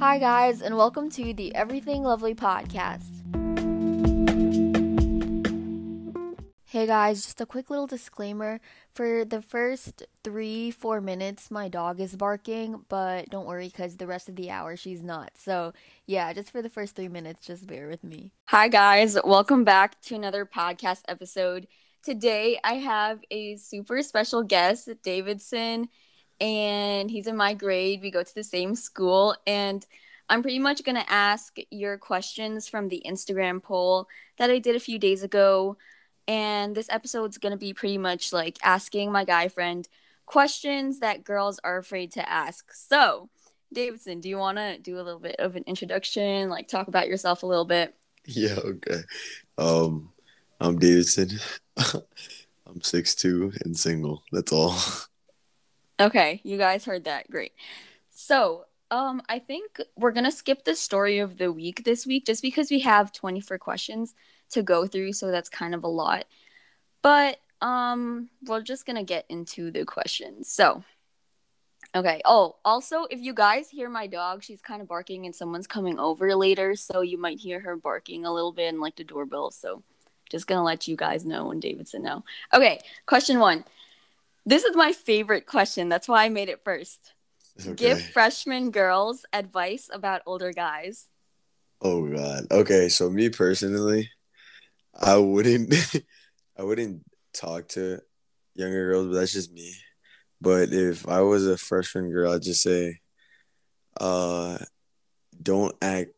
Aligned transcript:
Hi, 0.00 0.16
guys, 0.16 0.62
and 0.62 0.78
welcome 0.78 1.10
to 1.10 1.34
the 1.34 1.54
Everything 1.54 2.02
Lovely 2.04 2.34
podcast. 2.34 3.04
Hey, 6.64 6.86
guys, 6.86 7.22
just 7.22 7.42
a 7.42 7.44
quick 7.44 7.68
little 7.68 7.86
disclaimer. 7.86 8.62
For 8.94 9.26
the 9.26 9.42
first 9.42 10.06
three, 10.24 10.70
four 10.70 11.02
minutes, 11.02 11.50
my 11.50 11.68
dog 11.68 12.00
is 12.00 12.16
barking, 12.16 12.86
but 12.88 13.28
don't 13.28 13.44
worry 13.44 13.66
because 13.66 13.98
the 13.98 14.06
rest 14.06 14.30
of 14.30 14.36
the 14.36 14.50
hour 14.50 14.74
she's 14.74 15.02
not. 15.02 15.32
So, 15.34 15.74
yeah, 16.06 16.32
just 16.32 16.50
for 16.50 16.62
the 16.62 16.70
first 16.70 16.96
three 16.96 17.08
minutes, 17.08 17.46
just 17.46 17.66
bear 17.66 17.86
with 17.86 18.02
me. 18.02 18.32
Hi, 18.46 18.68
guys, 18.68 19.18
welcome 19.22 19.64
back 19.64 20.00
to 20.04 20.14
another 20.14 20.46
podcast 20.46 21.02
episode. 21.08 21.66
Today, 22.02 22.58
I 22.64 22.76
have 22.76 23.20
a 23.30 23.56
super 23.56 24.02
special 24.02 24.44
guest, 24.44 24.88
Davidson 25.02 25.90
and 26.40 27.10
he's 27.10 27.26
in 27.26 27.36
my 27.36 27.54
grade. 27.54 28.00
We 28.02 28.10
go 28.10 28.22
to 28.22 28.34
the 28.34 28.44
same 28.44 28.74
school, 28.74 29.36
and 29.46 29.84
I'm 30.28 30.42
pretty 30.42 30.60
much 30.60 30.84
going 30.84 30.96
to 30.96 31.12
ask 31.12 31.56
your 31.70 31.98
questions 31.98 32.68
from 32.68 32.88
the 32.88 33.02
Instagram 33.04 33.62
poll 33.62 34.06
that 34.38 34.50
I 34.50 34.60
did 34.60 34.76
a 34.76 34.80
few 34.80 34.98
days 34.98 35.22
ago. 35.22 35.76
And 36.28 36.74
this 36.74 36.88
episode's 36.88 37.38
going 37.38 37.50
to 37.50 37.58
be 37.58 37.74
pretty 37.74 37.98
much 37.98 38.32
like 38.32 38.58
asking 38.62 39.10
my 39.10 39.24
guy 39.24 39.48
friend 39.48 39.88
questions 40.26 41.00
that 41.00 41.24
girls 41.24 41.58
are 41.64 41.78
afraid 41.78 42.12
to 42.12 42.28
ask. 42.28 42.72
So, 42.72 43.28
Davidson, 43.72 44.20
do 44.20 44.28
you 44.28 44.38
want 44.38 44.58
to 44.58 44.78
do 44.78 44.94
a 44.94 45.02
little 45.02 45.18
bit 45.18 45.36
of 45.40 45.56
an 45.56 45.64
introduction, 45.66 46.48
like 46.48 46.68
talk 46.68 46.86
about 46.86 47.08
yourself 47.08 47.42
a 47.42 47.46
little 47.46 47.64
bit? 47.66 47.94
Yeah, 48.26 48.56
okay. 48.62 49.00
Um, 49.56 50.12
I'm 50.60 50.78
Davidson. 50.78 51.30
I'm 51.78 52.80
6'2 52.80 53.62
and 53.62 53.76
single. 53.76 54.22
That's 54.30 54.52
all. 54.52 54.76
Okay, 56.00 56.40
you 56.44 56.56
guys 56.56 56.86
heard 56.86 57.04
that. 57.04 57.30
Great. 57.30 57.52
So, 58.10 58.64
um, 58.90 59.20
I 59.28 59.38
think 59.38 59.78
we're 59.96 60.12
gonna 60.12 60.32
skip 60.32 60.64
the 60.64 60.74
story 60.74 61.18
of 61.18 61.36
the 61.36 61.52
week 61.52 61.84
this 61.84 62.06
week 62.06 62.24
just 62.26 62.40
because 62.42 62.70
we 62.70 62.80
have 62.80 63.12
24 63.12 63.58
questions 63.58 64.14
to 64.50 64.62
go 64.62 64.86
through, 64.86 65.12
so 65.12 65.30
that's 65.30 65.50
kind 65.50 65.74
of 65.74 65.84
a 65.84 65.88
lot. 65.88 66.24
But 67.02 67.38
um, 67.60 68.30
we're 68.46 68.62
just 68.62 68.86
gonna 68.86 69.04
get 69.04 69.26
into 69.28 69.70
the 69.70 69.84
questions. 69.84 70.50
So, 70.50 70.82
okay. 71.94 72.22
Oh, 72.24 72.56
also, 72.64 73.04
if 73.10 73.20
you 73.20 73.34
guys 73.34 73.68
hear 73.68 73.90
my 73.90 74.06
dog, 74.06 74.42
she's 74.42 74.62
kind 74.62 74.80
of 74.80 74.88
barking, 74.88 75.26
and 75.26 75.34
someone's 75.34 75.66
coming 75.66 75.98
over 75.98 76.34
later, 76.34 76.74
so 76.76 77.02
you 77.02 77.18
might 77.18 77.38
hear 77.38 77.60
her 77.60 77.76
barking 77.76 78.24
a 78.24 78.32
little 78.32 78.52
bit 78.52 78.68
and 78.68 78.80
like 78.80 78.96
the 78.96 79.04
doorbell. 79.04 79.50
So, 79.50 79.82
just 80.30 80.46
gonna 80.46 80.64
let 80.64 80.88
you 80.88 80.96
guys 80.96 81.26
know 81.26 81.50
and 81.50 81.60
Davidson 81.60 82.02
know. 82.02 82.24
Okay, 82.54 82.80
question 83.06 83.38
one. 83.38 83.64
This 84.46 84.64
is 84.64 84.74
my 84.74 84.92
favorite 84.92 85.46
question. 85.46 85.88
That's 85.88 86.08
why 86.08 86.24
I 86.24 86.28
made 86.28 86.48
it 86.48 86.64
first. 86.64 87.12
Okay. 87.60 87.74
Give 87.74 88.00
freshman 88.00 88.70
girls 88.70 89.24
advice 89.32 89.90
about 89.92 90.22
older 90.26 90.52
guys. 90.52 91.06
Oh 91.82 92.06
god. 92.08 92.46
Okay, 92.50 92.88
so 92.88 93.10
me 93.10 93.28
personally, 93.28 94.10
I 94.98 95.16
wouldn't 95.16 95.74
I 96.58 96.62
wouldn't 96.62 97.02
talk 97.32 97.68
to 97.68 98.00
younger 98.54 98.92
girls, 98.92 99.06
but 99.08 99.14
that's 99.14 99.32
just 99.32 99.52
me. 99.52 99.74
But 100.40 100.72
if 100.72 101.06
I 101.08 101.20
was 101.20 101.46
a 101.46 101.56
freshman 101.56 102.10
girl, 102.10 102.32
I'd 102.32 102.42
just 102.42 102.62
say 102.62 103.00
uh 104.00 104.58
don't 105.42 105.74
act 105.82 106.10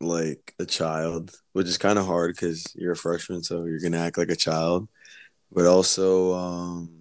like 0.00 0.54
a 0.58 0.64
child, 0.64 1.38
which 1.52 1.66
is 1.66 1.78
kind 1.78 1.98
of 1.98 2.06
hard 2.06 2.36
cuz 2.36 2.66
you're 2.74 2.92
a 2.92 2.96
freshman, 2.96 3.42
so 3.42 3.64
you're 3.64 3.80
going 3.80 3.92
to 3.92 3.98
act 3.98 4.16
like 4.18 4.30
a 4.30 4.36
child. 4.36 4.88
But 5.52 5.66
also 5.66 6.34
um 6.34 6.99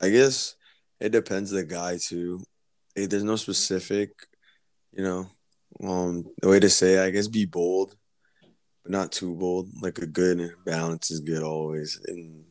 I 0.00 0.10
guess 0.10 0.54
it 1.00 1.10
depends 1.10 1.50
the 1.50 1.64
guy 1.64 1.98
too. 1.98 2.42
There's 2.94 3.24
no 3.24 3.36
specific, 3.36 4.10
you 4.92 5.04
know, 5.04 5.26
um, 5.82 6.24
the 6.40 6.48
way 6.48 6.58
to 6.58 6.68
say 6.68 6.94
it, 6.94 7.02
I 7.04 7.10
guess 7.10 7.28
be 7.28 7.44
bold, 7.44 7.94
but 8.82 8.92
not 8.92 9.12
too 9.12 9.34
bold. 9.36 9.70
Like 9.80 9.98
a 9.98 10.06
good 10.06 10.50
balance 10.64 11.10
is 11.10 11.20
good 11.20 11.42
always, 11.42 12.00
and 12.06 12.44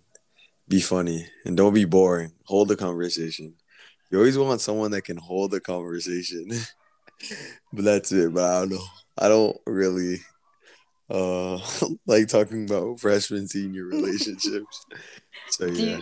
be 0.67 0.81
funny 0.81 1.25
and 1.45 1.55
don't 1.55 1.73
be 1.73 1.85
boring. 1.85 2.31
Hold 2.45 2.69
the 2.69 2.75
conversation. 2.75 3.55
You 4.11 4.19
always 4.19 4.37
want 4.37 4.61
someone 4.61 4.91
that 4.91 5.03
can 5.03 5.17
hold 5.17 5.51
the 5.51 5.59
conversation. 5.59 6.49
but 7.73 7.85
that's 7.85 8.11
it. 8.11 8.33
But 8.33 8.43
I 8.43 8.59
don't 8.59 8.69
know. 8.71 8.85
I 9.17 9.27
don't 9.27 9.57
really 9.65 10.17
uh 11.09 11.59
like 12.05 12.27
talking 12.27 12.65
about 12.65 12.99
freshman 12.99 13.47
senior 13.47 13.85
relationships. 13.91 14.85
So 15.49 15.67
yeah. 15.67 16.01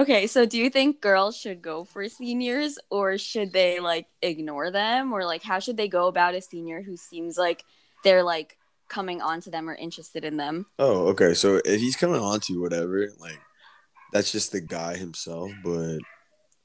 Okay, 0.00 0.26
so 0.26 0.46
do 0.46 0.56
you 0.56 0.70
think 0.70 1.02
girls 1.02 1.36
should 1.36 1.60
go 1.60 1.84
for 1.84 2.08
seniors 2.08 2.78
or 2.88 3.18
should 3.18 3.52
they 3.52 3.80
like 3.80 4.06
ignore 4.22 4.70
them 4.70 5.12
or 5.12 5.26
like 5.26 5.42
how 5.42 5.58
should 5.58 5.76
they 5.76 5.88
go 5.88 6.06
about 6.06 6.34
a 6.34 6.40
senior 6.40 6.80
who 6.80 6.96
seems 6.96 7.36
like 7.36 7.66
they're 8.02 8.22
like 8.22 8.56
coming 8.88 9.20
on 9.20 9.42
to 9.42 9.50
them 9.50 9.68
or 9.68 9.74
interested 9.74 10.24
in 10.24 10.38
them? 10.38 10.64
Oh, 10.78 11.08
okay. 11.08 11.34
So 11.34 11.60
if 11.66 11.82
he's 11.82 11.96
coming 11.96 12.18
on 12.18 12.40
to 12.40 12.54
you, 12.54 12.62
whatever, 12.62 13.08
like 13.18 13.38
that's 14.10 14.32
just 14.32 14.52
the 14.52 14.62
guy 14.62 14.96
himself, 14.96 15.50
but 15.62 15.98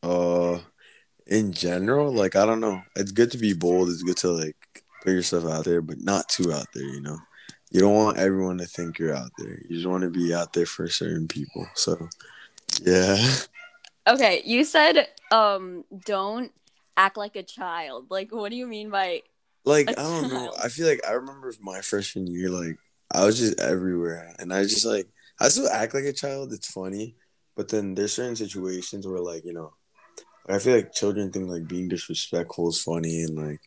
uh 0.01 0.59
in 1.27 1.51
general, 1.51 2.13
like 2.13 2.37
I 2.37 2.45
don't 2.45 2.61
know. 2.61 2.83
It's 2.95 3.11
good 3.11 3.31
to 3.31 3.37
be 3.37 3.51
bold, 3.51 3.89
it's 3.89 4.03
good 4.03 4.15
to 4.17 4.29
like 4.29 4.55
put 5.03 5.11
yourself 5.11 5.43
out 5.43 5.65
there, 5.65 5.81
but 5.81 5.99
not 5.99 6.29
too 6.29 6.53
out 6.53 6.67
there, 6.73 6.85
you 6.85 7.01
know. 7.01 7.17
You 7.69 7.81
don't 7.81 7.95
want 7.95 8.17
everyone 8.17 8.59
to 8.59 8.65
think 8.65 8.97
you're 8.97 9.13
out 9.13 9.31
there. 9.37 9.59
You 9.67 9.75
just 9.75 9.87
want 9.87 10.03
to 10.03 10.09
be 10.09 10.33
out 10.33 10.53
there 10.53 10.65
for 10.65 10.87
certain 10.87 11.27
people. 11.27 11.67
So 11.73 12.07
yeah. 12.81 13.35
Okay, 14.07 14.41
you 14.45 14.63
said 14.63 15.07
um 15.31 15.83
don't 16.05 16.51
act 16.97 17.17
like 17.17 17.35
a 17.35 17.43
child. 17.43 18.07
Like 18.09 18.31
what 18.31 18.49
do 18.49 18.55
you 18.55 18.67
mean 18.67 18.89
by 18.89 19.21
like 19.65 19.89
I 19.89 19.93
don't 19.93 20.29
know. 20.29 20.53
I 20.63 20.69
feel 20.69 20.87
like 20.87 21.01
I 21.07 21.13
remember 21.13 21.51
my 21.59 21.81
freshman 21.81 22.27
year 22.27 22.49
like 22.49 22.77
I 23.11 23.25
was 23.25 23.39
just 23.39 23.59
everywhere 23.59 24.33
and 24.39 24.53
I 24.53 24.63
just 24.63 24.85
like 24.85 25.07
I 25.39 25.49
still 25.49 25.67
act 25.67 25.93
like 25.93 26.05
a 26.05 26.13
child. 26.13 26.53
It's 26.53 26.71
funny, 26.71 27.15
but 27.55 27.67
then 27.69 27.95
there's 27.95 28.13
certain 28.13 28.35
situations 28.35 29.07
where 29.07 29.19
like, 29.19 29.43
you 29.43 29.53
know, 29.53 29.73
I 30.47 30.59
feel 30.59 30.75
like 30.75 30.93
children 30.93 31.31
think 31.31 31.49
like 31.49 31.67
being 31.67 31.87
disrespectful 31.87 32.69
is 32.69 32.81
funny 32.81 33.23
and 33.23 33.35
like 33.35 33.61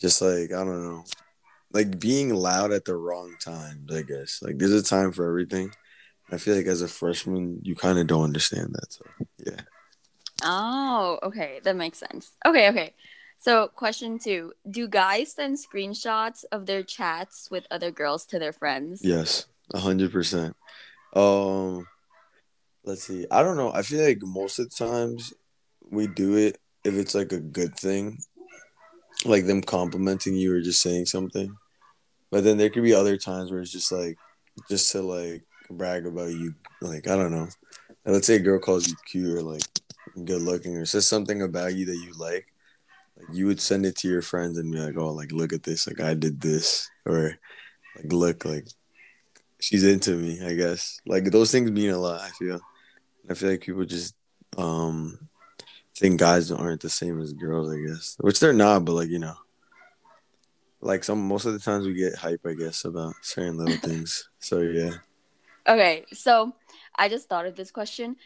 just 0.00 0.22
like 0.22 0.52
I 0.52 0.64
don't 0.64 0.84
know. 0.84 1.04
Like 1.72 1.98
being 1.98 2.32
loud 2.32 2.70
at 2.70 2.84
the 2.84 2.94
wrong 2.94 3.34
times, 3.44 3.92
I 3.92 4.02
guess. 4.02 4.40
Like 4.40 4.58
there's 4.58 4.72
a 4.72 4.82
time 4.82 5.10
for 5.10 5.26
everything. 5.26 5.72
I 6.30 6.38
feel 6.38 6.56
like 6.56 6.66
as 6.66 6.82
a 6.82 6.88
freshman, 6.88 7.60
you 7.62 7.74
kind 7.74 7.98
of 7.98 8.06
don't 8.06 8.24
understand 8.24 8.74
that. 8.74 8.92
So 8.92 9.04
yeah. 9.44 9.60
Oh, 10.42 11.18
okay, 11.22 11.60
that 11.64 11.76
makes 11.76 11.98
sense. 11.98 12.32
Okay, 12.44 12.68
okay. 12.68 12.94
So, 13.38 13.68
question 13.68 14.18
two: 14.18 14.52
Do 14.68 14.88
guys 14.88 15.32
send 15.32 15.58
screenshots 15.58 16.44
of 16.50 16.66
their 16.66 16.82
chats 16.82 17.50
with 17.50 17.66
other 17.70 17.90
girls 17.90 18.24
to 18.26 18.38
their 18.38 18.52
friends? 18.52 19.02
Yes, 19.04 19.46
hundred 19.74 20.12
percent. 20.12 20.56
Um, 21.14 21.86
let's 22.84 23.04
see. 23.04 23.26
I 23.30 23.42
don't 23.42 23.56
know. 23.56 23.72
I 23.72 23.82
feel 23.82 24.04
like 24.04 24.18
most 24.22 24.58
of 24.58 24.70
the 24.70 24.76
times 24.76 25.34
we 25.90 26.06
do 26.06 26.36
it 26.36 26.58
if 26.84 26.94
it's 26.94 27.14
like 27.14 27.32
a 27.32 27.40
good 27.40 27.74
thing, 27.78 28.18
like 29.24 29.46
them 29.46 29.62
complimenting 29.62 30.34
you 30.34 30.54
or 30.54 30.60
just 30.60 30.82
saying 30.82 31.06
something. 31.06 31.54
But 32.30 32.44
then 32.44 32.56
there 32.58 32.70
could 32.70 32.82
be 32.82 32.94
other 32.94 33.16
times 33.16 33.50
where 33.50 33.60
it's 33.60 33.70
just 33.70 33.92
like, 33.92 34.16
just 34.68 34.90
to 34.92 35.02
like 35.02 35.44
brag 35.70 36.06
about 36.06 36.30
you. 36.30 36.54
Like 36.80 37.08
I 37.08 37.16
don't 37.16 37.32
know. 37.32 37.48
Let's 38.04 38.26
say 38.26 38.36
a 38.36 38.40
girl 38.40 38.58
calls 38.58 38.88
you 38.88 38.94
cute 39.06 39.36
or 39.36 39.42
like 39.42 39.62
good 40.24 40.42
looking 40.42 40.76
or 40.76 40.84
says 40.84 41.06
something 41.06 41.42
about 41.42 41.74
you 41.74 41.86
that 41.86 41.96
you 41.96 42.12
like. 42.18 42.46
Like 43.16 43.28
you 43.32 43.46
would 43.46 43.60
send 43.60 43.86
it 43.86 43.96
to 43.96 44.08
your 44.08 44.22
friends 44.22 44.58
and 44.58 44.72
be 44.72 44.78
like, 44.78 44.96
"Oh, 44.96 45.12
like 45.12 45.32
look 45.32 45.52
at 45.52 45.62
this! 45.62 45.86
Like 45.86 46.00
I 46.00 46.14
did 46.14 46.40
this," 46.40 46.90
or 47.06 47.38
like 47.96 48.12
look, 48.12 48.44
like 48.44 48.66
she's 49.60 49.84
into 49.84 50.12
me. 50.16 50.44
I 50.44 50.54
guess 50.54 51.00
like 51.06 51.24
those 51.24 51.52
things 51.52 51.70
mean 51.70 51.90
a 51.90 51.98
lot. 51.98 52.20
I 52.20 52.30
feel. 52.30 52.60
I 53.28 53.34
feel 53.34 53.50
like 53.50 53.62
people 53.62 53.84
just 53.84 54.14
um 54.58 55.28
think 55.96 56.20
guys 56.20 56.50
aren't 56.50 56.82
the 56.82 56.90
same 56.90 57.20
as 57.20 57.32
girls. 57.32 57.72
I 57.72 57.78
guess, 57.78 58.16
which 58.20 58.40
they're 58.40 58.52
not, 58.52 58.84
but 58.84 58.92
like 58.92 59.08
you 59.08 59.20
know, 59.20 59.36
like 60.80 61.04
some 61.04 61.26
most 61.26 61.46
of 61.46 61.52
the 61.52 61.58
times 61.58 61.86
we 61.86 61.94
get 61.94 62.16
hype. 62.16 62.44
I 62.44 62.54
guess 62.54 62.84
about 62.84 63.14
certain 63.22 63.56
little 63.56 63.78
things. 63.78 64.28
So 64.40 64.60
yeah. 64.60 64.90
Okay, 65.66 66.04
so 66.12 66.54
I 66.96 67.08
just 67.08 67.28
thought 67.28 67.46
of 67.46 67.56
this 67.56 67.70
question. 67.70 68.16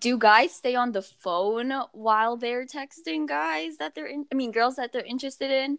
Do 0.00 0.18
guys 0.18 0.52
stay 0.52 0.74
on 0.74 0.92
the 0.92 1.02
phone 1.02 1.72
while 1.92 2.36
they're 2.36 2.66
texting 2.66 3.28
guys 3.28 3.76
that 3.78 3.94
they're 3.94 4.06
in 4.06 4.26
I 4.32 4.34
mean 4.34 4.50
girls 4.50 4.76
that 4.76 4.92
they're 4.92 5.04
interested 5.04 5.50
in? 5.50 5.78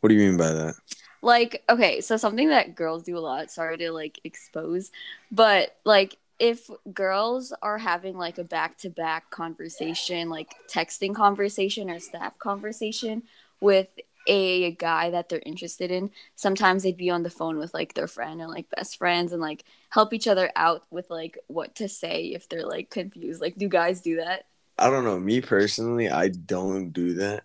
What 0.00 0.10
do 0.10 0.14
you 0.14 0.20
mean 0.20 0.36
by 0.36 0.52
that? 0.52 0.74
Like, 1.22 1.64
okay, 1.70 2.02
so 2.02 2.18
something 2.18 2.50
that 2.50 2.74
girls 2.74 3.02
do 3.04 3.16
a 3.16 3.20
lot, 3.20 3.50
sorry 3.50 3.78
to 3.78 3.90
like 3.90 4.20
expose, 4.24 4.90
but 5.32 5.74
like 5.84 6.18
if 6.38 6.68
girls 6.92 7.54
are 7.62 7.78
having 7.78 8.18
like 8.18 8.36
a 8.36 8.44
back-to-back 8.44 9.30
conversation, 9.30 10.28
like 10.28 10.54
texting 10.70 11.14
conversation 11.14 11.88
or 11.88 12.00
snap 12.00 12.38
conversation 12.38 13.22
with 13.60 13.88
a 14.26 14.72
guy 14.72 15.10
that 15.10 15.28
they're 15.28 15.42
interested 15.44 15.90
in, 15.90 16.10
sometimes 16.36 16.82
they'd 16.82 16.96
be 16.96 17.10
on 17.10 17.22
the 17.22 17.30
phone 17.30 17.58
with 17.58 17.74
like 17.74 17.94
their 17.94 18.06
friend 18.08 18.40
and 18.40 18.50
like 18.50 18.68
best 18.70 18.96
friends 18.98 19.32
and 19.32 19.40
like 19.42 19.64
help 19.90 20.12
each 20.14 20.26
other 20.28 20.50
out 20.56 20.84
with 20.90 21.10
like 21.10 21.38
what 21.48 21.74
to 21.76 21.88
say 21.88 22.26
if 22.26 22.48
they're 22.48 22.66
like 22.66 22.90
confused. 22.90 23.40
Like, 23.40 23.56
do 23.56 23.68
guys 23.68 24.00
do 24.00 24.16
that? 24.16 24.46
I 24.78 24.90
don't 24.90 25.04
know. 25.04 25.18
Me 25.20 25.40
personally, 25.40 26.10
I 26.10 26.28
don't 26.28 26.90
do 26.90 27.14
that. 27.14 27.44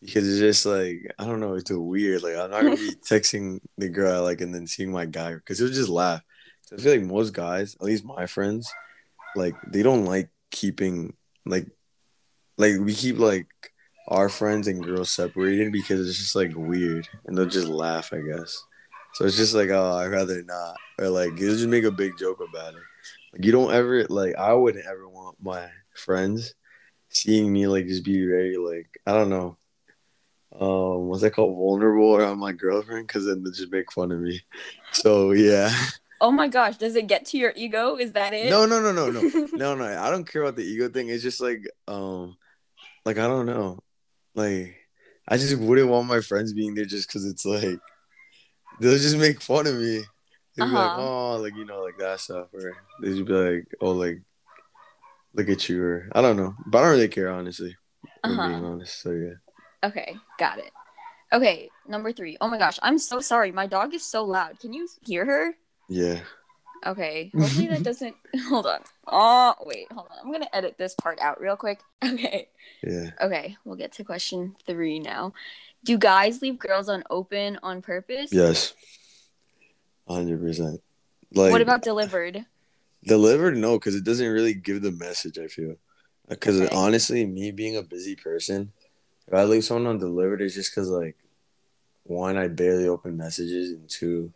because 0.00 0.28
it's 0.28 0.40
just 0.40 0.66
like 0.66 1.12
I 1.18 1.26
don't 1.26 1.40
know, 1.40 1.54
it's 1.54 1.70
a 1.70 1.80
weird. 1.80 2.22
Like 2.22 2.36
I'm 2.36 2.50
not 2.50 2.62
gonna 2.64 2.76
be 2.76 2.94
texting 3.08 3.60
the 3.78 3.88
girl 3.88 4.14
I 4.16 4.18
like 4.18 4.40
and 4.40 4.54
then 4.54 4.66
seeing 4.66 4.90
my 4.92 5.06
guy 5.06 5.34
because 5.34 5.58
he'll 5.58 5.68
just 5.68 5.88
laugh. 5.88 6.22
So 6.62 6.76
I 6.76 6.80
feel 6.80 6.92
like 6.92 7.02
most 7.02 7.32
guys, 7.34 7.74
at 7.76 7.82
least 7.82 8.04
my 8.04 8.26
friends, 8.26 8.72
like 9.36 9.54
they 9.66 9.82
don't 9.82 10.04
like 10.06 10.30
keeping 10.50 11.14
like 11.46 11.66
like 12.58 12.78
we 12.80 12.94
keep 12.94 13.18
like 13.18 13.48
our 14.08 14.28
friends 14.28 14.68
and 14.68 14.82
girls 14.82 15.10
separated 15.10 15.72
because 15.72 16.06
it's 16.06 16.18
just 16.18 16.34
like 16.34 16.52
weird 16.54 17.08
and 17.26 17.36
they'll 17.36 17.46
just 17.46 17.68
laugh, 17.68 18.12
I 18.12 18.20
guess. 18.20 18.62
So 19.14 19.24
it's 19.24 19.36
just 19.36 19.54
like, 19.54 19.70
oh, 19.70 19.96
I'd 19.96 20.06
rather 20.06 20.42
not. 20.42 20.76
Or 20.98 21.08
like 21.08 21.36
they'll 21.36 21.54
just 21.54 21.68
make 21.68 21.84
a 21.84 21.90
big 21.90 22.12
joke 22.18 22.40
about 22.40 22.74
it. 22.74 22.80
Like 23.32 23.44
you 23.44 23.52
don't 23.52 23.72
ever 23.72 24.04
like 24.04 24.36
I 24.36 24.52
wouldn't 24.52 24.86
ever 24.86 25.08
want 25.08 25.36
my 25.40 25.68
friends 25.94 26.54
seeing 27.08 27.52
me 27.52 27.66
like 27.66 27.86
just 27.86 28.04
be 28.04 28.24
very 28.26 28.56
like 28.56 28.88
I 29.06 29.12
don't 29.12 29.30
know. 29.30 29.56
Um, 30.58 31.08
what's 31.08 31.22
that 31.22 31.32
called? 31.32 31.56
Vulnerable 31.56 32.16
around 32.16 32.38
my 32.38 32.52
girlfriend 32.52 33.06
because 33.06 33.24
then 33.24 33.42
they 33.42 33.50
just 33.50 33.72
make 33.72 33.90
fun 33.92 34.12
of 34.12 34.20
me. 34.20 34.40
So 34.92 35.32
yeah. 35.32 35.74
Oh 36.20 36.30
my 36.30 36.46
gosh, 36.46 36.76
does 36.76 36.94
it 36.94 37.08
get 37.08 37.26
to 37.26 37.38
your 37.38 37.52
ego? 37.56 37.96
Is 37.96 38.12
that 38.12 38.32
it? 38.32 38.48
No, 38.50 38.66
no, 38.66 38.80
no, 38.80 38.92
no, 38.92 39.10
no, 39.10 39.20
no, 39.52 39.74
no. 39.74 39.84
I 39.84 40.10
don't 40.10 40.30
care 40.30 40.42
about 40.42 40.56
the 40.56 40.62
ego 40.62 40.88
thing. 40.88 41.08
It's 41.08 41.22
just 41.22 41.40
like, 41.40 41.62
um, 41.88 42.36
like 43.04 43.18
I 43.18 43.26
don't 43.26 43.46
know, 43.46 43.80
like 44.34 44.76
I 45.28 45.36
just 45.36 45.56
wouldn't 45.58 45.88
want 45.88 46.08
my 46.08 46.20
friends 46.20 46.52
being 46.52 46.74
there 46.74 46.84
just 46.84 47.08
because 47.08 47.24
it's 47.24 47.44
like 47.44 47.78
they'll 48.80 48.98
just 48.98 49.16
make 49.16 49.40
fun 49.40 49.66
of 49.66 49.74
me. 49.74 50.02
They'd 50.56 50.56
be 50.56 50.62
uh-huh. 50.62 50.74
like, 50.74 50.98
oh, 50.98 51.36
like 51.36 51.56
you 51.56 51.64
know, 51.64 51.82
like 51.82 51.98
that 51.98 52.20
stuff, 52.20 52.48
or 52.52 52.76
they 53.00 53.08
just 53.08 53.24
be 53.24 53.32
like, 53.32 53.66
oh, 53.80 53.92
like 53.92 54.20
look 55.34 55.48
at 55.48 55.68
you, 55.68 55.82
or 55.82 56.08
I 56.12 56.20
don't 56.20 56.36
know, 56.36 56.54
but 56.66 56.78
I 56.78 56.82
don't 56.82 56.90
really 56.92 57.08
care 57.08 57.30
honestly. 57.30 57.76
Uh-huh. 58.24 58.48
Being 58.48 58.64
honest, 58.64 59.00
so 59.00 59.10
yeah. 59.10 59.34
Okay, 59.84 60.16
got 60.38 60.58
it. 60.58 60.70
Okay, 61.32 61.70
number 61.88 62.12
three. 62.12 62.36
Oh 62.40 62.48
my 62.48 62.58
gosh, 62.58 62.78
I'm 62.82 62.98
so 62.98 63.20
sorry. 63.20 63.52
My 63.52 63.66
dog 63.66 63.94
is 63.94 64.04
so 64.04 64.24
loud. 64.24 64.60
Can 64.60 64.72
you 64.72 64.86
hear 65.02 65.24
her? 65.24 65.54
Yeah. 65.88 66.20
Okay. 66.84 67.30
Hopefully 67.38 67.68
that 67.68 67.82
doesn't. 67.82 68.16
hold 68.48 68.66
on. 68.66 68.80
Oh 69.06 69.54
wait, 69.64 69.90
hold 69.92 70.08
on. 70.10 70.18
I'm 70.24 70.32
gonna 70.32 70.48
edit 70.52 70.76
this 70.78 70.94
part 70.94 71.20
out 71.20 71.40
real 71.40 71.56
quick. 71.56 71.80
Okay. 72.04 72.48
Yeah. 72.82 73.10
Okay, 73.20 73.56
we'll 73.64 73.76
get 73.76 73.92
to 73.92 74.04
question 74.04 74.56
three 74.66 74.98
now. 74.98 75.34
Do 75.84 75.96
guys 75.96 76.42
leave 76.42 76.58
girls 76.58 76.88
on 76.88 77.04
open 77.10 77.58
on 77.62 77.80
purpose? 77.80 78.30
Yes. 78.32 78.74
Hundred 80.08 80.40
percent. 80.40 80.82
Like. 81.32 81.52
What 81.52 81.60
about 81.60 81.82
delivered? 81.82 82.44
Delivered, 83.04 83.56
no, 83.56 83.78
because 83.78 83.96
it 83.96 84.04
doesn't 84.04 84.28
really 84.28 84.54
give 84.54 84.82
the 84.82 84.92
message. 84.92 85.38
I 85.38 85.46
feel. 85.48 85.76
Because 86.28 86.60
okay. 86.60 86.74
honestly, 86.74 87.26
me 87.26 87.50
being 87.50 87.76
a 87.76 87.82
busy 87.82 88.14
person, 88.14 88.72
if 89.26 89.34
I 89.34 89.44
leave 89.44 89.64
someone 89.64 89.86
on 89.86 89.98
delivered, 89.98 90.40
it's 90.40 90.54
just 90.54 90.72
because 90.72 90.88
like, 90.88 91.16
one, 92.04 92.36
I 92.36 92.48
barely 92.48 92.86
open 92.86 93.16
messages, 93.16 93.70
and 93.70 93.88
two, 93.88 94.32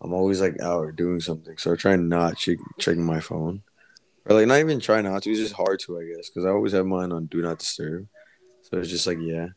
I'm 0.00 0.12
always 0.12 0.40
like 0.40 0.60
out 0.60 0.78
or 0.78 0.92
doing 0.92 1.20
something, 1.20 1.58
so 1.58 1.72
I 1.72 1.76
try 1.76 1.96
not 1.96 2.36
check 2.36 2.58
checking 2.78 3.04
my 3.04 3.20
phone, 3.20 3.62
or 4.26 4.36
like 4.36 4.46
not 4.46 4.60
even 4.60 4.80
try 4.80 5.00
not 5.00 5.22
to. 5.24 5.30
It's 5.30 5.40
just 5.40 5.54
hard 5.54 5.80
to, 5.80 5.98
I 5.98 6.04
guess, 6.04 6.28
because 6.28 6.44
I 6.44 6.50
always 6.50 6.72
have 6.72 6.86
mine 6.86 7.12
on 7.12 7.26
do 7.26 7.42
not 7.42 7.58
disturb. 7.58 8.06
So 8.62 8.78
it's 8.78 8.90
just 8.90 9.06
like 9.06 9.18
yeah, 9.20 9.48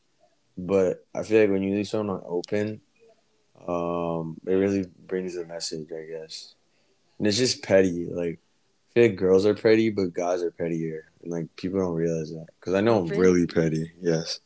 but 0.57 1.05
I 1.13 1.23
feel 1.23 1.41
like 1.41 1.51
when 1.51 1.61
you 1.61 1.75
leave 1.75 1.87
someone 1.87 2.17
on 2.17 2.23
open, 2.25 2.81
um, 3.67 4.37
it 4.47 4.53
really 4.53 4.85
brings 5.05 5.35
a 5.35 5.45
message, 5.45 5.89
I 5.91 6.05
guess, 6.05 6.55
and 7.19 7.27
it's 7.27 7.37
just 7.37 7.61
petty. 7.61 8.07
Like 8.07 8.39
I 8.89 8.93
feel 8.93 9.03
like 9.09 9.17
girls 9.17 9.45
are 9.45 9.53
petty, 9.53 9.91
but 9.91 10.13
guys 10.13 10.41
are 10.41 10.51
pettier, 10.51 11.05
and 11.21 11.31
like 11.31 11.55
people 11.55 11.79
don't 11.79 11.93
realize 11.93 12.31
that. 12.31 12.47
Because 12.59 12.73
I 12.73 12.81
know 12.81 12.97
I'm 12.97 13.07
really 13.09 13.45
petty. 13.45 13.91
Yes, 14.01 14.39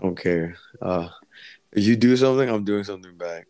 I 0.00 0.04
don't 0.04 0.18
care. 0.18 0.56
Uh, 0.80 1.08
if 1.72 1.84
you 1.84 1.96
do 1.96 2.16
something, 2.16 2.48
I'm 2.48 2.64
doing 2.64 2.84
something 2.84 3.16
back. 3.18 3.46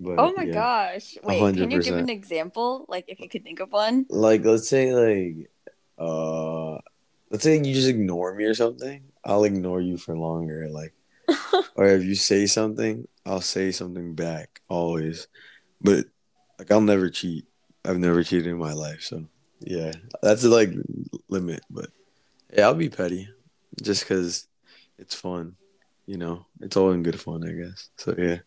But, 0.00 0.18
oh 0.18 0.32
my 0.34 0.44
yeah, 0.44 0.54
gosh! 0.54 1.18
Wait, 1.22 1.42
100%. 1.42 1.58
can 1.58 1.70
you 1.70 1.82
give 1.82 1.96
an 1.96 2.08
example? 2.08 2.86
Like, 2.88 3.04
if 3.06 3.20
you 3.20 3.28
could 3.28 3.44
think 3.44 3.60
of 3.60 3.70
one. 3.70 4.06
Like, 4.08 4.42
let's 4.44 4.66
say, 4.66 4.94
like, 4.94 5.50
uh, 5.98 6.78
let's 7.30 7.44
say 7.44 7.58
you 7.58 7.74
just 7.74 7.88
ignore 7.88 8.34
me 8.34 8.44
or 8.44 8.54
something. 8.54 9.02
I'll 9.24 9.44
ignore 9.44 9.82
you 9.82 9.98
for 9.98 10.16
longer. 10.16 10.70
Like, 10.70 10.94
or 11.76 11.86
if 11.86 12.02
you 12.02 12.14
say 12.14 12.46
something, 12.46 13.06
I'll 13.26 13.42
say 13.42 13.72
something 13.72 14.14
back 14.14 14.62
always. 14.70 15.28
But 15.82 16.06
like, 16.58 16.70
I'll 16.70 16.80
never 16.80 17.10
cheat. 17.10 17.46
I've 17.84 17.98
never 17.98 18.22
cheated 18.22 18.46
in 18.46 18.58
my 18.58 18.72
life, 18.72 19.02
so 19.02 19.26
yeah, 19.60 19.92
that's 20.22 20.44
like 20.44 20.70
limit. 21.28 21.62
But 21.68 21.90
yeah, 22.54 22.66
I'll 22.66 22.74
be 22.74 22.88
petty, 22.88 23.28
just 23.82 24.04
because 24.04 24.46
it's 24.98 25.14
fun. 25.14 25.56
You 26.06 26.16
know, 26.16 26.46
it's 26.60 26.76
all 26.76 26.90
in 26.92 27.02
good 27.02 27.20
fun, 27.20 27.46
I 27.46 27.52
guess. 27.52 27.90
So 27.96 28.14
yeah. 28.16 28.38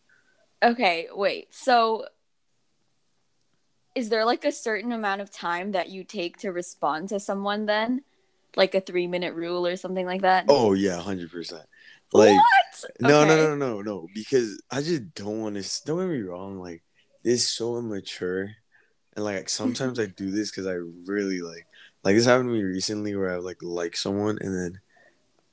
Okay, 0.63 1.07
wait. 1.13 1.53
So 1.53 2.05
is 3.95 4.09
there 4.09 4.25
like 4.25 4.45
a 4.45 4.51
certain 4.51 4.91
amount 4.91 5.21
of 5.21 5.29
time 5.29 5.73
that 5.73 5.89
you 5.89 6.03
take 6.03 6.37
to 6.37 6.51
respond 6.51 7.09
to 7.09 7.19
someone 7.19 7.65
then? 7.65 8.03
Like 8.55 8.75
a 8.75 8.81
3-minute 8.81 9.33
rule 9.33 9.65
or 9.65 9.75
something 9.75 10.05
like 10.05 10.21
that? 10.21 10.45
Oh, 10.47 10.73
yeah, 10.73 10.95
100%. 10.97 11.61
Like 12.13 12.35
what? 12.35 12.91
No, 12.99 13.21
okay. 13.21 13.27
no, 13.29 13.35
no, 13.35 13.55
no, 13.55 13.81
no, 13.81 14.07
because 14.13 14.61
I 14.69 14.81
just 14.81 15.15
don't 15.15 15.41
want 15.41 15.55
to 15.55 15.85
don't 15.85 15.99
get 15.99 16.15
me 16.15 16.21
wrong, 16.21 16.59
like 16.59 16.83
it's 17.23 17.47
so 17.47 17.77
immature. 17.77 18.55
And 19.15 19.25
like 19.25 19.49
sometimes 19.49 19.99
I 19.99 20.05
do 20.05 20.31
this 20.31 20.51
cuz 20.51 20.67
I 20.67 20.73
really 21.07 21.41
like 21.41 21.65
like 22.03 22.15
this 22.15 22.25
happened 22.25 22.49
to 22.49 22.53
me 22.53 22.63
recently 22.63 23.15
where 23.15 23.31
I 23.31 23.37
like 23.37 23.57
like 23.61 23.97
someone 23.97 24.37
and 24.41 24.55
then 24.55 24.81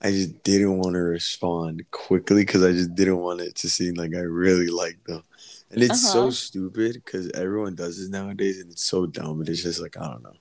I 0.02 0.10
just 0.10 0.42
didn't 0.42 0.78
want 0.78 0.94
to 0.94 1.00
respond 1.00 1.84
quickly 1.90 2.42
because 2.42 2.64
I 2.64 2.72
just 2.72 2.94
didn't 2.94 3.18
want 3.18 3.40
it 3.40 3.54
to 3.56 3.68
seem 3.68 3.94
like 3.94 4.14
I 4.14 4.20
really 4.20 4.68
liked 4.68 5.06
them. 5.06 5.22
And 5.70 5.82
it's 5.82 6.04
uh-huh. 6.04 6.12
so 6.12 6.30
stupid 6.30 6.94
because 6.94 7.30
everyone 7.32 7.74
does 7.74 7.98
this 7.98 8.08
nowadays 8.08 8.60
and 8.60 8.70
it's 8.72 8.84
so 8.84 9.06
dumb. 9.06 9.38
But 9.38 9.48
it's 9.48 9.62
just 9.62 9.80
like, 9.80 9.98
I 9.98 10.08
don't 10.08 10.22
know. 10.22 10.32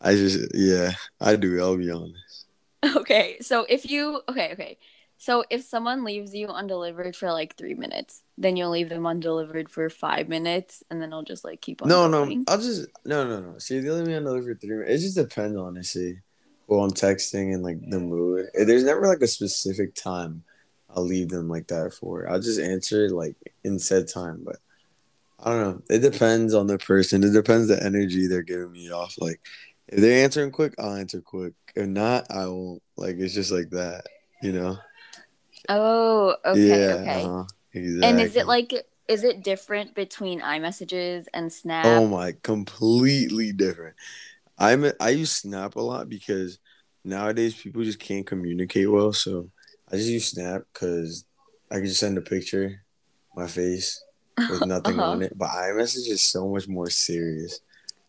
I 0.00 0.14
just, 0.14 0.54
yeah, 0.54 0.92
I 1.20 1.34
do. 1.34 1.60
I'll 1.60 1.76
be 1.76 1.90
honest. 1.90 2.46
Okay. 2.96 3.38
So 3.40 3.66
if 3.68 3.90
you, 3.90 4.22
okay, 4.28 4.52
okay. 4.52 4.78
So 5.16 5.44
if 5.50 5.64
someone 5.64 6.04
leaves 6.04 6.32
you 6.32 6.46
undelivered 6.46 7.16
for 7.16 7.32
like 7.32 7.56
three 7.56 7.74
minutes, 7.74 8.22
then 8.38 8.56
you'll 8.56 8.70
leave 8.70 8.88
them 8.88 9.04
undelivered 9.04 9.68
for 9.68 9.90
five 9.90 10.28
minutes 10.28 10.84
and 10.88 11.02
then 11.02 11.12
I'll 11.12 11.24
just 11.24 11.44
like 11.44 11.60
keep 11.60 11.82
on. 11.82 11.88
No, 11.88 12.08
going. 12.08 12.38
no. 12.38 12.44
I'll 12.46 12.60
just, 12.60 12.86
no, 13.04 13.26
no, 13.26 13.40
no. 13.40 13.58
See, 13.58 13.80
they 13.80 13.90
leave 13.90 14.06
me 14.06 14.14
undelivered 14.14 14.60
for 14.60 14.60
three 14.60 14.76
minutes. 14.76 15.02
It 15.02 15.06
just 15.06 15.16
depends, 15.16 15.56
honestly 15.56 16.20
well 16.68 16.84
I'm 16.84 16.92
texting 16.92 17.54
and 17.54 17.64
like 17.64 17.78
the 17.90 18.00
mood. 18.00 18.48
There's 18.54 18.84
never 18.84 19.08
like 19.08 19.22
a 19.22 19.28
specific 19.28 19.94
time 19.96 20.44
I'll 20.90 21.04
leave 21.04 21.30
them 21.30 21.48
like 21.48 21.68
that 21.68 21.94
for. 21.94 22.28
I'll 22.30 22.40
just 22.40 22.60
answer 22.60 23.10
like 23.10 23.36
in 23.64 23.80
said 23.80 24.08
time, 24.08 24.42
but 24.44 24.58
I 25.40 25.50
don't 25.50 25.62
know. 25.62 25.82
It 25.96 26.00
depends 26.00 26.54
on 26.54 26.66
the 26.66 26.78
person. 26.78 27.24
It 27.24 27.32
depends 27.32 27.68
the 27.68 27.82
energy 27.84 28.26
they're 28.26 28.42
giving 28.42 28.72
me 28.72 28.90
off. 28.92 29.16
Like 29.20 29.40
if 29.88 30.00
they're 30.00 30.24
answering 30.24 30.52
quick, 30.52 30.74
I'll 30.78 30.94
answer 30.94 31.20
quick. 31.20 31.54
If 31.76 31.88
not, 31.88 32.26
I 32.30 32.46
won't. 32.48 32.82
Like 32.96 33.16
it's 33.18 33.34
just 33.34 33.52
like 33.52 33.70
that, 33.70 34.04
you 34.42 34.52
know. 34.52 34.78
Oh, 35.68 36.36
okay, 36.44 36.80
yeah, 36.80 36.94
okay. 36.94 37.24
Uh-huh, 37.24 37.44
exactly. 37.72 38.08
And 38.08 38.20
is 38.20 38.36
it 38.36 38.46
like 38.46 38.74
is 39.08 39.24
it 39.24 39.42
different 39.42 39.94
between 39.94 40.40
iMessages 40.40 41.26
and 41.32 41.52
Snap? 41.52 41.92
Oh 41.94 42.06
my, 42.08 42.32
completely 42.42 43.52
different. 43.52 43.96
I'm 44.58 44.86
I 45.00 45.10
use 45.10 45.32
Snap 45.32 45.76
a 45.76 45.80
lot 45.80 46.08
because 46.08 46.58
nowadays 47.04 47.54
people 47.54 47.82
just 47.82 47.98
can't 47.98 48.26
communicate 48.26 48.90
well. 48.90 49.12
So 49.12 49.50
I 49.90 49.96
just 49.96 50.08
use 50.08 50.28
Snap 50.28 50.62
because 50.72 51.24
I 51.70 51.76
can 51.76 51.86
just 51.86 52.00
send 52.00 52.18
a 52.18 52.22
picture, 52.22 52.82
my 53.36 53.46
face 53.46 54.02
with 54.50 54.66
nothing 54.66 54.98
uh-huh. 54.98 55.10
on 55.10 55.22
it. 55.22 55.36
But 55.36 55.50
iMessage 55.50 56.08
is 56.10 56.22
so 56.22 56.48
much 56.48 56.68
more 56.68 56.90
serious. 56.90 57.60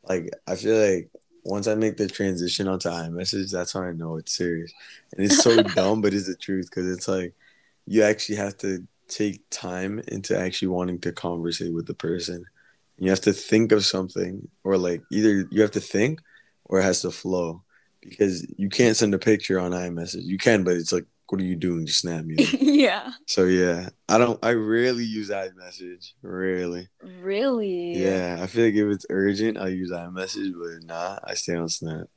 Like 0.07 0.29
I 0.47 0.55
feel 0.55 0.77
like 0.77 1.09
once 1.43 1.67
I 1.67 1.75
make 1.75 1.97
the 1.97 2.07
transition 2.07 2.67
onto 2.67 2.89
iMessage, 2.89 3.51
that's 3.51 3.73
how 3.73 3.81
I 3.81 3.91
know 3.91 4.17
it's 4.17 4.35
serious. 4.35 4.71
And 5.15 5.25
it's 5.25 5.41
so 5.41 5.61
dumb, 5.75 6.01
but 6.01 6.13
it's 6.13 6.27
the 6.27 6.35
truth 6.35 6.69
because 6.69 6.89
it's 6.91 7.07
like 7.07 7.33
you 7.87 8.03
actually 8.03 8.35
have 8.35 8.57
to 8.59 8.85
take 9.07 9.41
time 9.49 10.01
into 10.07 10.37
actually 10.37 10.67
wanting 10.67 10.99
to 10.99 11.11
conversate 11.11 11.73
with 11.73 11.87
the 11.87 11.93
person. 11.93 12.45
You 12.97 13.09
have 13.09 13.21
to 13.21 13.33
think 13.33 13.71
of 13.71 13.85
something, 13.85 14.47
or 14.63 14.77
like 14.77 15.01
either 15.11 15.47
you 15.49 15.61
have 15.61 15.71
to 15.71 15.79
think 15.79 16.21
or 16.65 16.79
it 16.79 16.83
has 16.83 17.01
to 17.01 17.11
flow 17.11 17.63
because 18.01 18.45
you 18.57 18.69
can't 18.69 18.97
send 18.97 19.13
a 19.13 19.19
picture 19.19 19.59
on 19.59 19.71
iMessage. 19.71 20.23
You 20.23 20.37
can, 20.37 20.63
but 20.63 20.75
it's 20.75 20.91
like, 20.91 21.05
what 21.27 21.41
are 21.41 21.45
you 21.45 21.55
doing? 21.55 21.85
Just 21.85 21.99
snap 21.99 22.25
me. 22.25 22.35
yeah. 22.59 23.11
So 23.27 23.45
yeah, 23.45 23.89
I 24.07 24.17
don't. 24.17 24.43
I 24.43 24.53
rarely 24.53 25.03
use 25.03 25.29
iMessage. 25.29 26.13
Rarely. 26.23 26.87
Really. 27.21 27.97
Yeah, 27.97 28.39
I 28.41 28.47
feel 28.47 28.65
like 28.65 28.73
if 28.73 28.87
it's 28.87 29.05
urgent, 29.09 29.57
I 29.57 29.67
use 29.67 29.91
iMessage, 29.91 30.53
but 30.53 30.87
nah, 30.87 31.19
I 31.23 31.35
stay 31.35 31.55
on 31.55 31.69
Snap. 31.69 32.07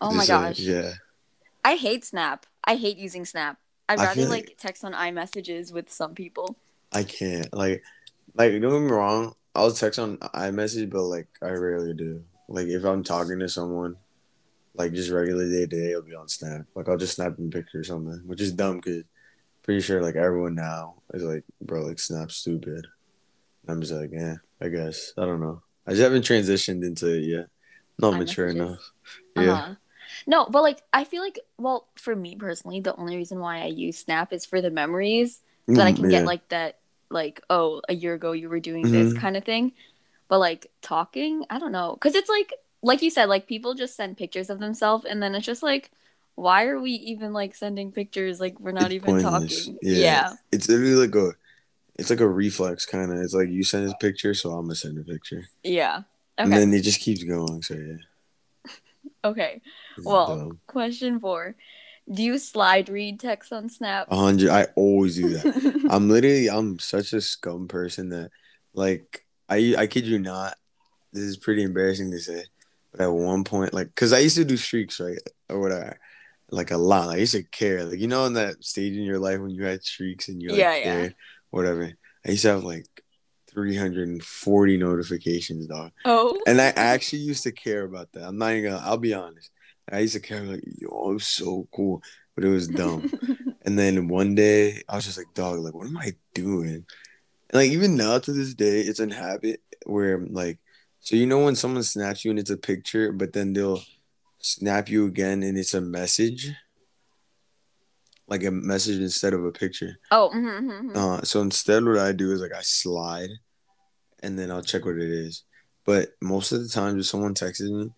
Oh 0.00 0.12
my 0.12 0.26
gosh. 0.26 0.58
yeah. 0.58 0.92
I 1.64 1.76
hate 1.76 2.04
Snap. 2.04 2.46
I 2.64 2.76
hate 2.76 2.98
using 2.98 3.24
Snap. 3.24 3.58
I'd 3.88 3.98
rather 3.98 4.22
like, 4.22 4.48
like 4.48 4.56
text 4.58 4.84
on 4.84 4.92
iMessages 4.92 5.72
with 5.72 5.90
some 5.90 6.14
people. 6.14 6.56
I 6.92 7.02
can't 7.02 7.52
like, 7.52 7.82
like 8.34 8.52
don't 8.52 8.60
get 8.60 8.80
me 8.80 8.90
wrong. 8.90 9.34
I'll 9.54 9.72
text 9.72 9.98
on 9.98 10.18
iMessage, 10.18 10.90
but 10.90 11.02
like 11.02 11.28
I 11.42 11.50
rarely 11.50 11.94
do. 11.94 12.22
Like 12.48 12.68
if 12.68 12.84
I'm 12.84 13.02
talking 13.02 13.38
to 13.40 13.48
someone, 13.48 13.96
like 14.74 14.92
just 14.92 15.10
regular 15.10 15.48
day 15.48 15.66
to 15.66 15.66
day, 15.66 15.94
I'll 15.94 16.02
be 16.02 16.14
on 16.14 16.28
Snap. 16.28 16.62
Like 16.74 16.88
I'll 16.88 16.96
just 16.96 17.16
snap 17.16 17.36
them 17.36 17.50
picture 17.50 17.80
or 17.80 17.84
something, 17.84 18.22
which 18.26 18.40
is 18.40 18.52
dumb 18.52 18.76
because 18.76 19.04
pretty 19.62 19.80
sure 19.80 20.02
like 20.02 20.16
everyone 20.16 20.54
now 20.54 20.94
is 21.14 21.22
like, 21.22 21.44
bro, 21.60 21.82
like 21.82 21.98
Snap's 21.98 22.36
stupid. 22.36 22.86
I'm 23.68 23.80
just 23.80 23.92
like, 23.92 24.10
yeah, 24.12 24.36
I 24.60 24.68
guess. 24.68 25.12
I 25.16 25.24
don't 25.24 25.40
know. 25.40 25.62
I 25.86 25.90
just 25.92 26.02
haven't 26.02 26.24
transitioned 26.24 26.84
into 26.84 27.14
it 27.14 27.24
yet. 27.24 27.46
Not 27.98 28.18
mature 28.18 28.48
enough. 28.48 28.78
Yeah. 29.36 29.52
Uh-huh. 29.52 29.74
No, 30.26 30.46
but 30.46 30.62
like 30.62 30.82
I 30.92 31.04
feel 31.04 31.22
like 31.22 31.38
well, 31.58 31.88
for 31.96 32.14
me 32.14 32.36
personally, 32.36 32.80
the 32.80 32.94
only 32.96 33.16
reason 33.16 33.38
why 33.40 33.62
I 33.62 33.66
use 33.66 33.98
Snap 33.98 34.32
is 34.32 34.44
for 34.44 34.60
the 34.60 34.70
memories 34.70 35.40
so 35.68 35.76
that 35.76 35.86
I 35.86 35.92
mm, 35.92 35.96
can 35.96 36.04
yeah. 36.10 36.18
get 36.18 36.26
like 36.26 36.48
that 36.48 36.78
like, 37.10 37.40
oh, 37.50 37.82
a 37.88 37.94
year 37.94 38.14
ago 38.14 38.32
you 38.32 38.48
were 38.48 38.60
doing 38.60 38.84
mm-hmm. 38.84 38.92
this 38.92 39.14
kind 39.14 39.36
of 39.36 39.44
thing. 39.44 39.72
But 40.28 40.38
like 40.38 40.70
talking, 40.80 41.44
I 41.50 41.58
don't 41.58 41.72
know. 41.72 41.96
Cause 42.00 42.14
it's 42.14 42.28
like 42.28 42.52
like 42.82 43.02
you 43.02 43.10
said, 43.10 43.28
like 43.28 43.46
people 43.46 43.74
just 43.74 43.96
send 43.96 44.16
pictures 44.16 44.50
of 44.50 44.58
themselves 44.58 45.04
and 45.04 45.22
then 45.22 45.34
it's 45.34 45.46
just 45.46 45.62
like 45.62 45.90
why 46.34 46.64
are 46.64 46.80
we 46.80 46.92
even 46.92 47.32
like 47.32 47.54
sending 47.54 47.92
pictures 47.92 48.40
like 48.40 48.58
we're 48.58 48.72
not 48.72 48.84
it's 48.84 48.94
even 48.94 49.22
pointless. 49.22 49.66
talking? 49.66 49.78
Yeah. 49.82 49.96
yeah. 49.96 50.32
It's 50.50 50.68
literally 50.68 50.94
like 50.94 51.14
a 51.14 51.32
it's 51.96 52.10
like 52.10 52.20
a 52.20 52.28
reflex 52.28 52.86
kind 52.86 53.12
of. 53.12 53.18
It's 53.18 53.34
like 53.34 53.48
you 53.48 53.62
send 53.62 53.88
a 53.88 53.94
picture, 53.96 54.34
so 54.34 54.50
I'm 54.52 54.64
gonna 54.64 54.74
send 54.74 54.98
a 54.98 55.02
picture. 55.02 55.48
Yeah. 55.62 56.02
Okay. 56.38 56.44
And 56.44 56.52
then 56.52 56.72
it 56.72 56.82
just 56.82 57.00
keeps 57.00 57.22
going. 57.22 57.62
So 57.62 57.74
yeah. 57.74 58.72
okay. 59.24 59.60
Well, 60.02 60.52
question 60.66 61.20
four. 61.20 61.54
Do 62.12 62.22
you 62.22 62.38
slide 62.38 62.88
read 62.88 63.20
text 63.20 63.52
on 63.52 63.68
Snap? 63.68 64.08
A 64.10 64.16
hundred. 64.16 64.50
I 64.50 64.66
always 64.74 65.16
do 65.16 65.28
that. 65.28 65.86
I'm 65.90 66.08
literally. 66.08 66.48
I'm 66.48 66.78
such 66.78 67.12
a 67.12 67.20
scum 67.20 67.68
person 67.68 68.08
that, 68.08 68.30
like, 68.74 69.24
I 69.48 69.74
I 69.78 69.86
kid 69.86 70.06
you 70.06 70.18
not. 70.18 70.56
This 71.12 71.24
is 71.24 71.36
pretty 71.36 71.62
embarrassing 71.62 72.10
to 72.10 72.18
say, 72.18 72.44
but 72.92 73.00
at 73.00 73.12
one 73.12 73.44
point, 73.44 73.74
like, 73.74 73.94
cause 73.94 74.12
I 74.12 74.20
used 74.20 74.36
to 74.36 74.44
do 74.44 74.56
streaks, 74.56 75.00
right, 75.00 75.18
or 75.48 75.60
whatever, 75.60 75.98
like 76.50 76.70
a 76.70 76.76
lot. 76.76 77.08
Like, 77.08 77.16
I 77.16 77.20
used 77.20 77.34
to 77.34 77.42
care, 77.42 77.84
like, 77.84 77.98
you 77.98 78.06
know, 78.06 78.26
in 78.26 78.34
that 78.34 78.62
stage 78.62 78.96
in 78.96 79.02
your 79.02 79.18
life 79.18 79.40
when 79.40 79.50
you 79.50 79.64
had 79.64 79.82
streaks 79.82 80.28
and 80.28 80.42
you 80.42 80.50
like, 80.50 80.58
yeah, 80.58 80.76
yeah 80.76 81.08
whatever. 81.52 81.92
I 82.26 82.30
used 82.30 82.42
to 82.42 82.48
have 82.48 82.64
like 82.64 82.86
340 83.50 84.76
notifications, 84.78 85.66
dog. 85.66 85.92
Oh. 86.04 86.36
And 86.46 86.60
I 86.60 86.66
actually 86.68 87.20
used 87.20 87.44
to 87.44 87.52
care 87.52 87.84
about 87.84 88.10
that. 88.12 88.24
I'm 88.24 88.38
not 88.38 88.52
even 88.52 88.72
gonna, 88.72 88.84
I'll 88.84 88.98
be 88.98 89.14
honest. 89.14 89.50
I 89.90 90.00
used 90.00 90.14
to 90.14 90.20
care, 90.20 90.42
like, 90.42 90.64
yo, 90.64 90.88
was 90.88 91.26
so 91.26 91.68
cool, 91.74 92.02
but 92.34 92.44
it 92.44 92.48
was 92.48 92.68
dumb. 92.68 93.12
and 93.62 93.78
then 93.78 94.08
one 94.08 94.34
day, 94.34 94.82
I 94.88 94.96
was 94.96 95.04
just 95.04 95.18
like, 95.18 95.32
dog, 95.34 95.60
like, 95.60 95.74
what 95.74 95.86
am 95.86 95.98
I 95.98 96.12
doing? 96.34 96.68
And 96.68 96.84
like, 97.52 97.70
even 97.70 97.96
now 97.96 98.18
to 98.18 98.32
this 98.32 98.54
day, 98.54 98.80
it's 98.80 99.00
a 99.00 99.12
habit 99.12 99.60
where, 99.84 100.18
like, 100.18 100.58
so 101.02 101.14
you 101.16 101.26
know 101.26 101.44
when 101.44 101.56
someone 101.56 101.82
snaps 101.82 102.24
you 102.24 102.30
and 102.30 102.40
it's 102.40 102.50
a 102.50 102.56
picture, 102.56 103.12
but 103.12 103.34
then 103.34 103.52
they'll 103.52 103.82
snap 104.38 104.88
you 104.88 105.06
again 105.06 105.42
and 105.42 105.58
it's 105.58 105.74
a 105.74 105.80
message? 105.80 106.52
like 108.32 108.44
a 108.44 108.50
message 108.50 108.98
instead 108.98 109.34
of 109.34 109.44
a 109.44 109.52
picture. 109.52 109.98
Oh. 110.10 110.30
Mm-hmm, 110.34 110.70
mm-hmm. 110.70 110.96
Uh, 110.96 111.20
so 111.20 111.42
instead, 111.42 111.84
what 111.84 111.98
I 111.98 112.12
do 112.12 112.32
is 112.32 112.40
like 112.40 112.54
I 112.54 112.62
slide, 112.62 113.28
and 114.22 114.38
then 114.38 114.50
I'll 114.50 114.62
check 114.62 114.86
what 114.86 114.96
it 114.96 115.10
is. 115.10 115.44
But 115.84 116.10
most 116.22 116.50
of 116.50 116.62
the 116.62 116.68
times, 116.68 116.98
if 116.98 117.06
someone 117.06 117.34
texts 117.34 117.62
me, 117.62 117.90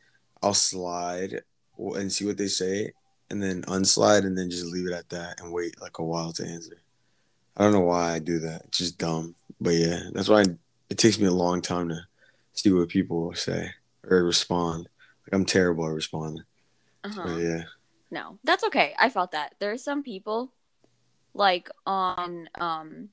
I'll 0.43 0.53
slide 0.53 1.43
and 1.79 2.13
see 2.13 2.27
what 2.27 2.37
they 2.37 2.49
say, 2.49 2.91
and 3.31 3.41
then 3.41 3.63
unslide, 3.69 4.25
and 4.25 4.37
then 4.37 4.51
just 4.51 4.67
leave 4.67 4.89
it 4.89 4.93
at 4.93 5.09
that 5.11 5.41
and 5.41 5.53
wait 5.53 5.81
like 5.81 5.99
a 5.99 6.05
while 6.05 6.33
to 6.33 6.45
answer. 6.45 6.83
I 7.57 7.63
don't 7.63 7.73
know 7.73 7.83
why 7.83 8.15
I 8.15 8.19
do 8.19 8.41
that. 8.41 8.63
It's 8.65 8.79
just 8.79 8.99
dumb. 8.99 9.37
But 9.61 9.75
yeah, 9.75 10.01
that's 10.13 10.29
why 10.29 10.45
it 10.91 10.99
takes 10.99 11.21
me 11.21 11.27
a 11.27 11.33
long 11.33 11.63
time 11.63 11.91
to 11.91 12.01
see 12.55 12.73
what 12.73 12.89
people 12.89 13.35
say 13.35 13.71
or 14.09 14.25
respond. 14.25 14.89
Like 15.27 15.35
I'm 15.35 15.45
terrible 15.45 15.87
at 15.87 15.95
responding. 15.95 16.45
Uh-huh. 17.05 17.37
yeah 17.37 17.65
no, 18.15 18.39
that's 18.45 18.65
okay. 18.65 18.95
I 18.99 19.11
felt 19.11 19.33
that. 19.33 19.57
There 19.59 19.73
are 19.73 19.77
some 19.77 20.03
people 20.03 20.53
like 21.35 21.69
on 21.85 22.49
um 22.55 23.09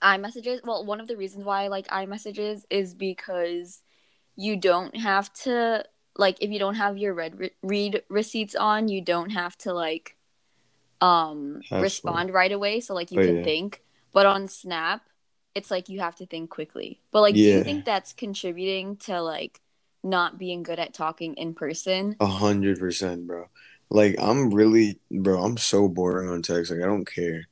iMessages. 0.00 0.64
Well, 0.64 0.86
one 0.86 1.00
of 1.00 1.08
the 1.08 1.16
reasons 1.16 1.44
why 1.44 1.64
I 1.64 1.68
like 1.68 1.88
iMessages 1.88 2.62
is 2.70 2.94
because 2.94 3.82
you 4.36 4.56
don't 4.56 4.96
have 4.96 5.32
to 5.42 5.84
like 6.16 6.36
if 6.40 6.50
you 6.50 6.60
don't 6.60 6.76
have 6.76 6.96
your 6.96 7.12
red 7.12 7.38
re- 7.38 7.50
read 7.62 8.02
receipts 8.08 8.54
on, 8.54 8.88
you 8.88 9.00
don't 9.00 9.30
have 9.30 9.56
to 9.58 9.72
like 9.74 10.16
um 11.00 11.62
That's 11.68 11.82
respond 11.82 12.32
right 12.32 12.52
away. 12.52 12.80
So 12.80 12.94
like 12.94 13.10
you 13.10 13.20
oh, 13.20 13.24
can 13.24 13.36
yeah. 13.38 13.44
think. 13.44 13.82
But 14.12 14.26
on 14.26 14.46
Snap, 14.46 15.02
it's 15.54 15.70
like 15.70 15.88
you 15.88 16.00
have 16.00 16.16
to 16.16 16.26
think 16.26 16.50
quickly. 16.50 17.00
But 17.10 17.20
like, 17.22 17.34
yeah. 17.36 17.52
do 17.52 17.58
you 17.58 17.64
think 17.64 17.84
that's 17.84 18.12
contributing 18.12 18.96
to 18.98 19.20
like 19.20 19.60
not 20.02 20.38
being 20.38 20.62
good 20.62 20.78
at 20.78 20.94
talking 20.94 21.34
in 21.34 21.54
person? 21.54 22.16
A 22.20 22.26
hundred 22.26 22.78
percent, 22.78 23.26
bro. 23.26 23.46
Like 23.90 24.16
I'm 24.18 24.52
really, 24.52 24.98
bro. 25.10 25.42
I'm 25.42 25.56
so 25.56 25.88
boring 25.88 26.28
on 26.28 26.42
text. 26.42 26.70
Like 26.70 26.80
I 26.80 26.86
don't 26.86 27.06
care. 27.06 27.46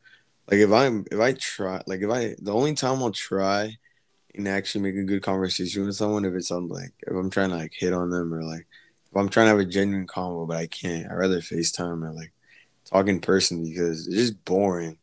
Like 0.51 0.61
if 0.61 0.73
I'm, 0.73 1.05
if 1.11 1.21
I 1.21 1.33
try, 1.35 1.83
like 1.87 2.01
if 2.01 2.11
I, 2.11 2.35
the 2.41 2.53
only 2.53 2.75
time 2.75 3.03
I'll 3.03 3.13
try 3.13 3.77
and 4.35 4.49
actually 4.49 4.83
make 4.83 4.97
a 4.97 5.05
good 5.05 5.23
conversation 5.23 5.87
with 5.87 5.95
someone 5.95 6.25
if 6.25 6.35
it's 6.35 6.51
on 6.51 6.69
like 6.69 6.93
if 7.07 7.15
I'm 7.15 7.31
trying 7.31 7.51
to 7.51 7.57
like 7.57 7.73
hit 7.75 7.93
on 7.93 8.11
them 8.11 8.33
or 8.33 8.43
like 8.43 8.67
if 9.11 9.17
I'm 9.17 9.29
trying 9.29 9.47
to 9.47 9.51
have 9.51 9.59
a 9.59 9.65
genuine 9.65 10.07
convo 10.07 10.49
but 10.49 10.57
I 10.57 10.67
can't. 10.67 11.11
I 11.11 11.15
rather 11.15 11.41
FaceTime 11.41 12.03
or 12.03 12.13
like 12.13 12.33
talk 12.85 13.09
in 13.09 13.21
person 13.21 13.63
because 13.63 14.07
it's 14.07 14.17
just 14.17 14.45
boring. 14.45 14.99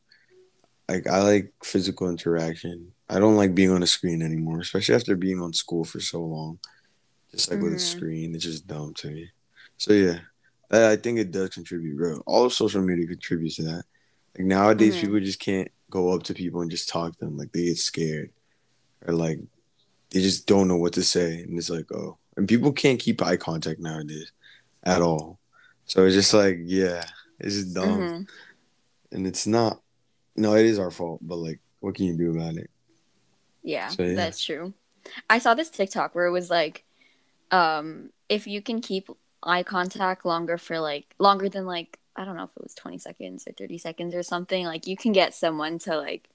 Like 0.90 1.06
I 1.06 1.22
like 1.22 1.54
physical 1.64 2.10
interaction. 2.10 2.92
I 3.08 3.20
don't 3.20 3.36
like 3.36 3.54
being 3.54 3.70
on 3.70 3.84
a 3.84 3.88
screen 3.88 4.24
anymore, 4.24 4.60
especially 4.60 4.96
after 4.96 5.16
being 5.16 5.40
on 5.40 5.54
school 5.54 5.84
for 5.84 6.00
so 6.00 6.20
long. 6.20 6.58
Just 7.30 7.52
like 7.52 7.58
mm-hmm. 7.58 7.66
with 7.66 7.74
a 7.74 7.76
mm-hmm. 7.76 7.98
screen, 7.98 8.36
it's 8.36 8.44
just 8.44 8.66
dumb 8.66 8.96
to 8.96 9.12
me. 9.12 9.30
So 9.78 9.94
yeah, 9.94 10.18
I 10.72 10.96
think 10.96 11.20
it 11.20 11.30
does 11.30 11.50
contribute, 11.50 11.96
bro. 11.96 12.24
All 12.26 12.44
of 12.44 12.54
social 12.54 12.82
media 12.82 13.06
contributes 13.06 13.58
to 13.58 13.64
that. 13.64 13.84
Like 14.36 14.48
nowadays, 14.48 14.96
mm-hmm. 14.96 15.06
people 15.06 15.20
just 15.20 15.40
can't 15.40 15.70
go 15.92 16.12
up 16.12 16.24
to 16.24 16.34
people 16.34 16.62
and 16.62 16.72
just 16.72 16.90
talk 16.90 17.14
to 17.14 17.26
them. 17.26 17.38
Like 17.38 17.52
they 17.52 17.66
get 17.66 17.78
scared, 17.78 18.32
or 19.06 19.14
like 19.14 19.40
they 20.10 20.22
just 20.22 20.48
don't 20.48 20.68
know 20.68 20.78
what 20.78 20.94
to 20.94 21.04
say, 21.04 21.44
and 21.44 21.56
it's 21.56 21.70
like, 21.70 21.92
oh, 21.94 22.18
and 22.36 22.48
people 22.48 22.74
can't 22.74 23.00
keep 23.00 23.22
eye 23.22 23.38
contact 23.38 23.80
nowadays 23.80 24.32
at 24.84 25.04
all. 25.04 25.38
So 25.86 26.06
it's 26.06 26.16
just 26.16 26.34
like, 26.34 26.58
yeah, 26.64 27.04
it's 27.40 27.56
just 27.56 27.76
dumb, 27.76 28.00
mm-hmm. 28.00 29.16
and 29.16 29.28
it's 29.28 29.46
not. 29.46 29.82
No, 30.40 30.56
it 30.56 30.66
is 30.66 30.80
our 30.80 30.90
fault, 30.90 31.20
but 31.22 31.36
like, 31.36 31.60
what 31.82 31.96
can 31.96 32.06
you 32.06 32.18
do 32.18 32.32
about 32.32 32.56
it? 32.56 32.70
Yeah, 33.62 33.90
so, 33.90 34.04
yeah. 34.04 34.16
that's 34.16 34.44
true. 34.44 34.74
I 35.30 35.40
saw 35.40 35.54
this 35.54 35.70
TikTok 35.70 36.16
where 36.16 36.26
it 36.26 36.32
was 36.32 36.50
like, 36.50 36.86
um, 37.52 38.12
if 38.30 38.48
you 38.48 38.62
can 38.62 38.80
keep 38.80 39.10
eye 39.44 39.64
contact 39.64 40.26
longer 40.26 40.58
for 40.58 40.80
like 40.80 41.14
longer 41.18 41.50
than 41.50 41.66
like 41.66 41.98
I 42.16 42.26
don't 42.26 42.36
know 42.36 42.44
if 42.44 42.52
it 42.58 42.62
was 42.62 42.74
20 42.76 42.98
seconds 42.98 43.48
or 43.48 43.54
30 43.54 43.78
seconds 43.78 44.16
or 44.16 44.24
something, 44.24 44.66
like 44.66 44.88
you 44.88 44.98
can 44.98 45.12
get 45.12 45.34
someone 45.34 45.80
to 45.80 45.98
like 45.98 46.30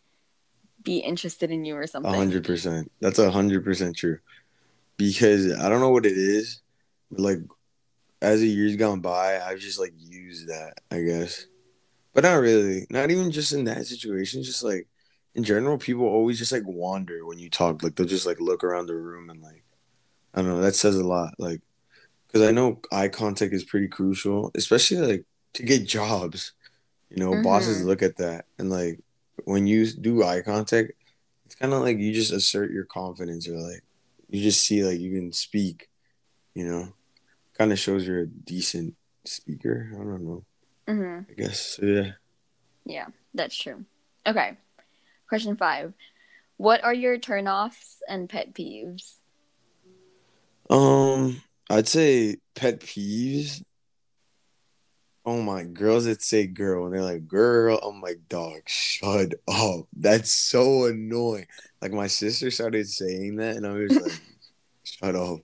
be 0.83 0.99
interested 0.99 1.51
in 1.51 1.65
you 1.65 1.77
or 1.77 1.87
something. 1.87 2.13
hundred 2.13 2.45
percent. 2.45 2.91
That's 3.01 3.19
a 3.19 3.31
hundred 3.31 3.65
percent 3.65 3.97
true. 3.97 4.19
Because 4.97 5.53
I 5.59 5.69
don't 5.69 5.81
know 5.81 5.91
what 5.91 6.07
it 6.07 6.17
is, 6.17 6.61
but 7.11 7.21
like 7.21 7.39
as 8.21 8.41
the 8.41 8.49
years 8.49 8.77
gone 8.77 9.01
by, 9.01 9.41
I've 9.41 9.59
just 9.59 9.79
like 9.79 9.93
used 9.97 10.49
that, 10.49 10.75
I 10.91 11.01
guess. 11.01 11.47
But 12.15 12.25
not 12.25 12.35
really. 12.35 12.87
Not 12.91 13.11
even 13.11 13.31
just 13.31 13.53
in 13.53 13.65
that 13.65 13.87
situation. 13.87 14.43
Just 14.43 14.63
like 14.63 14.89
in 15.35 15.45
general, 15.45 15.77
people 15.79 16.07
always 16.07 16.39
just 16.39 16.53
like 16.53 16.63
wander 16.65 17.27
when 17.27 17.39
you 17.39 17.51
talk. 17.51 17.83
Like 17.83 17.97
they'll 17.97 18.07
just 18.07 18.27
like 18.27 18.41
look 18.41 18.65
around 18.65 18.87
the 18.87 18.95
room 18.95 19.31
and 19.31 19.43
like 19.43 19.65
I 20.33 20.41
don't 20.41 20.49
know, 20.49 20.61
that 20.61 20.77
says 20.77 20.97
a 20.97 21.05
lot. 21.05 21.35
Like 21.39 21.61
because 22.27 22.49
I 22.49 22.53
know 22.53 22.81
eye 22.91 23.09
contact 23.09 23.53
is 23.53 23.65
pretty 23.65 23.89
crucial, 23.89 24.51
especially 24.55 24.99
like 24.99 25.25
to 25.55 25.63
get 25.63 25.87
jobs. 25.87 26.53
You 27.11 27.19
know, 27.23 27.31
mm-hmm. 27.31 27.43
bosses 27.43 27.85
look 27.85 28.03
at 28.03 28.17
that, 28.17 28.47
and 28.59 28.71
like 28.71 29.01
when 29.45 29.67
you 29.67 29.87
do 29.87 30.25
eye 30.25 30.41
contact, 30.41 30.93
it's 31.47 31.55
kind 31.55 31.73
of 31.73 31.83
like 31.83 31.99
you 31.99 32.13
just 32.13 32.33
assert 32.33 32.73
your 32.73 32.85
confidence, 32.85 33.49
or 33.49 33.57
like 33.57 33.85
you 34.29 34.43
just 34.43 34.67
see 34.67 34.85
like 34.85 34.99
you 34.99 35.13
can 35.13 35.33
speak. 35.33 35.89
You 36.55 36.67
know, 36.67 36.93
kind 37.57 37.73
of 37.73 37.79
shows 37.79 38.07
you're 38.07 38.21
a 38.21 38.27
decent 38.27 38.95
speaker. 39.25 39.91
I 39.93 39.99
don't 39.99 40.25
know. 40.25 40.45
Mm-hmm. 40.89 41.31
I 41.31 41.35
guess 41.35 41.79
yeah. 41.83 42.13
Yeah, 42.85 43.07
that's 43.33 43.57
true. 43.57 43.85
Okay, 44.27 44.57
question 45.29 45.57
five: 45.57 45.93
What 46.57 46.85
are 46.85 46.95
your 46.95 47.19
turnoffs 47.19 47.99
and 48.09 48.29
pet 48.29 48.55
peeves? 48.55 49.15
Um, 50.69 51.43
I'd 51.71 51.89
say 51.89 52.37
pet 52.55 52.81
peeves. 52.81 53.63
Oh 55.27 55.41
my, 55.41 55.65
girls 55.65 56.05
that 56.05 56.21
say 56.21 56.47
girl 56.47 56.85
and 56.85 56.95
they're 56.95 57.03
like 57.03 57.27
girl. 57.27 57.79
I'm 57.79 58.03
like 58.03 58.29
dog, 58.29 58.61
shut 58.67 59.35
up. 59.49 59.87
That's 59.97 60.31
so 60.31 60.85
annoying. 60.85 61.47
Like 61.81 61.93
my 61.93 62.09
sister 62.09 62.51
started 62.51 62.89
saying 62.89 63.37
that, 63.37 63.57
and 63.57 63.67
I 63.67 63.73
was 63.73 63.99
like, 63.99 64.21
shut 64.85 65.17
up. 65.17 65.41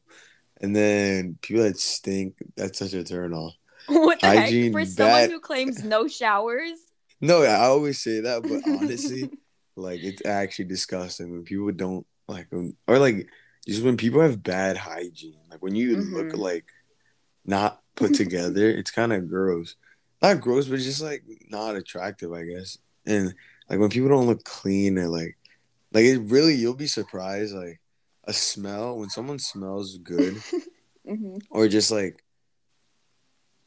And 0.61 0.77
then 0.77 1.39
people 1.41 1.63
that 1.63 1.79
stink. 1.79 2.37
That's 2.57 2.79
such 2.79 2.93
a 2.93 3.03
turn 3.03 3.33
off. 3.33 3.55
What 4.07 4.21
the 4.21 4.27
Hygiene, 4.29 4.73
heck? 4.73 4.73
For 4.73 4.85
someone 4.87 5.31
who 5.31 5.41
claims 5.41 5.85
no 5.85 6.09
showers. 6.09 6.79
No, 7.21 7.43
I 7.43 7.67
always 7.67 8.03
say 8.03 8.21
that, 8.21 8.43
but 8.43 8.67
honestly, 8.81 9.31
like 9.77 10.01
it's 10.03 10.25
actually 10.25 10.67
disgusting 10.67 11.31
when 11.31 11.45
people 11.45 11.71
don't 11.73 12.07
like, 12.27 12.49
or 12.87 12.99
like 12.99 13.29
just 13.67 13.83
when 13.83 13.97
people 13.97 14.21
have 14.21 14.43
bad 14.43 14.77
hygiene, 14.77 15.41
like 15.51 15.63
when 15.63 15.75
you 15.75 15.97
mm-hmm. 15.97 16.15
look 16.15 16.37
like 16.37 16.65
not 17.45 17.83
put 17.95 18.15
together, 18.15 18.71
it's 18.79 18.91
kind 18.91 19.13
of 19.13 19.29
gross. 19.29 19.77
Not 20.23 20.41
gross, 20.41 20.67
but 20.67 20.81
just 20.81 21.03
like 21.03 21.25
not 21.49 21.77
attractive, 21.77 22.33
I 22.33 22.45
guess. 22.45 22.79
and 23.07 23.35
like 23.71 23.79
when 23.79 23.91
people 23.91 24.09
don't 24.09 24.27
look 24.27 24.45
clean 24.45 24.99
and 24.99 25.11
like 25.11 25.39
like 25.93 26.05
it 26.05 26.19
really 26.19 26.55
you'll 26.55 26.75
be 26.75 26.87
surprised 26.87 27.55
like 27.55 27.81
a 28.25 28.33
smell 28.33 28.99
when 28.99 29.09
someone 29.09 29.39
smells 29.39 29.97
good 29.99 30.37
hmm 31.09 31.39
or 31.51 31.69
just 31.69 31.91
like 31.91 32.23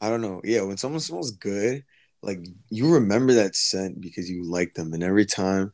I 0.04 0.10
don't 0.10 0.22
know. 0.22 0.42
Yeah 0.44 0.64
when 0.64 0.76
someone 0.76 1.00
smells 1.00 1.32
good 1.32 1.86
like 2.22 2.46
you 2.70 2.94
remember 2.94 3.34
that 3.36 3.56
scent 3.56 4.02
because 4.02 4.30
you 4.30 4.44
like 4.44 4.74
them 4.74 4.92
and 4.94 5.02
every 5.02 5.26
time 5.26 5.72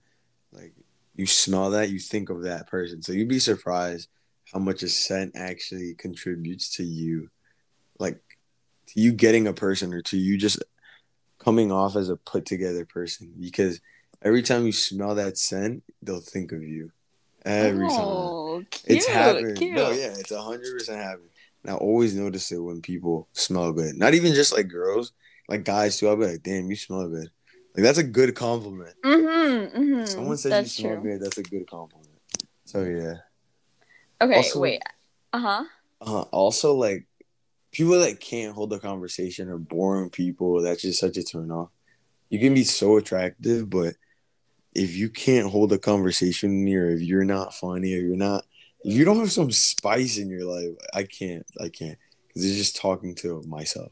like 0.52 0.74
you 1.16 1.26
smell 1.26 1.72
that 1.72 1.90
you 1.90 1.98
think 1.98 2.30
of 2.30 2.44
that 2.44 2.68
person. 2.68 3.02
So 3.02 3.12
you'd 3.12 3.28
be 3.28 3.40
surprised 3.40 4.08
how 4.54 4.60
much 4.60 4.84
a 4.84 4.88
scent 4.88 5.32
actually 5.36 5.96
contributes 5.96 6.76
to 6.76 6.84
you 6.84 7.32
like 7.98 8.22
to 8.90 9.02
you 9.02 9.14
getting 9.14 9.48
a 9.48 9.54
person 9.54 9.96
or 9.96 10.04
to 10.04 10.18
you 10.18 10.38
just 10.38 10.64
coming 11.40 11.72
off 11.72 11.96
as 11.96 12.10
a 12.10 12.16
put 12.16 12.46
together 12.46 12.86
person. 12.86 13.34
Because 13.40 13.82
every 14.22 14.44
time 14.44 14.68
you 14.68 14.72
smell 14.72 15.16
that 15.16 15.40
scent 15.40 15.82
they'll 16.04 16.20
think 16.20 16.52
of 16.52 16.62
you. 16.62 16.92
Every 17.46 17.88
time. 17.88 17.98
Oh, 18.00 18.64
cute, 18.70 18.98
it's 18.98 19.08
happened 19.08 19.58
cute. 19.58 19.74
no 19.74 19.90
yeah 19.90 20.14
it's 20.20 20.32
hundred 20.32 20.72
percent 20.72 21.02
happened 21.02 21.29
and 21.64 21.72
i 21.72 21.76
always 21.76 22.16
notice 22.16 22.52
it 22.52 22.58
when 22.60 22.82
people 22.82 23.28
smell 23.34 23.72
good 23.72 23.96
not 23.96 24.14
even 24.14 24.34
just 24.34 24.54
like 24.54 24.68
girls 24.68 25.14
like 25.48 25.64
guys 25.64 25.98
too 25.98 26.08
i'll 26.08 26.16
be 26.16 26.26
like 26.26 26.44
damn 26.44 26.70
you 26.70 26.76
smell 26.76 27.08
good 27.10 27.30
like 27.76 27.84
that's 27.84 27.98
a 27.98 28.04
good 28.04 28.36
compliment 28.36 28.94
Mm-hmm, 29.04 29.78
mm-hmm. 29.82 30.06
someone 30.06 30.38
says 30.38 30.52
That's 30.52 30.80
you 30.80 30.84
smell 30.86 31.02
true. 31.02 31.12
good 31.12 31.22
that's 31.22 31.38
a 31.38 31.44
good 31.44 31.68
compliment 31.68 32.08
so 32.66 32.84
yeah 32.84 33.16
Okay, 34.22 34.36
Also- 34.36 34.60
wait. 34.60 34.82
Uh 35.32 35.40
huh. 35.40 35.64
uh, 36.02 36.06
huh. 36.06 36.22
also 36.32 36.74
like 36.76 37.06
people 37.72 38.00
that 38.00 38.20
can't 38.20 38.54
hold 38.54 38.74
a 38.74 38.80
conversation 38.80 39.48
or 39.50 39.58
boring 39.58 40.10
people 40.10 40.62
that's 40.62 40.82
just 40.82 41.00
such 41.00 41.16
a 41.18 41.24
turn 41.24 41.52
off 41.52 41.70
you 42.30 42.40
can 42.40 42.54
be 42.54 42.64
so 42.64 42.98
attractive 42.98 43.70
but 43.70 43.96
if 44.76 44.96
you 44.96 45.10
can't 45.10 45.50
hold 45.50 45.72
a 45.74 45.78
conversation 45.78 46.68
or 46.74 46.90
if 46.92 47.02
you're 47.02 47.24
not 47.24 47.54
funny 47.54 47.94
or 47.94 48.00
you're 48.00 48.16
not 48.18 48.44
if 48.84 48.96
you 48.96 49.06
don't 49.06 49.20
have 49.20 49.32
some 49.32 49.52
spice 49.52 50.18
in 50.18 50.30
your 50.30 50.46
life. 50.46 50.76
I 50.94 51.04
can't 51.04 51.46
i 51.60 51.70
can't. 51.70 51.98
Because 52.28 52.46
it's 52.46 52.58
just 52.58 52.76
talking 52.76 53.16
to 53.16 53.42
myself. 53.44 53.92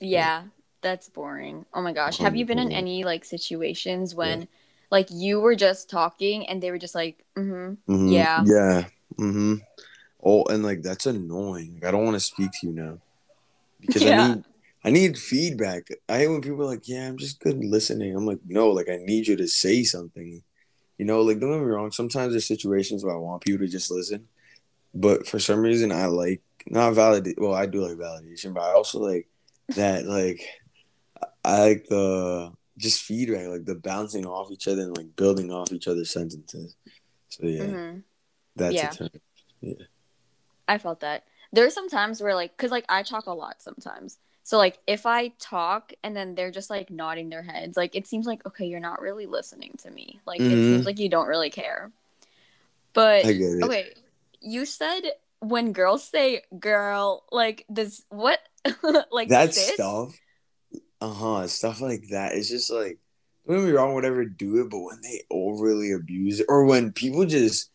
Yeah, 0.00 0.44
that's 0.80 1.08
boring. 1.08 1.66
Oh 1.72 1.82
my 1.82 1.92
gosh. 1.92 2.18
Have 2.18 2.36
you 2.36 2.46
been 2.46 2.58
in 2.58 2.72
any 2.72 3.04
like 3.04 3.24
situations 3.24 4.14
when 4.14 4.48
like 4.90 5.08
you 5.10 5.40
were 5.40 5.54
just 5.54 5.90
talking 5.90 6.46
and 6.46 6.62
they 6.62 6.70
were 6.70 6.78
just 6.78 6.94
like, 6.94 7.24
mm-hmm. 7.36 7.74
Mhm. 7.92 8.12
Yeah. 8.12 8.42
yeah. 8.44 8.84
Mm-hmm. 9.18 9.54
Oh 10.22 10.44
and 10.44 10.64
like 10.64 10.82
that's 10.82 11.06
annoying. 11.06 11.74
Like, 11.74 11.84
i 11.84 11.90
don't 11.90 12.04
want 12.04 12.14
to 12.16 12.20
speak 12.20 12.50
to 12.60 12.66
you 12.66 12.72
now. 12.72 12.98
Because 13.80 14.06
i 14.06 14.28
need 14.28 14.44
i 14.84 14.90
need 14.90 15.18
feedback. 15.18 15.88
I 16.08 16.18
hate 16.18 16.28
when 16.28 16.40
people 16.40 16.62
are 16.62 16.66
like 16.66 16.88
yeah 16.88 17.06
i'm 17.06 17.18
just 17.18 17.40
good 17.40 17.62
listening 17.62 18.16
i'm 18.16 18.26
like 18.26 18.40
no 18.46 18.70
like 18.70 18.88
i 18.88 18.96
need 18.96 19.26
you 19.26 19.36
to 19.36 19.46
say 19.46 19.84
something 19.84 20.42
you 20.98 21.04
know 21.04 21.22
like 21.22 21.40
don't 21.40 21.50
get 21.52 21.60
me 21.60 21.66
wrong 21.66 21.90
sometimes 21.90 22.32
there's 22.32 22.46
situations 22.46 23.04
where 23.04 23.14
i 23.14 23.18
want 23.18 23.42
people 23.42 23.66
to 23.66 23.70
just 23.70 23.90
listen 23.90 24.28
but 24.94 25.26
for 25.26 25.38
some 25.38 25.60
reason 25.60 25.90
i 25.92 26.06
like 26.06 26.42
not 26.66 26.94
validate 26.94 27.40
well 27.40 27.54
i 27.54 27.66
do 27.66 27.80
like 27.80 27.96
validation 27.96 28.54
but 28.54 28.62
i 28.62 28.72
also 28.72 28.98
like 29.00 29.28
that 29.76 30.06
like 30.18 30.40
i 31.44 31.60
like 31.60 31.86
the 31.88 32.52
just 32.78 33.02
feedback 33.02 33.46
like 33.48 33.64
the 33.64 33.74
bouncing 33.74 34.26
off 34.26 34.50
each 34.50 34.66
other 34.68 34.82
and 34.82 34.96
like 34.96 35.14
building 35.16 35.50
off 35.52 35.72
each 35.72 35.88
other's 35.88 36.10
sentences 36.10 36.76
so 37.28 37.46
yeah 37.46 37.62
Mm-hmm. 37.62 37.98
that's 38.56 38.74
Yeah. 38.74 38.90
a 38.92 38.94
term 38.96 39.10
Yeah, 39.60 39.74
I 40.68 40.78
felt 40.78 41.00
that. 41.00 41.24
There 41.52 41.66
are 41.66 41.70
some 41.70 41.88
times 41.88 42.20
where 42.22 42.34
like 42.34 42.56
cuz 42.56 42.70
like 42.70 42.84
I 42.88 43.02
talk 43.02 43.26
a 43.26 43.32
lot 43.32 43.62
sometimes. 43.62 44.18
So 44.44 44.58
like 44.58 44.78
if 44.86 45.06
I 45.06 45.28
talk 45.40 45.92
and 46.04 46.14
then 46.16 46.34
they're 46.34 46.50
just 46.52 46.70
like 46.70 46.90
nodding 46.90 47.30
their 47.30 47.42
heads, 47.42 47.76
like 47.76 47.96
it 47.96 48.06
seems 48.06 48.26
like 48.26 48.46
okay, 48.46 48.66
you're 48.66 48.80
not 48.80 49.00
really 49.00 49.26
listening 49.26 49.74
to 49.78 49.90
me. 49.90 50.20
Like 50.26 50.40
it 50.42 50.50
Mhm. 50.50 50.70
seems 50.70 50.86
like 50.86 50.98
you 50.98 51.08
don't 51.08 51.28
really 51.28 51.50
care. 51.50 51.90
But 52.92 53.24
it. 53.24 53.64
okay, 53.64 53.94
you 54.40 54.64
said 54.66 55.02
when 55.40 55.72
girls 55.72 56.04
say 56.04 56.42
girl, 56.58 57.24
like 57.32 57.64
this 57.68 58.04
what 58.10 58.40
like 59.10 59.30
that 59.30 59.54
sis? 59.54 59.72
stuff, 59.74 60.20
uh 61.00 61.12
huh, 61.12 61.46
stuff 61.48 61.80
like 61.80 62.04
that. 62.10 62.34
It's 62.34 62.48
just 62.48 62.70
like 62.70 62.98
don't 63.46 63.58
get 63.58 63.66
me 63.66 63.72
wrong, 63.72 63.94
whatever 63.94 64.24
do 64.24 64.60
it, 64.62 64.70
but 64.70 64.80
when 64.80 65.00
they 65.02 65.22
overly 65.30 65.92
abuse 65.92 66.40
it, 66.40 66.46
or 66.48 66.64
when 66.66 66.92
people 66.92 67.26
just 67.26 67.70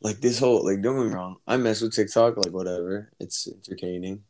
like 0.00 0.20
this 0.20 0.38
whole 0.38 0.64
like 0.64 0.82
don't 0.82 0.96
get 0.96 1.06
me 1.08 1.14
wrong, 1.14 1.36
I 1.46 1.56
mess 1.58 1.80
with 1.80 1.94
TikTok, 1.94 2.36
like 2.38 2.52
whatever, 2.52 3.10
it's 3.20 3.48
entertaining. 3.48 4.24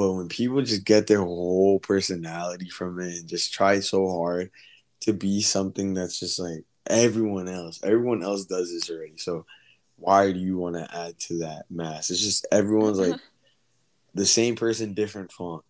But 0.00 0.14
when 0.14 0.28
people 0.28 0.62
just 0.62 0.86
get 0.86 1.08
their 1.08 1.20
whole 1.20 1.78
personality 1.78 2.70
from 2.70 2.98
it 3.00 3.18
and 3.18 3.28
just 3.28 3.52
try 3.52 3.80
so 3.80 4.08
hard 4.08 4.50
to 5.00 5.12
be 5.12 5.42
something 5.42 5.92
that's 5.92 6.18
just 6.18 6.38
like 6.38 6.64
everyone 6.86 7.48
else, 7.48 7.80
everyone 7.84 8.22
else 8.22 8.46
does 8.46 8.72
this 8.72 8.88
already. 8.88 9.18
So 9.18 9.44
why 9.96 10.32
do 10.32 10.38
you 10.38 10.56
want 10.56 10.76
to 10.76 10.88
add 10.90 11.18
to 11.18 11.40
that 11.40 11.66
mass? 11.68 12.08
It's 12.08 12.22
just 12.22 12.46
everyone's 12.50 12.98
like 12.98 13.20
the 14.14 14.24
same 14.24 14.56
person, 14.56 14.94
different 14.94 15.32
font. 15.32 15.64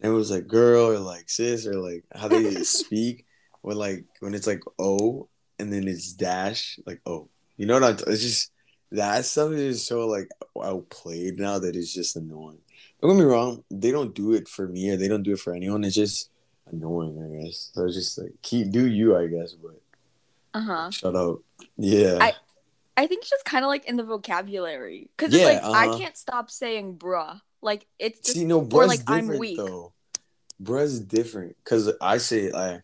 And 0.00 0.10
it 0.10 0.16
was 0.16 0.30
like 0.30 0.48
girl 0.48 0.86
or 0.92 0.98
like 0.98 1.28
sis 1.28 1.66
or 1.66 1.74
like 1.74 2.02
how 2.14 2.28
they 2.28 2.54
speak 2.62 3.26
when 3.60 3.76
like 3.76 4.06
when 4.20 4.32
it's 4.32 4.46
like 4.46 4.62
O 4.78 5.28
and 5.58 5.70
then 5.70 5.86
it's 5.86 6.14
dash 6.14 6.80
like 6.86 7.02
oh 7.04 7.28
you 7.58 7.66
know 7.66 7.74
what 7.78 7.84
I'm 7.84 8.10
it's 8.10 8.22
just 8.22 8.52
that 8.92 9.26
stuff 9.26 9.52
is 9.52 9.86
so 9.86 10.06
like 10.06 10.28
outplayed 10.58 11.38
now 11.38 11.58
that 11.58 11.76
it's 11.76 11.92
just 11.92 12.16
annoying. 12.16 12.60
Don't 13.00 13.10
get 13.16 13.18
me 13.18 13.24
wrong, 13.24 13.62
they 13.70 13.90
don't 13.90 14.14
do 14.14 14.32
it 14.32 14.48
for 14.48 14.66
me 14.68 14.90
or 14.90 14.96
they 14.96 15.08
don't 15.08 15.22
do 15.22 15.32
it 15.32 15.38
for 15.40 15.54
anyone. 15.54 15.84
It's 15.84 15.94
just 15.94 16.30
annoying, 16.70 17.22
I 17.22 17.44
guess. 17.44 17.70
So 17.74 17.84
it's 17.84 17.94
just 17.94 18.18
like 18.18 18.32
keep 18.42 18.70
do 18.70 18.86
you, 18.86 19.16
I 19.16 19.26
guess, 19.26 19.52
but 19.52 19.80
Uh-huh. 20.54 20.90
shut 20.90 21.14
up. 21.14 21.38
Yeah. 21.76 22.18
I- 22.20 22.34
I 22.98 23.06
think 23.06 23.20
it's 23.20 23.30
just 23.30 23.44
kind 23.44 23.62
of 23.62 23.68
like 23.68 23.84
in 23.84 23.96
the 23.96 24.02
vocabulary 24.04 25.10
cuz 25.18 25.30
Yeah, 25.34 25.48
it's 25.50 25.62
like 25.66 25.74
I 25.74 25.86
uh-huh. 25.88 25.98
can't 25.98 26.16
stop 26.16 26.50
saying 26.50 26.96
bruh. 26.96 27.40
Like 27.60 27.86
it's 27.98 28.20
just 28.20 28.32
See, 28.34 28.44
no, 28.46 28.62
bruh's 28.62 28.88
like, 28.88 29.00
I'm 29.06 29.28
weak. 29.38 29.58
though. 29.58 29.92
Bruh's 30.62 30.98
different 31.00 31.56
because 31.62 31.92
I 32.00 32.16
say 32.16 32.50
like, 32.50 32.82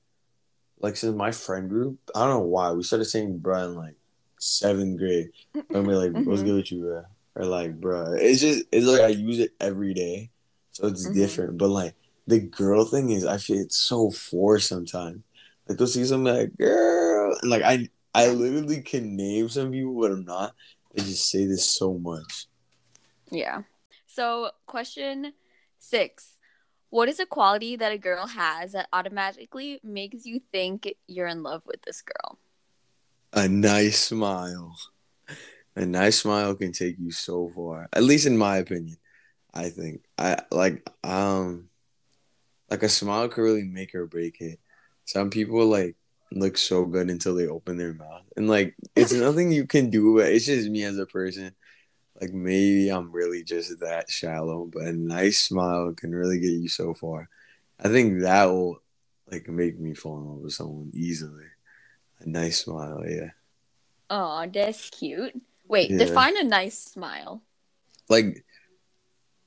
like 0.81 0.96
since 0.96 1.16
my 1.16 1.31
friend 1.33 1.70
group, 1.70 1.98
I 2.14 2.20
don't 2.20 2.29
know 2.29 2.40
why 2.46 2.72
we 2.72 2.83
started 2.83 3.07
saying 3.07 3.40
bruh 3.40 3.64
in 3.70 3.75
like 3.75 3.94
seventh 4.38 4.98
grade. 4.98 5.31
And 5.70 5.87
we're 5.87 5.96
like, 5.96 6.27
what's 6.27 6.42
good 6.42 6.57
with 6.57 6.70
you, 6.72 6.81
bruh? 6.83 7.07
Or 7.35 7.45
like, 7.47 7.81
bruh. 7.81 8.18
It's 8.21 8.40
just 8.40 8.64
it's 8.73 8.87
like 8.87 9.01
I 9.03 9.09
use 9.09 9.38
it 9.38 9.53
every 9.61 9.95
day, 9.95 10.31
so 10.73 10.87
it's 10.88 11.09
Mhm. 11.09 11.14
different. 11.14 11.59
But 11.59 11.68
like 11.71 11.95
the 12.27 12.40
girl 12.40 12.85
thing 12.85 13.11
is, 13.11 13.25
I 13.25 13.38
feel 13.38 13.59
it's 13.61 13.77
so 13.79 14.11
forced 14.11 14.68
sometimes. 14.68 15.23
Like 15.68 15.79
they'll 15.79 15.87
see 15.87 16.05
something 16.05 16.33
like 16.35 16.57
girl, 16.57 17.37
and 17.40 17.51
like 17.51 17.62
I 17.62 17.88
I 18.14 18.29
literally 18.29 18.83
can 18.83 19.16
name 19.16 19.49
some 19.49 19.73
people, 19.73 19.99
but 20.01 20.12
I'm 20.12 20.25
not. 20.25 20.55
They 20.95 21.03
just 21.05 21.31
say 21.31 21.47
this 21.47 21.66
so 21.66 21.95
much. 21.99 22.47
Yeah. 23.31 23.62
So, 24.07 24.51
question 24.66 25.33
six 25.79 26.38
What 26.90 27.09
is 27.09 27.21
a 27.21 27.27
quality 27.27 27.77
that 27.77 27.92
a 27.92 27.99
girl 27.99 28.29
has 28.29 28.73
that 28.73 28.88
automatically 28.92 29.81
makes 29.85 30.27
you 30.27 30.40
think 30.53 30.95
you're 31.09 31.27
in 31.29 31.42
love 31.42 31.64
with 31.66 31.83
this 31.83 32.03
girl? 32.03 32.38
A 33.35 33.47
nice 33.47 33.99
smile. 34.09 34.75
A 35.77 35.87
nice 35.87 36.21
smile 36.21 36.55
can 36.55 36.73
take 36.73 36.99
you 36.99 37.11
so 37.11 37.49
far. 37.55 37.89
At 37.93 38.03
least 38.05 38.27
in 38.27 38.37
my 38.37 38.59
opinion. 38.59 38.99
I 39.55 39.71
think. 39.71 40.05
I 40.19 40.39
like 40.51 40.89
um 41.05 41.71
like 42.71 42.83
a 42.83 42.89
smile 42.89 43.29
could 43.29 43.43
really 43.43 43.65
make 43.65 43.95
or 43.95 44.07
break 44.07 44.41
it. 44.41 44.59
Some 45.05 45.31
people 45.31 45.67
like 45.67 45.97
look 46.31 46.57
so 46.57 46.85
good 46.87 47.11
until 47.11 47.35
they 47.35 47.47
open 47.47 47.77
their 47.77 47.95
mouth. 47.95 48.25
And 48.37 48.49
like 48.49 48.75
it's 48.97 49.13
nothing 49.15 49.53
you 49.53 49.67
can 49.67 49.91
do, 49.91 50.17
but 50.17 50.29
it's 50.29 50.47
just 50.47 50.69
me 50.71 50.85
as 50.85 50.99
a 50.99 51.07
person. 51.07 51.55
Like 52.21 52.33
maybe 52.33 52.91
I'm 52.91 53.13
really 53.13 53.45
just 53.45 53.81
that 53.81 54.11
shallow, 54.11 54.67
but 54.73 54.85
a 54.85 54.93
nice 54.93 55.39
smile 55.43 55.93
can 55.95 56.15
really 56.15 56.41
get 56.41 56.51
you 56.53 56.69
so 56.69 56.95
far. 56.95 57.29
I 57.81 57.89
think 57.89 58.21
that 58.23 58.47
will 58.47 58.83
like 59.31 59.49
make 59.49 59.79
me 59.79 59.95
fall 59.95 60.19
in 60.19 60.29
love 60.29 60.39
with 60.39 60.53
someone 60.55 60.91
easily. 60.95 61.47
A 62.21 62.29
nice 62.29 62.65
smile, 62.65 63.05
yeah. 63.09 63.31
Oh, 64.11 64.47
that's 64.53 64.91
cute. 64.91 65.35
Wait, 65.68 65.90
Yeah. 65.90 65.98
define 65.98 66.37
a 66.37 66.44
nice 66.44 66.79
smile. 66.79 67.42
like 68.09 68.44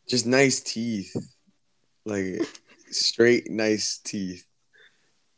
just 0.07 0.25
nice 0.25 0.59
teeth. 0.61 1.15
Like 2.05 2.41
straight 2.91 3.49
nice 3.49 3.97
teeth. 3.97 4.45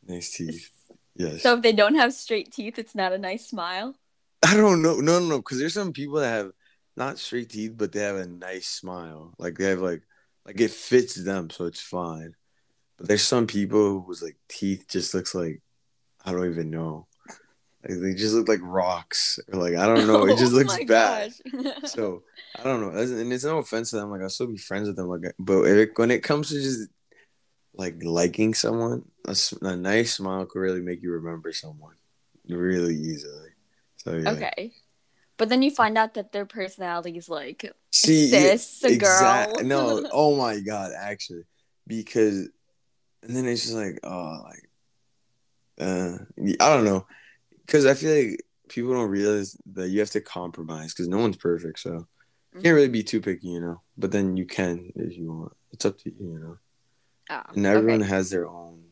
Nice 0.06 0.32
teeth. 0.32 0.72
Yes. 1.16 1.42
So, 1.42 1.56
if 1.56 1.62
they 1.64 1.74
don't 1.74 1.96
have 1.96 2.14
straight 2.14 2.52
teeth, 2.52 2.78
it's 2.78 2.94
not 2.96 3.12
a 3.14 3.18
nice 3.18 3.48
smile. 3.48 3.96
i 4.44 4.56
don't 4.56 4.82
know. 4.82 4.96
No 4.96 5.20
no 5.20 5.28
no 5.28 5.38
because 5.38 5.58
there's 5.60 5.74
some 5.74 5.94
people 5.94 6.20
that 6.20 6.30
have 6.32 6.52
not 6.96 7.18
straight 7.18 7.50
teeth 7.50 7.74
but 7.76 7.92
they 7.92 8.02
have 8.02 8.18
a 8.18 8.28
nice 8.28 8.68
smile. 8.68 9.34
Like 9.40 9.58
they 9.58 9.66
have 9.70 9.80
like 9.82 10.04
like 10.46 10.60
it 10.62 10.72
fits 10.72 11.16
them 11.16 11.50
so 11.50 11.66
it's 11.66 11.82
fine. 11.82 12.36
But 12.98 13.08
there's 13.08 13.24
some 13.24 13.48
people 13.48 14.02
whose 14.02 14.22
like 14.22 14.38
teeth 14.48 14.86
just 14.90 15.14
looks 15.14 15.34
like 15.36 15.62
i 16.26 16.32
don't 16.32 16.50
even 16.50 16.70
know 16.72 17.07
like 17.88 18.02
they 18.02 18.14
just 18.14 18.34
look 18.34 18.48
like 18.48 18.60
rocks 18.62 19.40
or 19.52 19.60
like 19.60 19.76
i 19.76 19.86
don't 19.86 20.08
know 20.08 20.26
it 20.26 20.38
just 20.38 20.54
Oh 20.54 20.58
looks 20.58 20.78
bad. 20.86 21.34
So 21.86 22.24
I 22.60 22.64
don't 22.64 22.82
know, 22.82 23.00
and 23.00 23.32
it's 23.32 23.44
no 23.44 23.60
offense 23.60 23.92
to 23.92 23.98
them. 23.98 24.10
Like 24.10 24.22
I'll 24.22 24.30
still 24.30 24.48
be 24.48 24.58
friends 24.58 24.88
with 24.88 24.98
them. 24.98 25.08
Like, 25.08 25.34
but 25.38 25.62
it, 25.64 25.92
when 25.96 26.12
it 26.12 26.24
comes 26.24 26.50
to 26.50 26.56
just 26.56 26.90
like 27.76 28.04
liking 28.04 28.54
someone, 28.54 29.04
a, 29.26 29.36
a 29.62 29.76
nice 29.76 30.16
smile 30.16 30.46
could 30.46 30.60
really 30.60 30.82
make 30.82 31.04
you 31.04 31.12
remember 31.12 31.54
someone 31.54 31.96
really 32.50 32.96
easily. 32.96 33.50
So 33.98 34.14
yeah. 34.14 34.32
Okay. 34.32 34.74
But 35.38 35.50
then 35.50 35.62
you 35.62 35.70
find 35.70 35.98
out 35.98 36.16
that 36.16 36.32
their 36.32 36.46
personality 36.48 37.16
is 37.16 37.30
like 37.30 37.72
See, 37.92 38.28
cis, 38.30 38.84
a 38.84 38.98
girl. 38.98 39.62
no, 39.64 40.04
oh 40.12 40.36
my 40.36 40.60
god, 40.60 40.92
actually, 41.00 41.44
because, 41.86 42.50
and 43.22 43.36
then 43.36 43.46
it's 43.46 43.62
just 43.62 43.76
like, 43.76 44.00
oh, 44.04 44.42
like, 44.44 44.70
uh, 45.80 46.18
I 46.60 46.76
don't 46.76 46.86
know, 46.86 47.06
because 47.68 47.86
I 47.86 47.94
feel 47.94 48.16
like 48.16 48.42
people 48.70 48.94
don't 48.94 49.10
realize 49.10 49.56
that 49.74 49.90
you 49.90 50.00
have 50.00 50.10
to 50.12 50.22
compromise 50.22 50.94
because 50.94 51.08
no 51.08 51.20
one's 51.20 51.38
perfect, 51.38 51.80
so 51.80 52.08
you 52.56 52.62
can't 52.62 52.76
really 52.76 52.88
be 52.88 53.04
too 53.04 53.22
picky, 53.22 53.50
you 53.50 53.62
know. 53.62 53.82
But 53.98 54.12
then 54.12 54.38
you 54.38 54.46
can 54.46 54.92
if 54.96 55.16
you 55.16 55.32
want. 55.32 55.54
It's 55.72 55.86
up 55.86 56.00
to 56.00 56.10
you, 56.10 56.16
you 56.20 56.40
know. 56.40 56.58
Oh, 57.30 57.54
and 57.54 57.66
everyone 57.66 58.02
okay. 58.02 58.10
has 58.10 58.30
their 58.30 58.48
own 58.48 58.84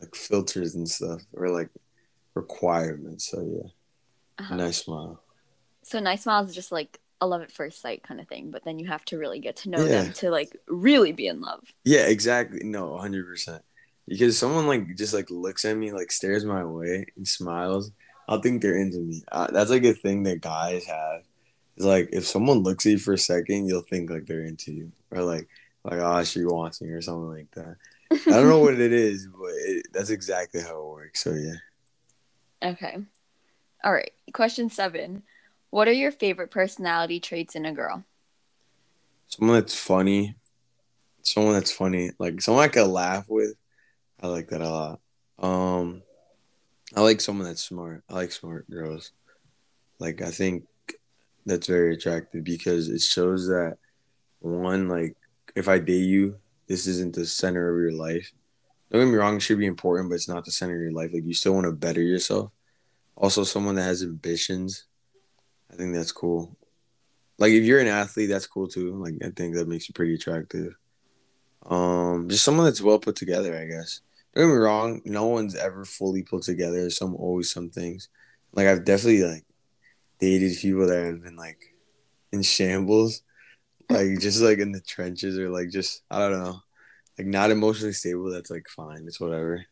like 0.00 0.14
filters 0.14 0.74
and 0.74 0.88
stuff, 0.88 1.22
or 1.32 1.48
like 1.48 1.70
requirements. 2.34 3.30
So 3.30 3.40
yeah, 3.40 3.70
uh-huh. 4.38 4.56
nice 4.56 4.84
smile. 4.84 5.22
So 5.84 6.00
nice 6.00 6.24
smile 6.24 6.44
is 6.44 6.54
just 6.54 6.72
like 6.72 6.98
a 7.20 7.26
love 7.26 7.42
at 7.42 7.52
first 7.52 7.80
sight 7.80 8.02
kind 8.02 8.20
of 8.20 8.28
thing, 8.28 8.50
but 8.50 8.64
then 8.64 8.78
you 8.78 8.86
have 8.88 9.04
to 9.06 9.18
really 9.18 9.40
get 9.40 9.56
to 9.56 9.70
know 9.70 9.84
yeah. 9.84 10.02
them 10.02 10.12
to 10.14 10.30
like 10.30 10.56
really 10.68 11.12
be 11.12 11.26
in 11.26 11.40
love. 11.40 11.64
Yeah, 11.84 12.06
exactly. 12.06 12.60
No, 12.62 12.96
hundred 12.98 13.26
percent. 13.26 13.62
Because 14.06 14.38
someone 14.38 14.66
like 14.66 14.96
just 14.96 15.14
like 15.14 15.30
looks 15.30 15.64
at 15.64 15.76
me, 15.76 15.92
like 15.92 16.10
stares 16.10 16.44
my 16.44 16.64
way 16.64 17.06
and 17.16 17.26
smiles, 17.26 17.90
I'll 18.28 18.40
think 18.40 18.60
they're 18.60 18.76
into 18.76 18.98
me. 18.98 19.24
Uh, 19.32 19.48
that's 19.50 19.70
like 19.70 19.84
a 19.84 19.94
thing 19.94 20.24
that 20.24 20.42
guys 20.42 20.84
have. 20.84 21.22
It's 21.76 21.86
like 21.86 22.10
if 22.12 22.26
someone 22.26 22.58
looks 22.58 22.84
at 22.84 22.92
you 22.92 22.98
for 22.98 23.14
a 23.14 23.18
second, 23.18 23.66
you'll 23.66 23.80
think 23.82 24.10
like 24.10 24.26
they're 24.26 24.44
into 24.44 24.72
you, 24.72 24.92
or 25.10 25.22
like 25.22 25.48
like 25.84 25.98
oh 26.00 26.22
she 26.24 26.44
wants 26.44 26.82
me 26.82 26.90
or 26.90 27.00
something 27.00 27.30
like 27.30 27.50
that. 27.52 27.76
I 28.10 28.30
don't 28.30 28.48
know 28.48 28.58
what 28.58 28.74
it 28.74 28.92
is, 28.92 29.26
but 29.26 29.50
it, 29.52 29.86
that's 29.92 30.10
exactly 30.10 30.60
how 30.60 30.80
it 30.80 30.88
works. 30.88 31.24
So 31.24 31.32
yeah. 31.32 32.70
Okay. 32.70 32.98
All 33.82 33.92
right. 33.92 34.12
Question 34.34 34.68
seven. 34.68 35.22
What 35.70 35.88
are 35.88 35.92
your 35.92 36.12
favorite 36.12 36.50
personality 36.50 37.20
traits 37.20 37.54
in 37.54 37.64
a 37.64 37.72
girl? 37.72 38.04
Someone 39.28 39.58
that's 39.60 39.74
funny. 39.74 40.34
Someone 41.22 41.54
that's 41.54 41.72
funny. 41.72 42.10
Like 42.18 42.40
someone 42.42 42.64
I 42.64 42.68
can 42.68 42.90
laugh 42.90 43.26
with. 43.28 43.54
I 44.20 44.26
like 44.26 44.48
that 44.48 44.60
a 44.60 44.68
lot. 44.68 45.00
Um 45.38 46.02
I 46.94 47.02
like 47.02 47.20
someone 47.20 47.46
that's 47.46 47.64
smart. 47.64 48.02
I 48.08 48.14
like 48.14 48.32
smart 48.32 48.68
girls. 48.70 49.12
Like 49.98 50.22
I 50.22 50.30
think 50.30 50.64
that's 51.44 51.66
very 51.66 51.94
attractive 51.94 52.44
because 52.44 52.88
it 52.88 53.00
shows 53.00 53.46
that 53.48 53.76
one, 54.40 54.88
like 54.88 55.16
if 55.54 55.68
I 55.68 55.78
date 55.78 56.06
you, 56.06 56.36
this 56.66 56.86
isn't 56.86 57.14
the 57.14 57.26
center 57.26 57.70
of 57.70 57.80
your 57.80 57.92
life. 57.92 58.32
Don't 58.90 59.02
get 59.02 59.10
me 59.10 59.16
wrong, 59.16 59.36
it 59.36 59.40
should 59.40 59.58
be 59.58 59.66
important, 59.66 60.08
but 60.08 60.14
it's 60.14 60.28
not 60.28 60.44
the 60.44 60.50
center 60.50 60.76
of 60.76 60.80
your 60.80 60.92
life. 60.92 61.10
Like 61.12 61.24
you 61.24 61.34
still 61.34 61.54
want 61.54 61.66
to 61.66 61.72
better 61.72 62.00
yourself. 62.00 62.50
Also, 63.16 63.44
someone 63.44 63.74
that 63.74 63.82
has 63.82 64.02
ambitions. 64.02 64.84
I 65.70 65.76
think 65.76 65.94
that's 65.94 66.12
cool. 66.12 66.56
Like 67.38 67.52
if 67.52 67.64
you're 67.64 67.80
an 67.80 67.86
athlete, 67.86 68.30
that's 68.30 68.46
cool 68.46 68.68
too. 68.68 68.94
Like 68.94 69.14
I 69.22 69.30
think 69.30 69.54
that 69.54 69.68
makes 69.68 69.88
you 69.88 69.92
pretty 69.92 70.14
attractive. 70.14 70.74
Um, 71.66 72.28
just 72.28 72.44
someone 72.44 72.64
that's 72.64 72.80
well 72.80 72.98
put 72.98 73.16
together, 73.16 73.56
I 73.56 73.66
guess. 73.66 74.00
Don't 74.38 74.46
get 74.46 74.52
me 74.52 74.58
wrong, 74.60 75.02
no 75.04 75.26
one's 75.26 75.56
ever 75.56 75.84
fully 75.84 76.22
put 76.22 76.42
together. 76.42 76.88
Some 76.90 77.16
always 77.16 77.50
some 77.50 77.70
things. 77.70 78.08
Like 78.52 78.68
I've 78.68 78.84
definitely 78.84 79.24
like 79.24 79.44
dated 80.20 80.56
people 80.56 80.86
that 80.86 81.04
have 81.04 81.24
been 81.24 81.34
like 81.34 81.74
in 82.30 82.42
shambles, 82.42 83.22
like 83.90 84.20
just 84.20 84.40
like 84.40 84.58
in 84.58 84.70
the 84.70 84.80
trenches 84.80 85.36
or 85.36 85.48
like 85.48 85.70
just 85.70 86.02
I 86.08 86.20
don't 86.20 86.38
know, 86.38 86.60
like 87.18 87.26
not 87.26 87.50
emotionally 87.50 87.92
stable. 87.92 88.30
That's 88.30 88.48
like 88.48 88.68
fine. 88.68 89.06
It's 89.08 89.18
whatever. 89.18 89.66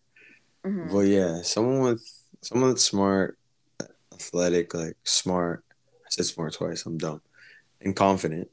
Mm-hmm. 0.67 0.93
But 0.93 1.07
yeah, 1.07 1.43
someone 1.43 1.83
with 1.83 2.25
someone 2.43 2.71
that's 2.71 2.83
smart, 2.83 3.39
athletic, 4.13 4.75
like 4.75 4.97
smart. 5.05 5.63
I 5.71 6.09
said 6.11 6.25
smart 6.25 6.55
twice. 6.55 6.85
I'm 6.87 6.99
dumb. 6.99 7.23
And 7.81 7.95
confident. 7.95 8.49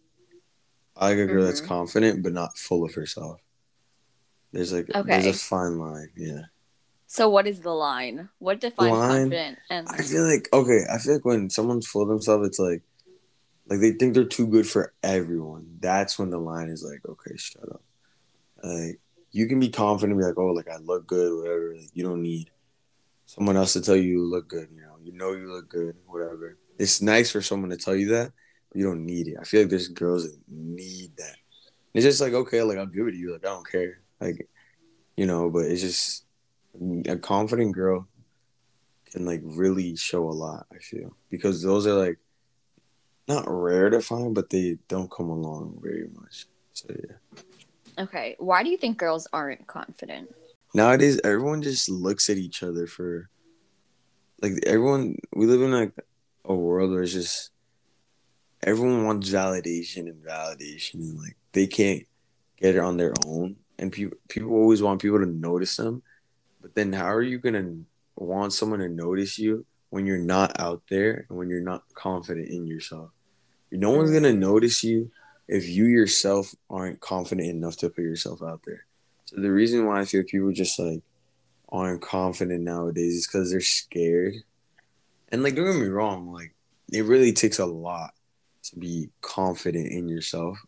I 0.95 1.10
like 1.10 1.17
a 1.17 1.26
girl 1.26 1.38
mm-hmm. 1.38 1.45
that's 1.45 1.60
confident 1.60 2.21
but 2.21 2.34
not 2.34 2.56
full 2.56 2.86
of 2.86 2.93
herself. 2.93 3.39
There's 4.53 4.71
like 4.71 4.89
okay. 4.93 5.09
there's 5.09 5.25
a 5.25 5.33
fine 5.33 5.79
line, 5.79 6.11
yeah. 6.15 6.41
So 7.07 7.27
what 7.27 7.47
is 7.47 7.59
the 7.59 7.71
line? 7.71 8.29
What 8.37 8.61
defines 8.61 8.91
line, 8.91 9.09
confident? 9.09 9.57
And 9.69 9.87
I 9.89 9.97
feel 9.97 10.23
like 10.23 10.47
okay, 10.53 10.81
I 10.91 10.99
feel 10.99 11.15
like 11.15 11.25
when 11.25 11.49
someone's 11.49 11.87
full 11.87 12.03
of 12.03 12.07
themselves, 12.07 12.47
it's 12.47 12.59
like 12.59 12.83
like 13.67 13.79
they 13.79 13.91
think 13.91 14.13
they're 14.13 14.25
too 14.25 14.45
good 14.45 14.67
for 14.67 14.93
everyone. 15.01 15.77
That's 15.79 16.19
when 16.19 16.29
the 16.29 16.37
line 16.37 16.69
is 16.69 16.83
like, 16.83 17.01
okay, 17.07 17.35
shut 17.35 17.63
up. 17.63 17.81
Like 18.63 18.99
you 19.31 19.47
can 19.47 19.59
be 19.59 19.69
confident, 19.69 20.13
and 20.13 20.21
be 20.21 20.25
like, 20.25 20.37
oh, 20.37 20.53
like 20.53 20.69
I 20.69 20.77
look 20.77 21.07
good, 21.07 21.35
whatever. 21.35 21.75
Like 21.75 21.89
you 21.93 22.03
don't 22.03 22.21
need 22.21 22.51
someone 23.25 23.57
else 23.57 23.73
to 23.73 23.81
tell 23.81 23.95
you 23.95 24.03
you 24.03 24.23
look 24.23 24.47
good. 24.47 24.69
You 24.71 24.81
know, 24.81 24.97
you 25.03 25.13
know 25.13 25.31
you 25.31 25.51
look 25.51 25.67
good, 25.67 25.95
whatever. 26.05 26.59
It's 26.77 27.01
nice 27.01 27.31
for 27.31 27.41
someone 27.41 27.71
to 27.71 27.77
tell 27.77 27.95
you 27.95 28.09
that, 28.09 28.31
but 28.69 28.77
you 28.77 28.85
don't 28.85 29.03
need 29.03 29.29
it. 29.29 29.37
I 29.41 29.45
feel 29.45 29.61
like 29.61 29.71
there's 29.71 29.87
girls 29.87 30.25
that 30.25 30.37
need 30.47 31.17
that. 31.17 31.37
It's 31.95 32.05
just 32.05 32.21
like 32.21 32.33
okay, 32.33 32.61
like 32.61 32.77
I'll 32.77 32.85
give 32.85 33.07
it 33.07 33.11
to 33.11 33.17
you. 33.17 33.33
Like 33.33 33.45
I 33.45 33.49
don't 33.49 33.67
care. 33.67 34.02
Like, 34.23 34.49
you 35.15 35.25
know, 35.25 35.49
but 35.49 35.65
it's 35.65 35.81
just 35.81 36.25
a 37.07 37.17
confident 37.17 37.73
girl 37.73 38.07
can 39.12 39.25
like 39.25 39.41
really 39.43 39.95
show 39.95 40.27
a 40.27 40.31
lot, 40.31 40.65
I 40.73 40.79
feel. 40.79 41.15
Because 41.29 41.62
those 41.62 41.86
are 41.88 41.93
like 41.93 42.17
not 43.27 43.45
rare 43.47 43.89
to 43.89 44.01
find, 44.01 44.33
but 44.33 44.49
they 44.49 44.77
don't 44.88 45.12
come 45.12 45.29
along 45.29 45.79
very 45.81 46.09
much. 46.13 46.47
So 46.73 46.88
yeah. 46.89 48.03
Okay. 48.03 48.36
Why 48.39 48.63
do 48.63 48.69
you 48.69 48.77
think 48.77 48.97
girls 48.97 49.27
aren't 49.31 49.67
confident? 49.67 50.33
Nowadays 50.73 51.21
everyone 51.23 51.62
just 51.62 51.89
looks 51.89 52.29
at 52.29 52.38
each 52.38 52.63
other 52.63 52.88
for 52.88 53.29
like 54.41 54.53
everyone 54.65 55.17
we 55.36 55.45
live 55.45 55.62
in 55.62 55.71
like 55.71 55.93
a 56.45 56.53
world 56.53 56.91
where 56.91 57.03
it's 57.03 57.13
just 57.13 57.51
everyone 58.63 59.05
wants 59.05 59.29
validation 59.29 60.09
and 60.09 60.23
validation 60.23 60.95
and 60.95 61.17
like 61.19 61.38
they 61.51 61.67
can't 61.67 62.03
get 62.57 62.75
it 62.75 62.79
on 62.79 62.97
their 62.97 63.13
own 63.25 63.55
and 63.79 63.91
people 63.91 64.17
people 64.29 64.51
always 64.51 64.81
want 64.81 65.01
people 65.01 65.19
to 65.19 65.25
notice 65.25 65.77
them 65.77 66.01
but 66.63 66.73
then 66.75 66.93
how 66.93 67.13
are 67.13 67.21
you 67.21 67.38
gonna 67.38 67.75
want 68.15 68.53
someone 68.53 68.79
to 68.79 68.88
notice 68.88 69.38
you 69.38 69.65
when 69.89 70.05
you're 70.05 70.17
not 70.17 70.59
out 70.59 70.81
there 70.89 71.25
and 71.27 71.38
when 71.38 71.49
you're 71.49 71.62
not 71.62 71.83
confident 71.93 72.47
in 72.47 72.65
yourself? 72.65 73.12
No 73.69 73.91
one's 73.91 74.12
gonna 74.12 74.33
notice 74.33 74.81
you 74.81 75.12
if 75.49 75.67
you 75.67 75.86
yourself 75.86 76.55
aren't 76.69 77.01
confident 77.01 77.49
enough 77.49 77.75
to 77.77 77.89
put 77.89 78.03
yourself 78.03 78.41
out 78.41 78.62
there. 78.65 78.86
So 79.25 79.41
the 79.41 79.51
reason 79.51 79.86
why 79.86 79.99
i 79.99 80.05
feel 80.05 80.23
people 80.23 80.53
just 80.53 80.79
like 80.79 81.01
aren't 81.67 82.01
confident 82.01 82.62
nowadays 82.62 83.15
is 83.15 83.27
because 83.27 83.51
they're 83.51 83.59
scared. 83.59 84.36
And 85.29 85.43
like 85.43 85.55
don't 85.55 85.65
get 85.65 85.81
me 85.81 85.88
wrong 85.88 86.31
like 86.31 86.55
it 86.93 87.03
really 87.03 87.33
takes 87.33 87.59
a 87.59 87.65
lot 87.65 88.13
to 88.63 88.79
be 88.79 89.09
confident 89.21 89.91
in 89.91 90.07
yourself 90.07 90.59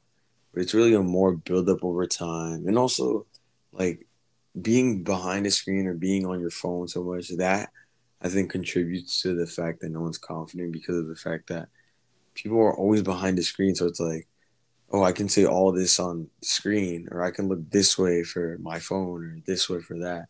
but 0.55 0.63
it's 0.63 0.73
really 0.73 0.93
a 0.93 1.03
more 1.03 1.33
build 1.33 1.69
up 1.69 1.83
over 1.83 2.07
time. 2.07 2.65
And 2.65 2.77
also 2.77 3.25
like 3.73 4.07
being 4.59 5.03
behind 5.03 5.45
a 5.45 5.51
screen 5.51 5.85
or 5.85 5.93
being 5.93 6.25
on 6.25 6.39
your 6.39 6.49
phone 6.49 6.87
so 6.87 7.03
much 7.03 7.27
that 7.27 7.69
i 8.21 8.29
think 8.29 8.49
contributes 8.49 9.21
to 9.21 9.35
the 9.35 9.45
fact 9.45 9.81
that 9.81 9.89
no 9.89 9.99
one's 9.99 10.17
confident 10.17 10.71
because 10.71 10.97
of 10.97 11.07
the 11.07 11.15
fact 11.15 11.47
that 11.47 11.67
people 12.33 12.57
are 12.59 12.75
always 12.75 13.01
behind 13.01 13.37
the 13.37 13.43
screen. 13.43 13.75
So 13.75 13.85
it's 13.85 13.99
like 13.99 14.27
oh 14.91 15.03
i 15.03 15.11
can 15.11 15.27
say 15.27 15.45
all 15.45 15.73
this 15.73 15.99
on 15.99 16.29
screen 16.41 17.09
or 17.11 17.21
i 17.21 17.31
can 17.31 17.49
look 17.49 17.69
this 17.69 17.97
way 17.97 18.23
for 18.23 18.57
my 18.61 18.79
phone 18.79 19.25
or 19.25 19.37
this 19.45 19.69
way 19.69 19.81
for 19.81 19.99
that. 19.99 20.27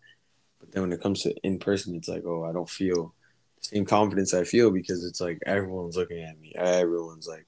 But 0.59 0.71
then 0.71 0.81
when 0.81 0.93
it 0.93 1.01
comes 1.01 1.21
to 1.21 1.35
in 1.43 1.59
person 1.59 1.95
it's 1.95 2.07
like 2.07 2.23
oh 2.25 2.45
i 2.45 2.51
don't 2.51 2.69
feel 2.69 3.13
the 3.57 3.63
same 3.63 3.85
confidence 3.85 4.33
i 4.33 4.43
feel 4.43 4.71
because 4.71 5.05
it's 5.05 5.21
like 5.21 5.39
everyone's 5.45 5.97
looking 5.97 6.23
at 6.23 6.39
me. 6.39 6.53
Everyone's 6.55 7.27
like 7.27 7.45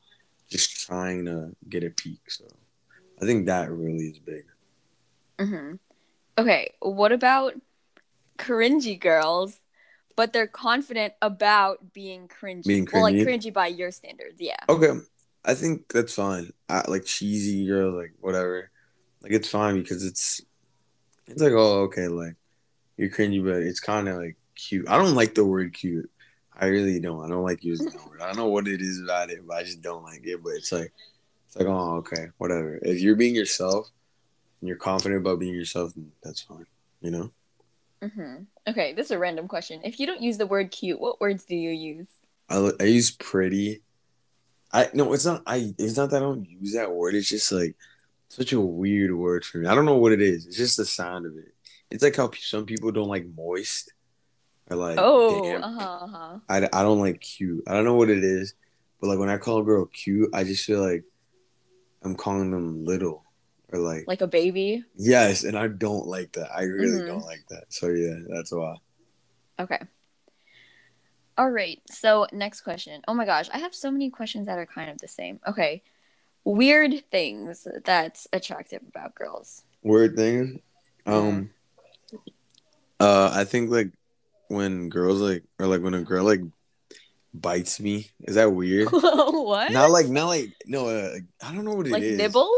just 0.48 0.86
trying 0.86 1.26
to 1.26 1.56
get 1.68 1.84
a 1.84 1.90
peek 1.90 2.30
so 2.30 2.46
I 3.22 3.26
think 3.26 3.48
that 3.48 3.72
really 3.72 4.06
is 4.06 4.20
big. 4.20 4.46
Mm-hmm. 5.40 5.76
Okay, 6.38 6.74
what 6.80 7.12
about 7.12 7.54
cringy 8.38 9.00
girls, 9.00 9.58
but 10.16 10.34
they're 10.34 10.48
confident 10.48 11.14
about 11.22 11.94
being 11.94 12.28
cringy? 12.28 12.66
Being 12.66 12.86
cringy? 12.86 12.94
Well, 12.94 13.04
like 13.04 13.16
cringy 13.16 13.52
by 13.54 13.68
your 13.68 13.92
standards, 13.92 14.40
yeah. 14.40 14.58
Okay, 14.70 14.92
I 15.46 15.54
think 15.54 15.92
that's 15.92 16.14
fine. 16.14 16.52
I, 16.70 16.84
like 16.88 17.06
cheesy 17.06 17.66
girls, 17.66 17.96
like 17.96 18.14
whatever. 18.20 18.70
Like 19.22 19.32
it's 19.32 19.50
fine 19.50 19.82
because 19.82 20.06
it's 20.06 20.42
it's 21.26 21.42
like 21.42 21.54
oh 21.54 21.82
okay 21.84 22.08
like 22.08 22.36
you're 22.98 23.10
cringy, 23.10 23.44
but 23.44 23.62
it's 23.62 23.80
kind 23.80 24.08
of 24.08 24.18
like 24.18 24.38
cute. 24.56 24.90
I 24.90 24.98
don't 24.98 25.16
like 25.16 25.36
the 25.36 25.46
word 25.46 25.74
cute. 25.74 26.10
I 26.60 26.68
really 26.68 27.00
don't. 27.00 27.24
I 27.24 27.30
don't 27.30 27.44
like 27.44 27.64
using 27.64 27.90
that 27.90 28.10
word. 28.10 28.22
I 28.22 28.28
don't 28.28 28.38
know 28.38 28.48
what 28.48 28.68
it 28.68 28.82
is 28.82 29.02
about 29.02 29.30
it, 29.30 29.46
but 29.48 29.58
I 29.58 29.64
just 29.64 29.82
don't 29.82 30.04
like 30.04 30.22
it. 30.24 30.44
But 30.44 30.54
it's 30.54 30.72
like 30.72 30.92
it's 31.48 31.56
like, 31.56 31.68
oh, 31.68 31.96
okay, 31.98 32.28
whatever. 32.38 32.78
If 32.82 33.00
you're 33.00 33.16
being 33.16 33.34
yourself 33.34 33.90
and 34.60 34.68
you're 34.68 34.78
confident 34.78 35.22
about 35.22 35.40
being 35.40 35.56
yourself, 35.56 35.94
that's 36.22 36.42
fine. 36.42 36.66
You 37.02 37.12
know. 37.12 37.32
Mm-hmm. 38.02 38.44
Okay, 38.68 38.94
this 38.94 39.08
is 39.08 39.12
a 39.12 39.18
random 39.18 39.48
question. 39.48 39.80
If 39.84 40.00
you 40.00 40.06
don't 40.06 40.22
use 40.22 40.38
the 40.38 40.46
word 40.46 40.72
cute, 40.72 41.00
what 41.00 41.22
words 41.22 41.46
do 41.46 41.56
you 41.56 41.72
use? 41.72 42.08
I, 42.50 42.72
I 42.80 42.84
use 42.84 43.12
pretty. 43.12 43.82
I 44.74 44.90
no, 44.94 45.14
it's 45.14 45.26
not. 45.26 45.42
I 45.48 45.74
it's 45.78 45.98
not 45.98 46.10
that 46.10 46.18
I 46.18 46.26
don't 46.26 46.48
use 46.48 46.74
that 46.74 46.92
word. 46.92 47.16
It's 47.16 47.30
just 47.30 47.52
like 47.52 47.76
such 48.28 48.52
a 48.52 48.60
weird 48.60 49.16
word 49.16 49.46
for 49.46 49.60
me. 49.60 49.68
I 49.68 49.76
don't 49.76 49.86
know 49.86 49.98
what 49.98 50.12
it 50.12 50.22
is. 50.22 50.46
It's 50.46 50.58
just 50.58 50.78
the 50.78 50.86
sound 50.86 51.26
of 51.26 51.38
it. 51.38 51.54
It's 51.90 52.04
like 52.04 52.18
how 52.18 52.30
some 52.40 52.66
people 52.66 52.92
don't 52.92 53.08
like 53.08 53.26
moist. 53.36 53.94
Or 54.70 54.76
like 54.76 54.98
Oh, 55.00 55.56
uh-huh, 55.56 56.06
uh-huh. 56.06 56.40
I, 56.50 56.58
I 56.58 56.84
don't 56.84 57.00
like 57.00 57.22
cute. 57.22 57.64
I 57.68 57.74
don't 57.74 57.86
know 57.86 57.96
what 57.96 58.10
it 58.10 58.24
is, 58.24 58.54
but 59.00 59.08
like 59.08 59.18
when 59.18 59.30
I 59.30 59.38
call 59.38 59.60
a 59.60 59.64
girl 59.64 59.86
cute, 59.86 60.30
I 60.34 60.44
just 60.44 60.66
feel 60.66 60.82
like 60.82 61.06
I'm 62.04 62.16
calling 62.16 62.52
them 62.52 62.86
little 62.86 63.24
or 63.72 63.80
like, 63.80 64.06
Like 64.08 64.22
a 64.22 64.28
baby. 64.28 64.84
yes, 64.96 65.44
and 65.44 65.58
I 65.58 65.68
don't 65.68 66.08
like 66.08 66.32
that. 66.34 66.50
I 66.56 66.64
really 66.64 67.02
Mhm. 67.02 67.08
don't 67.08 67.26
like 67.26 67.44
that. 67.50 67.66
So 67.70 67.90
yeah, 67.90 68.20
that's 68.30 68.52
why. 68.52 68.76
Okay. 69.60 69.80
All 71.38 71.50
right. 71.52 71.80
So 71.92 72.28
next 72.32 72.62
question. 72.62 73.02
Oh 73.08 73.14
my 73.14 73.26
gosh, 73.26 73.50
I 73.54 73.60
have 73.60 73.76
so 73.76 73.92
many 73.92 74.10
questions 74.10 74.48
that 74.48 74.58
are 74.58 74.66
kind 74.66 74.90
of 74.90 74.98
the 75.00 75.08
same. 75.08 75.40
Okay. 75.48 75.84
Weird 76.44 77.04
things 77.12 77.68
that's 77.84 78.28
attractive 78.32 78.82
about 78.88 79.14
girls. 79.16 79.64
Weird 79.84 80.16
thing. 80.16 80.62
Um 81.06 81.52
uh 83.00 83.32
I 83.34 83.44
think 83.44 83.70
like 83.70 83.92
when 84.48 84.90
girls 84.90 85.22
like 85.22 85.44
or 85.60 85.68
like 85.68 85.82
when 85.82 85.94
a 85.94 86.02
girl 86.04 86.24
like 86.26 86.42
bites 87.34 87.80
me, 87.80 88.10
is 88.22 88.36
that 88.36 88.52
weird? 88.52 88.90
what? 88.92 89.72
not 89.72 89.92
like 89.92 90.08
not 90.08 90.28
like 90.28 90.50
no 90.66 90.88
uh, 90.88 91.16
I 91.44 91.54
don't 91.54 91.66
know 91.66 91.74
what 91.76 91.88
it 91.88 91.94
is. 91.94 91.94
like 91.94 92.18
nibbles? 92.18 92.50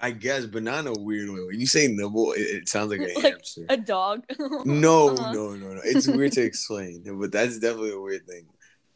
I 0.00 0.12
guess, 0.12 0.46
but 0.46 0.62
not 0.62 0.86
in 0.86 0.86
a 0.86 0.98
weird 0.98 1.28
way. 1.28 1.40
When 1.44 1.58
you 1.58 1.66
say 1.66 1.88
nibble, 1.88 2.32
it, 2.32 2.40
it 2.42 2.68
sounds 2.68 2.90
like 2.90 3.00
a 3.00 3.12
Like 3.16 3.32
hamster. 3.32 3.66
A 3.68 3.76
dog? 3.76 4.24
No, 4.64 5.08
Uh-huh. 5.08 5.32
no, 5.32 5.50
no, 5.54 5.74
no. 5.74 5.80
It's 5.84 6.06
weird 6.06 6.32
to 6.32 6.42
explain, 6.42 7.02
but 7.20 7.32
that's 7.32 7.58
definitely 7.58 7.92
a 7.92 8.00
weird 8.00 8.26
thing. 8.26 8.46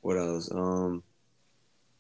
What 0.00 0.16
else? 0.16 0.50
Um, 0.52 1.02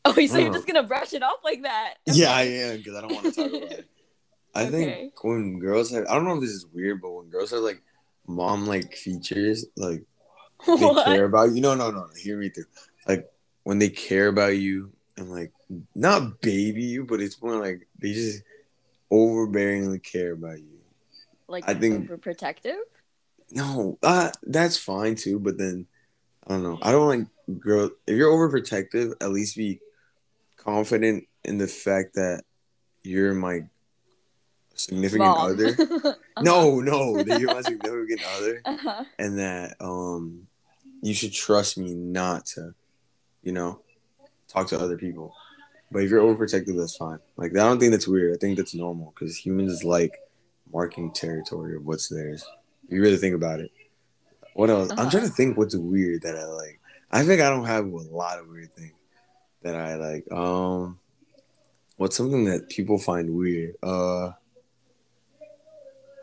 Oh, 0.04 0.12
so 0.12 0.20
you're 0.38 0.50
Uh. 0.50 0.52
just 0.52 0.66
gonna 0.66 0.82
brush 0.82 1.12
it 1.12 1.22
off 1.22 1.38
like 1.44 1.62
that? 1.62 1.94
yeah, 2.06 2.32
I 2.32 2.42
am 2.42 2.78
because 2.78 2.94
I 2.96 3.00
don't 3.02 3.14
want 3.14 3.26
to 3.26 3.40
talk 3.40 3.52
about 3.52 3.78
it. 3.78 3.88
I 4.54 4.66
Okay. 4.66 4.70
think 4.70 5.24
when 5.24 5.58
girls 5.58 5.90
have, 5.92 6.04
I 6.08 6.14
don't 6.14 6.24
know 6.24 6.34
if 6.34 6.40
this 6.40 6.50
is 6.50 6.66
weird, 6.66 7.00
but 7.00 7.10
when 7.12 7.28
girls 7.30 7.50
have 7.52 7.60
like 7.60 7.82
mom 8.26 8.66
like 8.66 8.94
features, 8.94 9.64
like 9.76 10.02
they 10.66 10.72
What? 10.86 11.04
care 11.04 11.24
about 11.24 11.52
you. 11.52 11.60
No, 11.60 11.74
no, 11.74 11.90
no, 11.90 12.00
no. 12.00 12.08
Hear 12.20 12.36
me 12.36 12.50
through. 12.50 12.64
Like 13.06 13.30
when 13.64 13.78
they 13.78 13.88
care 13.88 14.28
about 14.28 14.56
you 14.56 14.92
and 15.16 15.30
like 15.30 15.52
not 15.94 16.40
baby 16.40 16.82
you, 16.84 17.04
but 17.04 17.20
it's 17.20 17.42
more 17.42 17.56
like 17.56 17.86
they 17.98 18.12
just 18.12 18.42
overbearingly 19.10 20.02
care 20.02 20.32
about 20.32 20.58
you. 20.58 20.78
Like 21.48 21.68
I 21.68 21.74
think- 21.74 22.08
overprotective? 22.10 22.78
No, 23.50 23.98
uh, 24.02 24.30
that's 24.44 24.78
fine 24.78 25.14
too. 25.14 25.38
But 25.38 25.58
then 25.58 25.86
I 26.46 26.54
don't 26.54 26.62
know. 26.62 26.78
I 26.80 26.90
don't 26.92 27.06
like 27.08 27.58
girl. 27.60 27.90
If 28.06 28.16
you're 28.16 28.30
overprotective, 28.32 29.12
at 29.20 29.30
least 29.30 29.56
be 29.56 29.80
confident 30.56 31.28
in 31.44 31.58
the 31.58 31.66
fact 31.66 32.14
that 32.14 32.44
you're 33.02 33.34
my 33.34 33.64
significant 34.74 35.26
Mom. 35.28 35.50
other. 35.52 35.76
Uh-huh. 36.34 36.42
No, 36.42 36.80
no, 36.80 37.22
that 37.22 37.40
you're 37.40 37.52
my 37.54 37.60
significant 37.60 38.22
other, 38.38 38.62
Uh-huh. 38.64 39.04
and 39.18 39.38
that 39.38 39.76
um, 39.80 40.46
you 41.02 41.12
should 41.12 41.32
trust 41.34 41.76
me 41.76 41.92
not 41.94 42.46
to, 42.46 42.74
you 43.42 43.52
know, 43.52 43.80
talk 44.48 44.68
to 44.68 44.78
other 44.80 44.96
people. 44.96 45.34
But 45.90 46.02
if 46.04 46.10
you're 46.10 46.22
overprotective, 46.22 46.76
that's 46.76 46.96
fine. 46.96 47.18
Like 47.36 47.52
I 47.52 47.56
don't 47.56 47.78
think 47.78 47.92
that's 47.92 48.08
weird. 48.08 48.34
I 48.34 48.38
think 48.38 48.56
that's 48.56 48.74
normal 48.74 49.12
because 49.14 49.36
humans 49.36 49.84
like 49.84 50.18
marking 50.72 51.12
territory 51.12 51.76
of 51.76 51.84
what's 51.84 52.08
theirs. 52.08 52.44
If 52.86 52.92
you 52.92 53.02
really 53.02 53.18
think 53.18 53.34
about 53.34 53.60
it. 53.60 53.70
What 54.54 54.70
else? 54.70 54.90
I'm 54.92 54.98
Uh-huh. 54.98 55.10
trying 55.10 55.24
to 55.24 55.30
think 55.30 55.56
what's 55.56 55.74
weird 55.76 56.22
that 56.22 56.36
I 56.36 56.44
like. 56.46 56.80
I 57.10 57.22
think 57.24 57.40
I 57.42 57.50
don't 57.50 57.64
have 57.66 57.86
a 57.86 57.96
lot 57.96 58.38
of 58.38 58.48
weird 58.48 58.74
things 58.74 58.92
that 59.62 59.76
I 59.76 59.96
like. 59.96 60.30
Um, 60.32 60.98
what's 61.96 62.16
something 62.16 62.44
that 62.46 62.68
people 62.70 62.98
find 62.98 63.34
weird? 63.34 63.74
Uh, 63.82 64.32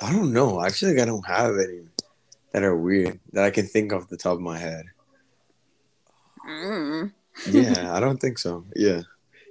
I 0.01 0.11
don't 0.13 0.31
know. 0.33 0.59
I 0.59 0.69
feel 0.69 0.89
like 0.89 0.99
I 0.99 1.05
don't 1.05 1.25
have 1.27 1.57
any 1.57 1.81
that 2.51 2.63
are 2.63 2.75
weird 2.75 3.19
that 3.33 3.43
I 3.45 3.51
can 3.51 3.67
think 3.67 3.93
off 3.93 4.09
the 4.09 4.17
top 4.17 4.33
of 4.33 4.41
my 4.41 4.57
head. 4.57 4.85
Mm. 6.49 7.11
Yeah, 7.47 7.93
I 7.93 7.99
don't 7.99 8.17
think 8.17 8.39
so. 8.39 8.65
Yeah, 8.75 9.01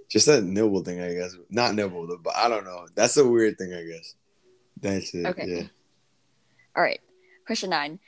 just 0.09 0.27
that 0.27 0.43
nibble 0.43 0.83
thing, 0.83 1.01
I 1.01 1.15
guess. 1.15 1.37
Not 1.49 1.75
nibble, 1.75 2.19
but 2.23 2.35
I 2.37 2.49
don't 2.49 2.65
know. 2.65 2.87
That's 2.95 3.17
a 3.17 3.27
weird 3.27 3.57
thing, 3.57 3.73
I 3.73 3.85
guess. 3.85 4.15
That's 4.81 5.15
it. 5.15 5.27
Okay. 5.27 5.47
Yeah. 5.47 5.63
All 6.77 6.83
right. 6.83 7.01
Question 7.47 7.71
nine. 7.71 7.99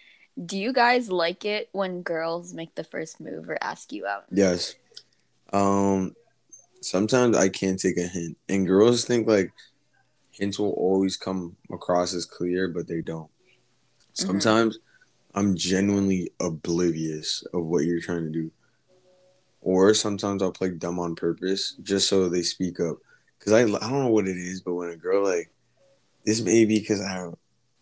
Do 0.44 0.58
you 0.58 0.72
guys 0.72 1.10
like 1.10 1.44
it 1.44 1.68
when 1.72 2.02
girls 2.02 2.52
make 2.52 2.74
the 2.74 2.84
first 2.84 3.20
move 3.20 3.48
or 3.48 3.58
ask 3.62 3.92
you 3.92 4.06
out? 4.06 4.24
Yes. 4.30 4.74
Um. 5.52 6.14
Sometimes 6.82 7.36
I 7.36 7.50
can't 7.50 7.78
take 7.78 7.98
a 7.98 8.06
hint, 8.06 8.38
and 8.48 8.66
girls 8.66 9.04
think 9.04 9.28
like 9.28 9.52
hints 10.30 10.58
will 10.58 10.72
always 10.72 11.16
come 11.16 11.56
across 11.70 12.14
as 12.14 12.24
clear, 12.24 12.68
but 12.68 12.88
they 12.88 13.02
don't. 13.02 13.28
Sometimes 14.14 14.78
I'm 15.34 15.56
genuinely 15.56 16.32
oblivious 16.40 17.44
of 17.52 17.66
what 17.66 17.84
you're 17.84 18.00
trying 18.00 18.24
to 18.24 18.30
do, 18.30 18.50
or 19.60 19.94
sometimes 19.94 20.42
I'll 20.42 20.52
play 20.52 20.70
dumb 20.70 20.98
on 20.98 21.14
purpose 21.14 21.76
just 21.82 22.08
so 22.08 22.28
they 22.28 22.42
speak 22.42 22.80
up. 22.80 22.98
Cause 23.40 23.52
I 23.54 23.60
I 23.62 23.64
don't 23.64 24.04
know 24.04 24.08
what 24.08 24.28
it 24.28 24.36
is, 24.36 24.60
but 24.60 24.74
when 24.74 24.90
a 24.90 24.96
girl 24.96 25.24
like 25.24 25.50
this 26.24 26.40
may 26.42 26.64
be 26.64 26.78
because 26.78 27.00
I 27.00 27.30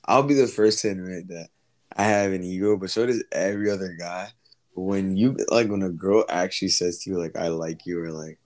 I'll 0.04 0.22
be 0.22 0.34
the 0.34 0.46
first 0.46 0.80
to 0.82 0.90
admit 0.90 1.28
that 1.28 1.48
I 1.96 2.04
have 2.04 2.32
an 2.32 2.44
ego, 2.44 2.76
but 2.76 2.90
so 2.90 3.06
does 3.06 3.24
every 3.32 3.70
other 3.70 3.96
guy. 3.98 4.28
But 4.74 4.82
when 4.82 5.16
you 5.16 5.36
like 5.48 5.68
when 5.68 5.82
a 5.82 5.90
girl 5.90 6.24
actually 6.28 6.68
says 6.68 7.02
to 7.02 7.10
you 7.10 7.18
like 7.18 7.36
I 7.36 7.48
like 7.48 7.86
you 7.86 8.00
or 8.02 8.12
like 8.12 8.38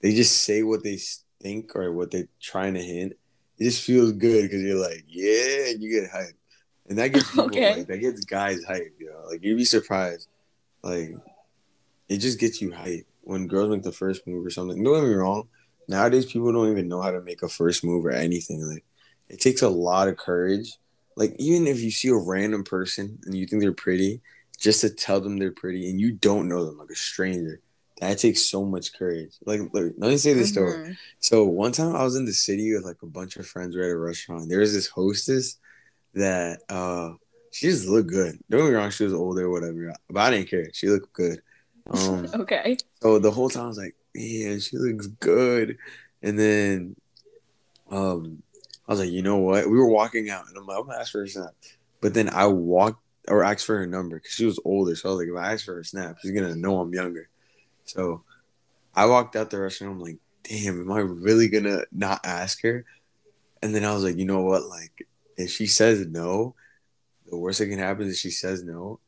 they 0.00 0.14
just 0.14 0.42
say 0.42 0.62
what 0.62 0.82
they 0.82 0.98
think 1.42 1.76
or 1.76 1.92
what 1.92 2.10
they're 2.10 2.28
trying 2.40 2.74
to 2.74 2.82
hint, 2.82 3.12
it 3.58 3.64
just 3.64 3.84
feels 3.84 4.12
good 4.12 4.42
because 4.42 4.62
you're 4.62 4.80
like 4.80 5.04
yeah, 5.06 5.68
and 5.68 5.82
you 5.82 5.90
get 5.90 6.10
hyped, 6.10 6.32
and 6.88 6.98
that 6.98 7.08
gets 7.08 7.30
people 7.30 7.46
Okay. 7.46 7.76
like 7.76 7.86
that 7.88 7.98
gets 7.98 8.24
guys 8.24 8.64
hyped, 8.64 8.98
you 8.98 9.10
know. 9.10 9.28
Like 9.28 9.42
you'd 9.44 9.58
be 9.58 9.64
surprised, 9.66 10.28
like 10.82 11.10
it 12.14 12.20
just 12.20 12.38
gets 12.38 12.60
you 12.62 12.72
hype 12.72 13.06
when 13.22 13.46
girls 13.48 13.70
make 13.70 13.82
the 13.82 13.92
first 13.92 14.26
move 14.26 14.44
or 14.46 14.50
something. 14.50 14.82
Don't 14.82 14.94
get 14.94 15.08
me 15.08 15.14
wrong. 15.14 15.48
Nowadays, 15.88 16.26
people 16.26 16.52
don't 16.52 16.70
even 16.70 16.88
know 16.88 17.02
how 17.02 17.10
to 17.10 17.20
make 17.20 17.42
a 17.42 17.48
first 17.48 17.84
move 17.84 18.04
or 18.06 18.10
anything. 18.10 18.62
Like 18.62 18.84
it 19.28 19.40
takes 19.40 19.62
a 19.62 19.68
lot 19.68 20.08
of 20.08 20.16
courage. 20.16 20.78
Like 21.16 21.34
even 21.38 21.66
if 21.66 21.80
you 21.80 21.90
see 21.90 22.08
a 22.08 22.14
random 22.16 22.64
person 22.64 23.18
and 23.24 23.34
you 23.36 23.46
think 23.46 23.62
they're 23.62 23.72
pretty, 23.72 24.20
just 24.58 24.80
to 24.80 24.90
tell 24.90 25.20
them 25.20 25.36
they're 25.38 25.50
pretty 25.52 25.90
and 25.90 26.00
you 26.00 26.12
don't 26.12 26.48
know 26.48 26.64
them, 26.64 26.78
like 26.78 26.90
a 26.90 26.96
stranger, 26.96 27.60
that 28.00 28.18
takes 28.18 28.42
so 28.50 28.64
much 28.64 28.92
courage. 28.98 29.32
Like, 29.44 29.60
look, 29.72 29.94
let 29.96 30.10
me 30.10 30.16
say 30.16 30.32
this 30.32 30.50
story. 30.50 30.74
Mhm. 30.74 30.96
So 31.20 31.44
one 31.44 31.72
time 31.72 31.94
I 31.94 32.02
was 32.02 32.16
in 32.16 32.24
the 32.24 32.32
city 32.32 32.74
with 32.74 32.84
like 32.84 33.02
a 33.02 33.06
bunch 33.06 33.36
of 33.36 33.46
friends. 33.46 33.76
We're 33.76 33.84
at 33.84 33.90
a 33.90 33.96
restaurant. 33.98 34.48
There 34.48 34.60
was 34.60 34.72
this 34.72 34.88
hostess 34.88 35.58
that 36.14 36.60
uh 36.68 37.12
she 37.52 37.68
just 37.68 37.86
looked 37.86 38.10
good. 38.10 38.38
Don't 38.50 38.60
get 38.62 38.70
me 38.70 38.74
wrong, 38.74 38.90
she 38.90 39.04
was 39.04 39.14
older, 39.14 39.48
whatever. 39.48 39.94
But 40.10 40.20
I 40.20 40.30
didn't 40.32 40.48
care. 40.48 40.70
She 40.72 40.88
looked 40.88 41.12
good. 41.12 41.40
Um 41.90 42.26
Okay. 42.34 42.76
so 43.02 43.18
the 43.18 43.30
whole 43.30 43.48
time 43.50 43.64
I 43.64 43.68
was 43.68 43.78
like, 43.78 43.96
man, 44.14 44.60
she 44.60 44.76
looks 44.76 45.06
good. 45.06 45.78
And 46.22 46.38
then 46.38 46.96
um 47.90 48.42
I 48.88 48.92
was 48.92 49.00
like, 49.00 49.10
you 49.10 49.22
know 49.22 49.38
what? 49.38 49.68
We 49.68 49.78
were 49.78 49.86
walking 49.86 50.28
out 50.30 50.46
and 50.48 50.56
I'm 50.56 50.66
like, 50.66 50.78
I'm 50.78 50.86
gonna 50.86 50.98
ask 50.98 51.12
for 51.12 51.22
a 51.22 51.28
snap. 51.28 51.54
But 52.00 52.14
then 52.14 52.28
I 52.28 52.46
walked 52.46 53.02
or 53.28 53.42
asked 53.42 53.64
for 53.64 53.78
her 53.78 53.86
number 53.86 54.16
because 54.16 54.32
she 54.32 54.44
was 54.44 54.60
older. 54.64 54.94
So 54.94 55.08
I 55.08 55.12
was 55.12 55.20
like, 55.20 55.28
if 55.28 55.36
I 55.36 55.52
ask 55.52 55.64
for 55.64 55.74
her 55.74 55.84
snap, 55.84 56.18
she's 56.20 56.32
gonna 56.32 56.54
know 56.54 56.80
I'm 56.80 56.92
younger. 56.92 57.28
So 57.84 58.22
I 58.94 59.06
walked 59.06 59.36
out 59.36 59.50
the 59.50 59.60
restaurant. 59.60 59.94
I'm 59.94 60.00
like, 60.00 60.18
damn, 60.42 60.80
am 60.80 60.92
I 60.92 60.98
really 60.98 61.48
gonna 61.48 61.84
not 61.92 62.20
ask 62.24 62.62
her? 62.62 62.84
And 63.62 63.74
then 63.74 63.84
I 63.84 63.94
was 63.94 64.04
like, 64.04 64.16
you 64.16 64.26
know 64.26 64.42
what? 64.42 64.64
Like, 64.66 65.06
if 65.36 65.50
she 65.50 65.66
says 65.66 66.06
no, 66.06 66.54
the 67.26 67.36
worst 67.36 67.58
that 67.58 67.66
can 67.68 67.78
happen 67.78 68.06
is 68.06 68.18
she 68.18 68.30
says 68.30 68.62
no. 68.62 69.00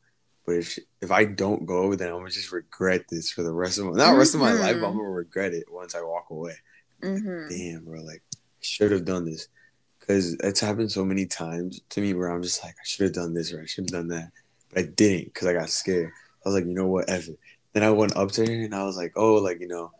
But 0.47 0.55
if 0.55 0.79
if 1.01 1.11
I 1.11 1.25
don't 1.25 1.65
go, 1.67 1.93
then 1.93 2.07
I'm 2.07 2.19
gonna 2.19 2.31
just 2.31 2.53
regret 2.53 3.03
this 3.09 3.29
for 3.29 3.43
the 3.43 3.53
rest 3.53 3.77
of 3.77 3.85
my 3.85 3.91
not 3.91 4.17
rest 4.17 4.33
of 4.33 4.41
my 4.41 4.53
life. 4.53 4.77
But 4.79 4.87
I'm 4.87 4.93
Mhm. 4.93 4.97
gonna 4.97 5.09
regret 5.09 5.53
it 5.53 5.65
once 5.71 5.93
I 5.93 6.01
walk 6.01 6.31
away. 6.31 6.55
hmm 7.03 7.49
Damn, 7.49 7.85
bro, 7.85 8.01
like 8.01 8.23
should 8.61 8.91
have 8.91 9.05
done 9.05 9.25
this 9.25 9.49
because 9.99 10.33
it's 10.35 10.61
happened 10.61 10.91
so 10.91 11.05
many 11.05 11.25
times 11.25 11.81
to 11.89 12.01
me 12.01 12.13
where 12.13 12.29
I'm 12.29 12.41
just 12.41 12.63
like 12.63 12.73
I 12.73 12.85
should 12.85 13.03
have 13.03 13.13
done 13.13 13.33
this 13.33 13.53
or 13.53 13.61
I 13.61 13.65
should 13.65 13.83
have 13.85 13.91
done 13.99 14.07
that, 14.07 14.31
but 14.69 14.79
I 14.79 14.87
didn't 14.87 15.25
because 15.25 15.47
I 15.47 15.53
got 15.53 15.69
scared. 15.69 16.11
I 16.45 16.49
was 16.49 16.55
like, 16.55 16.65
you 16.65 16.73
know 16.73 16.87
what, 16.87 17.09
it. 17.09 17.37
Then 17.73 17.83
I 17.83 17.91
went 17.91 18.15
up 18.15 18.31
to 18.33 18.45
her 18.45 18.51
and 18.65 18.73
I 18.73 18.83
was 18.85 18.97
like, 18.97 19.13
oh, 19.17 19.35
like 19.35 19.59
you 19.59 19.67
know, 19.67 19.91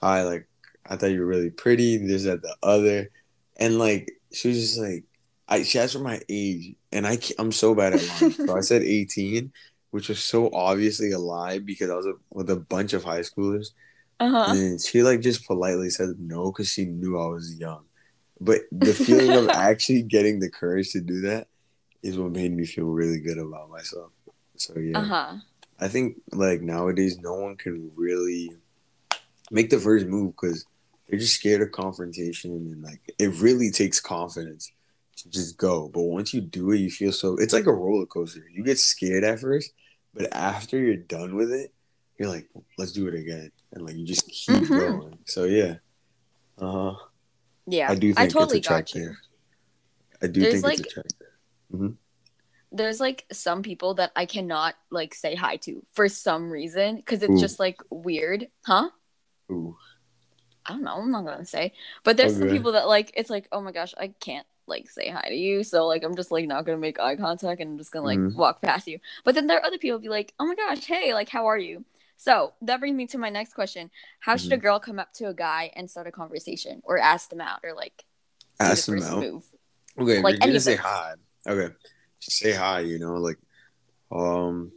hi, 0.00 0.22
like 0.22 0.48
I 0.86 0.96
thought 0.96 1.10
you 1.12 1.20
were 1.20 1.26
really 1.26 1.50
pretty. 1.50 1.98
This 1.98 2.24
that 2.24 2.42
the 2.42 2.56
other, 2.62 3.08
and 3.56 3.78
like 3.78 4.10
she 4.32 4.48
was 4.48 4.58
just 4.60 4.78
like, 4.78 5.04
I 5.48 5.62
she 5.62 5.78
asked 5.78 5.92
for 5.92 6.00
my 6.00 6.20
age, 6.28 6.74
and 6.90 7.06
I 7.06 7.18
I'm 7.38 7.52
so 7.52 7.74
bad 7.74 7.92
at 7.92 8.02
lying, 8.08 8.32
so 8.32 8.56
I 8.56 8.60
said 8.60 8.82
18, 8.82 9.52
which 9.92 10.08
was 10.10 10.18
so 10.24 10.50
obviously 10.52 11.12
a 11.12 11.18
lie 11.20 11.60
because 11.60 11.90
I 11.90 11.94
was 11.96 12.06
a, 12.06 12.14
with 12.32 12.50
a 12.50 12.56
bunch 12.56 12.94
of 12.94 13.04
high 13.04 13.20
schoolers. 13.20 13.72
Uh-huh. 14.20 14.52
And 14.54 14.80
she 14.80 15.02
like 15.02 15.20
just 15.20 15.46
politely 15.46 15.90
said 15.90 16.16
no 16.18 16.52
because 16.52 16.70
she 16.70 16.86
knew 16.86 17.18
I 17.20 17.26
was 17.26 17.54
young. 17.56 17.84
But 18.40 18.62
the 18.72 18.94
feeling 18.94 19.32
of 19.32 19.48
actually 19.54 20.02
getting 20.02 20.40
the 20.40 20.50
courage 20.50 20.92
to 20.92 21.00
do 21.00 21.22
that 21.22 21.48
is 22.02 22.18
what 22.18 22.32
made 22.32 22.52
me 22.52 22.66
feel 22.66 22.86
really 22.86 23.20
good 23.20 23.38
about 23.38 23.70
myself. 23.70 24.10
So 24.56 24.78
yeah, 24.78 24.98
Uh-huh. 24.98 25.36
I 25.80 25.88
think 25.88 26.20
like 26.32 26.62
nowadays 26.62 27.18
no 27.18 27.34
one 27.34 27.56
can 27.56 27.90
really 27.96 28.52
make 29.50 29.70
the 29.70 29.78
first 29.80 30.06
move 30.06 30.32
because 30.32 30.64
they're 31.08 31.18
just 31.18 31.34
scared 31.36 31.62
of 31.62 31.72
confrontation 31.72 32.52
and 32.52 32.82
like 32.82 33.00
it 33.18 33.28
really 33.40 33.70
takes 33.70 34.00
confidence 34.00 34.72
to 35.16 35.30
just 35.30 35.58
go. 35.58 35.88
But 35.92 36.02
once 36.02 36.32
you 36.32 36.40
do 36.40 36.70
it, 36.72 36.78
you 36.78 36.90
feel 36.90 37.12
so 37.12 37.36
it's 37.36 37.52
like 37.52 37.66
a 37.66 37.72
roller 37.72 38.06
coaster. 38.06 38.44
You 38.52 38.64
get 38.64 38.78
scared 38.78 39.24
at 39.24 39.40
first, 39.40 39.72
but 40.14 40.32
after 40.32 40.78
you're 40.78 40.96
done 40.96 41.36
with 41.36 41.52
it, 41.52 41.72
you're 42.18 42.28
like, 42.28 42.48
let's 42.78 42.92
do 42.92 43.08
it 43.08 43.14
again. 43.14 43.50
And 43.72 43.86
like 43.86 43.96
you 43.96 44.06
just 44.06 44.28
keep 44.28 44.56
mm-hmm. 44.56 44.78
going. 44.78 45.18
So 45.26 45.44
yeah. 45.44 45.76
Uh 46.58 46.70
huh. 46.70 46.94
Yeah. 47.66 47.90
I 47.90 47.94
do 47.94 48.08
think 48.08 48.20
I 48.20 48.26
totally 48.26 48.58
it's 48.58 48.66
attractive. 48.66 49.02
Got 49.02 49.10
you. 49.10 49.16
I 50.22 50.26
do 50.28 50.40
There's 50.40 50.52
think 50.54 50.64
like, 50.64 50.78
it's 50.80 50.88
attractive. 50.88 51.26
Mm-hmm. 51.72 51.88
There's 52.70 53.00
like 53.00 53.26
some 53.32 53.62
people 53.62 53.94
that 53.94 54.12
I 54.16 54.26
cannot 54.26 54.74
like 54.90 55.14
say 55.14 55.34
hi 55.34 55.56
to 55.56 55.84
for 55.94 56.08
some 56.08 56.50
reason 56.50 56.96
because 56.96 57.22
it's 57.22 57.32
Ooh. 57.32 57.40
just 57.40 57.58
like 57.58 57.80
weird, 57.90 58.48
huh? 58.64 58.90
Ooh. 59.50 59.76
I 60.64 60.74
don't 60.74 60.84
know. 60.84 60.96
I'm 60.96 61.10
not 61.10 61.24
gonna 61.24 61.44
say, 61.44 61.72
but 62.04 62.16
there's 62.16 62.32
okay. 62.32 62.40
some 62.40 62.50
people 62.50 62.72
that 62.72 62.86
like 62.86 63.10
it's 63.14 63.30
like, 63.30 63.48
oh 63.50 63.60
my 63.60 63.72
gosh, 63.72 63.94
I 63.98 64.08
can't 64.20 64.46
like 64.72 64.90
say 64.90 65.08
hi 65.08 65.28
to 65.28 65.34
you, 65.34 65.62
so 65.62 65.86
like 65.86 66.02
I'm 66.02 66.16
just 66.16 66.30
like 66.30 66.46
not 66.46 66.64
gonna 66.64 66.78
make 66.78 66.98
eye 66.98 67.16
contact 67.16 67.60
and 67.60 67.72
I'm 67.72 67.78
just 67.78 67.92
gonna 67.92 68.06
like 68.06 68.18
mm-hmm. 68.18 68.36
walk 68.36 68.62
past 68.62 68.86
you. 68.86 68.98
But 69.24 69.34
then 69.34 69.46
there 69.46 69.58
are 69.58 69.64
other 69.64 69.78
people 69.78 69.98
be 69.98 70.08
like, 70.08 70.34
oh 70.40 70.46
my 70.46 70.54
gosh, 70.54 70.84
hey, 70.84 71.14
like 71.14 71.28
how 71.28 71.46
are 71.46 71.58
you? 71.58 71.84
So 72.16 72.52
that 72.62 72.80
brings 72.80 72.96
me 72.96 73.06
to 73.08 73.18
my 73.18 73.30
next 73.30 73.54
question: 73.54 73.90
How 74.20 74.32
mm-hmm. 74.32 74.42
should 74.42 74.52
a 74.52 74.56
mm-hmm. 74.56 74.62
girl 74.62 74.80
come 74.80 74.98
up 74.98 75.12
to 75.14 75.28
a 75.28 75.34
guy 75.34 75.70
and 75.76 75.90
start 75.90 76.06
a 76.06 76.12
conversation, 76.12 76.82
or 76.84 76.98
ask 76.98 77.30
them 77.30 77.40
out, 77.40 77.60
or 77.62 77.74
like 77.74 78.04
ask 78.58 78.86
the 78.86 78.92
them 78.92 79.02
out? 79.02 79.20
Move? 79.20 79.44
Okay, 79.98 80.20
like 80.20 80.34
you're 80.34 80.48
gonna 80.48 80.60
say 80.60 80.76
hi. 80.76 81.14
Okay, 81.46 81.74
just 82.20 82.38
say 82.38 82.52
hi. 82.52 82.80
You 82.80 82.98
know, 82.98 83.14
like, 83.14 83.38
um, 84.10 84.70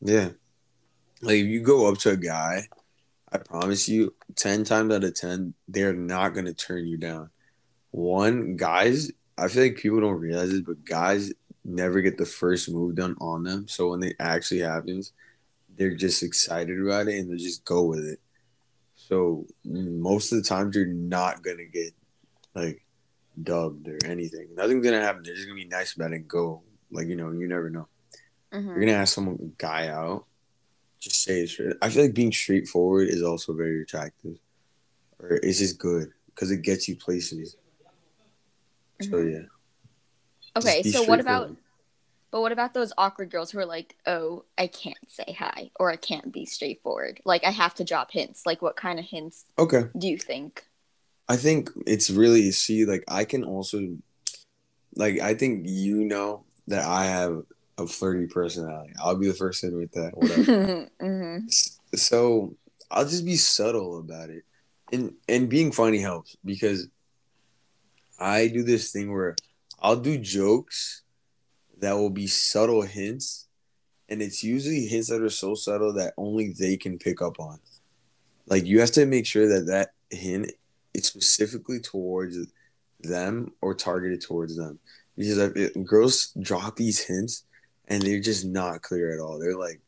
yeah, 0.00 0.30
like 1.20 1.36
if 1.36 1.46
you 1.46 1.60
go 1.60 1.88
up 1.88 1.98
to 1.98 2.10
a 2.10 2.16
guy 2.16 2.66
I 3.32 3.38
promise 3.38 3.88
you, 3.88 4.14
10 4.36 4.64
times 4.64 4.92
out 4.92 5.04
of 5.04 5.14
10, 5.14 5.54
they're 5.66 5.94
not 5.94 6.34
going 6.34 6.44
to 6.44 6.54
turn 6.54 6.86
you 6.86 6.98
down. 6.98 7.30
One, 7.92 8.56
guys, 8.56 9.12
I 9.38 9.48
feel 9.48 9.62
like 9.62 9.76
people 9.76 10.00
don't 10.00 10.20
realize 10.20 10.50
this, 10.50 10.60
but 10.60 10.84
guys 10.84 11.32
never 11.64 12.00
get 12.00 12.18
the 12.18 12.26
first 12.26 12.68
move 12.68 12.96
done 12.96 13.16
on 13.20 13.44
them. 13.44 13.68
So 13.68 13.90
when 13.90 14.02
it 14.02 14.16
actually 14.18 14.60
happens, 14.60 15.12
they're 15.76 15.94
just 15.94 16.22
excited 16.22 16.80
about 16.80 17.08
it 17.08 17.18
and 17.18 17.30
they 17.30 17.36
just 17.36 17.64
go 17.64 17.84
with 17.84 18.04
it. 18.04 18.20
So 18.96 19.46
most 19.64 20.32
of 20.32 20.38
the 20.38 20.48
times, 20.48 20.74
you're 20.74 20.86
not 20.86 21.42
going 21.42 21.58
to 21.58 21.66
get 21.66 21.92
like 22.54 22.84
dubbed 23.42 23.88
or 23.88 23.98
anything. 24.04 24.48
Nothing's 24.54 24.84
going 24.84 24.98
to 24.98 25.04
happen. 25.04 25.22
They're 25.22 25.34
just 25.34 25.46
going 25.46 25.58
to 25.58 25.64
be 25.64 25.70
nice 25.70 25.94
about 25.94 26.12
it 26.12 26.16
and 26.16 26.28
go. 26.28 26.62
Like, 26.90 27.06
you 27.06 27.16
know, 27.16 27.30
you 27.30 27.48
never 27.48 27.70
know. 27.70 27.88
Mm-hmm. 28.52 28.66
You're 28.66 28.76
going 28.76 28.88
to 28.88 28.94
ask 28.94 29.14
some 29.14 29.52
guy 29.58 29.88
out 29.88 30.26
just 31.02 31.22
say 31.22 31.40
it 31.40 31.48
straight. 31.48 31.74
I 31.82 31.88
feel 31.88 32.04
like 32.04 32.14
being 32.14 32.32
straightforward 32.32 33.08
is 33.08 33.22
also 33.22 33.52
very 33.52 33.82
attractive, 33.82 34.38
or 35.18 35.40
it's 35.42 35.58
just 35.58 35.78
good 35.78 36.12
because 36.26 36.50
it 36.52 36.62
gets 36.62 36.88
you 36.88 36.96
places. 36.96 37.56
Mm-hmm. 39.02 39.12
So 39.12 39.22
yeah. 39.22 39.42
Okay, 40.56 40.82
so 40.82 41.04
what 41.04 41.20
about? 41.20 41.54
But 42.30 42.40
what 42.40 42.52
about 42.52 42.72
those 42.72 42.92
awkward 42.96 43.30
girls 43.30 43.50
who 43.50 43.58
are 43.58 43.66
like, 43.66 43.96
"Oh, 44.06 44.44
I 44.56 44.66
can't 44.66 44.96
say 45.08 45.36
hi, 45.38 45.70
or 45.78 45.90
I 45.90 45.96
can't 45.96 46.32
be 46.32 46.46
straightforward. 46.46 47.20
Like, 47.24 47.44
I 47.44 47.50
have 47.50 47.74
to 47.74 47.84
drop 47.84 48.10
hints. 48.10 48.46
Like, 48.46 48.62
what 48.62 48.76
kind 48.76 48.98
of 48.98 49.04
hints? 49.04 49.44
Okay. 49.58 49.84
Do 49.96 50.08
you 50.08 50.18
think? 50.18 50.64
I 51.28 51.36
think 51.36 51.70
it's 51.86 52.10
really 52.10 52.50
see. 52.50 52.84
Like, 52.84 53.04
I 53.08 53.24
can 53.24 53.44
also, 53.44 53.96
like, 54.94 55.20
I 55.20 55.34
think 55.34 55.64
you 55.68 56.04
know 56.04 56.44
that 56.68 56.84
I 56.84 57.04
have 57.04 57.42
a 57.78 57.86
flirty 57.86 58.26
personality. 58.26 58.92
I'll 59.02 59.16
be 59.16 59.28
the 59.28 59.34
first 59.34 59.60
to 59.60 59.68
admit 59.68 59.92
that. 59.92 60.16
Whatever. 60.16 60.42
mm-hmm. 61.02 61.48
So 61.94 62.56
I'll 62.90 63.04
just 63.04 63.24
be 63.24 63.36
subtle 63.36 63.98
about 63.98 64.30
it, 64.30 64.44
and 64.92 65.14
and 65.28 65.48
being 65.48 65.72
funny 65.72 65.98
helps 65.98 66.36
because 66.44 66.88
I 68.22 68.48
do 68.48 68.62
this 68.62 68.92
thing 68.92 69.12
where 69.12 69.36
I'll 69.80 69.96
do 69.96 70.16
jokes 70.16 71.02
that 71.80 71.94
will 71.94 72.10
be 72.10 72.26
subtle 72.26 72.82
hints, 72.82 73.48
and 74.08 74.22
it's 74.22 74.44
usually 74.44 74.86
hints 74.86 75.08
that 75.08 75.22
are 75.22 75.28
so 75.28 75.54
subtle 75.54 75.92
that 75.94 76.14
only 76.16 76.54
they 76.58 76.76
can 76.76 76.98
pick 76.98 77.20
up 77.20 77.40
on. 77.40 77.58
Like 78.46 78.64
you 78.66 78.80
have 78.80 78.92
to 78.92 79.06
make 79.06 79.26
sure 79.26 79.48
that 79.48 79.66
that 79.66 79.92
hint 80.10 80.52
is 80.94 81.06
specifically 81.06 81.80
towards 81.80 82.38
them 83.00 83.52
or 83.60 83.74
targeted 83.74 84.20
towards 84.20 84.56
them 84.56 84.78
because 85.16 85.38
if 85.38 85.84
girls 85.84 86.32
drop 86.40 86.76
these 86.76 87.00
hints 87.00 87.44
and 87.88 88.02
they're 88.02 88.20
just 88.20 88.44
not 88.44 88.82
clear 88.82 89.12
at 89.12 89.20
all. 89.20 89.38
They're 89.38 89.58
like, 89.58 89.80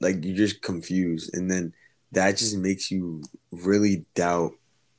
like 0.00 0.24
you're 0.24 0.36
just 0.36 0.62
confused, 0.62 1.34
and 1.34 1.50
then 1.50 1.72
that 2.12 2.36
just 2.36 2.56
makes 2.56 2.90
you 2.90 3.22
really 3.50 4.04
doubt 4.14 4.52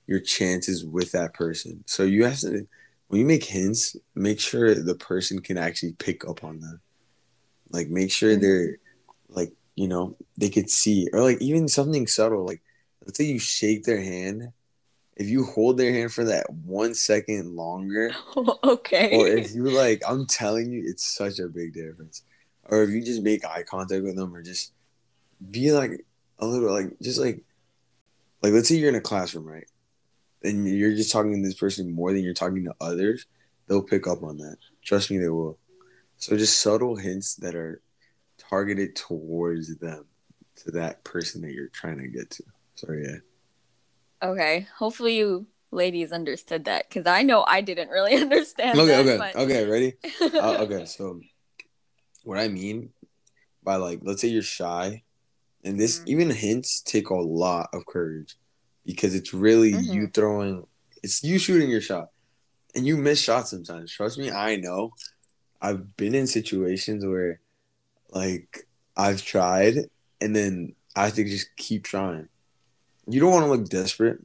your 0.08 0.20
chances 0.20 0.86
with 0.86 1.12
that 1.12 1.34
person. 1.34 1.84
So 1.88 2.04
you 2.04 2.26
have 2.26 2.40
to, 2.42 2.68
when 3.08 3.20
you 3.20 3.26
make 3.26 3.44
hints, 3.44 3.96
make 4.14 4.40
sure 4.40 4.74
the 4.76 4.96
person 4.96 5.42
can 5.42 5.58
actually 5.58 5.94
pick 5.94 6.28
up 6.28 6.44
on 6.44 6.60
them. 6.60 6.82
Like 7.70 7.90
make 7.90 8.12
sure 8.12 8.32
mm-hmm. 8.32 8.42
they're 8.42 8.78
like 9.30 9.52
you 9.76 9.88
know 9.88 10.16
they 10.38 10.50
could 10.50 10.70
see, 10.70 11.10
or 11.12 11.22
like 11.22 11.42
even 11.42 11.68
something 11.68 12.08
subtle. 12.08 12.46
Like 12.46 12.62
let's 13.06 13.18
say 13.18 13.26
you 13.26 13.40
shake 13.40 13.84
their 13.84 14.02
hand 14.02 14.52
if 15.16 15.28
you 15.28 15.46
hold 15.46 15.78
their 15.78 15.94
hand 15.94 16.12
for 16.12 16.26
that 16.26 16.50
one 16.50 16.94
second 16.94 17.56
longer, 17.56 18.12
okay. 18.64 19.18
Or 19.18 19.28
if 19.28 19.54
you 19.54 19.64
like, 19.64 20.02
I'm 20.08 20.26
telling 20.26 20.72
you, 20.72 20.84
it's 20.86 21.06
such 21.06 21.40
a 21.40 21.48
big 21.48 21.74
difference. 21.74 22.24
Or 22.66 22.84
if 22.84 22.90
you 22.90 23.02
just 23.02 23.22
make 23.22 23.46
eye 23.46 23.64
contact 23.64 24.04
with 24.04 24.16
them, 24.16 24.36
or 24.36 24.42
just 24.42 24.74
be 25.52 25.72
like 25.72 26.06
a 26.40 26.46
little 26.46 26.72
like 26.72 27.00
just 27.02 27.20
like 27.20 27.44
like 28.42 28.52
let's 28.52 28.68
say 28.68 28.76
you're 28.76 28.90
in 28.90 28.96
a 28.96 29.02
classroom, 29.02 29.46
right? 29.46 29.68
And 30.46 30.68
you're 30.68 30.96
just 30.96 31.12
talking 31.12 31.42
to 31.42 31.48
this 31.48 31.58
person 31.58 31.94
more 31.94 32.14
than 32.14 32.24
you're 32.24 32.34
talking 32.34 32.66
to 32.66 32.76
others, 32.80 33.26
they'll 33.68 33.84
pick 33.84 34.08
up 34.08 34.24
on 34.24 34.38
that. 34.38 34.58
Trust 34.84 35.12
me, 35.12 35.18
they 35.18 35.30
will. 35.30 35.58
So 36.18 36.38
just 36.38 36.62
subtle 36.62 36.96
hints 36.96 37.36
that 37.36 37.56
are 37.56 37.82
targeted 38.38 38.96
towards 38.96 39.76
them, 39.78 40.06
to 40.64 40.72
that 40.72 41.04
person 41.04 41.42
that 41.42 41.52
you're 41.52 41.68
trying 41.68 41.98
to 41.98 42.08
get 42.08 42.30
to. 42.32 42.44
So 42.76 42.94
yeah. 42.94 43.18
Okay. 44.22 44.68
Hopefully 44.78 45.18
you 45.18 45.48
ladies 45.72 46.12
understood 46.12 46.66
that 46.66 46.88
because 46.88 47.06
I 47.06 47.24
know 47.24 47.44
I 47.48 47.62
didn't 47.62 47.90
really 47.90 48.16
understand. 48.22 48.80
Okay, 48.80 49.04
that, 49.04 49.08
okay, 49.08 49.18
but... 49.18 49.36
okay. 49.36 49.66
Ready? 49.66 49.94
uh, 50.22 50.58
okay, 50.64 50.86
so 50.86 51.20
what 52.24 52.40
I 52.40 52.48
mean 52.48 52.90
by 53.64 53.76
like, 53.76 54.00
let's 54.04 54.22
say 54.22 54.30
you're 54.30 54.42
shy, 54.42 55.04
and 55.64 55.80
this 55.80 56.00
mm-hmm. 56.00 56.10
even 56.10 56.30
hints 56.30 56.82
take 56.82 57.10
a 57.10 57.16
lot 57.16 57.70
of 57.74 57.86
courage 57.86 58.38
because 58.86 59.16
it's 59.16 59.34
really 59.34 59.74
mm-hmm. 59.74 59.94
you 59.94 60.08
throwing, 60.08 60.66
it's 61.04 61.24
you 61.24 61.40
shooting 61.40 61.70
your 61.70 61.82
shot, 61.82 62.10
and 62.76 62.86
you 62.86 62.98
miss 62.98 63.20
shots 63.22 63.50
sometimes. 63.50 63.92
Trust 63.92 64.18
me, 64.18 64.32
I 64.32 64.58
know. 64.58 64.92
I've 65.62 65.98
been 65.98 66.16
in 66.16 66.28
situations 66.28 67.06
where, 67.06 67.40
like, 68.10 68.68
I've 68.96 69.24
tried, 69.24 69.76
and 70.22 70.36
then 70.36 70.76
I 70.96 71.06
have 71.06 71.16
to 71.16 71.24
just 71.24 71.56
keep 71.56 71.84
trying 71.84 72.30
you 73.08 73.20
don't 73.20 73.32
want 73.32 73.46
to 73.46 73.52
look 73.52 73.70
desperate, 73.70 74.24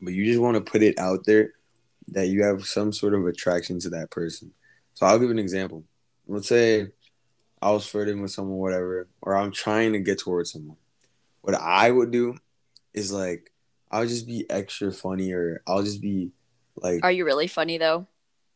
but 0.00 0.12
you 0.12 0.24
just 0.24 0.40
want 0.40 0.56
to 0.56 0.70
put 0.70 0.82
it 0.82 0.98
out 0.98 1.24
there 1.26 1.52
that 2.08 2.28
you 2.28 2.42
have 2.42 2.64
some 2.64 2.92
sort 2.92 3.14
of 3.14 3.26
attraction 3.26 3.78
to 3.80 3.90
that 3.90 4.10
person. 4.10 4.52
So 4.94 5.06
I'll 5.06 5.18
give 5.18 5.30
an 5.30 5.38
example. 5.38 5.84
Let's 6.26 6.48
say 6.48 6.88
I 7.60 7.70
was 7.70 7.86
flirting 7.86 8.22
with 8.22 8.30
someone, 8.30 8.58
whatever, 8.58 9.08
or 9.22 9.36
I'm 9.36 9.52
trying 9.52 9.92
to 9.92 10.00
get 10.00 10.18
towards 10.18 10.52
someone. 10.52 10.78
What 11.42 11.54
I 11.54 11.90
would 11.90 12.10
do 12.10 12.36
is 12.94 13.12
like 13.12 13.52
I'll 13.90 14.06
just 14.06 14.26
be 14.26 14.48
extra 14.48 14.92
funny, 14.92 15.32
or 15.32 15.62
I'll 15.66 15.82
just 15.82 16.00
be 16.00 16.30
like. 16.76 17.04
Are 17.04 17.12
you 17.12 17.24
really 17.24 17.46
funny 17.46 17.78
though? 17.78 18.06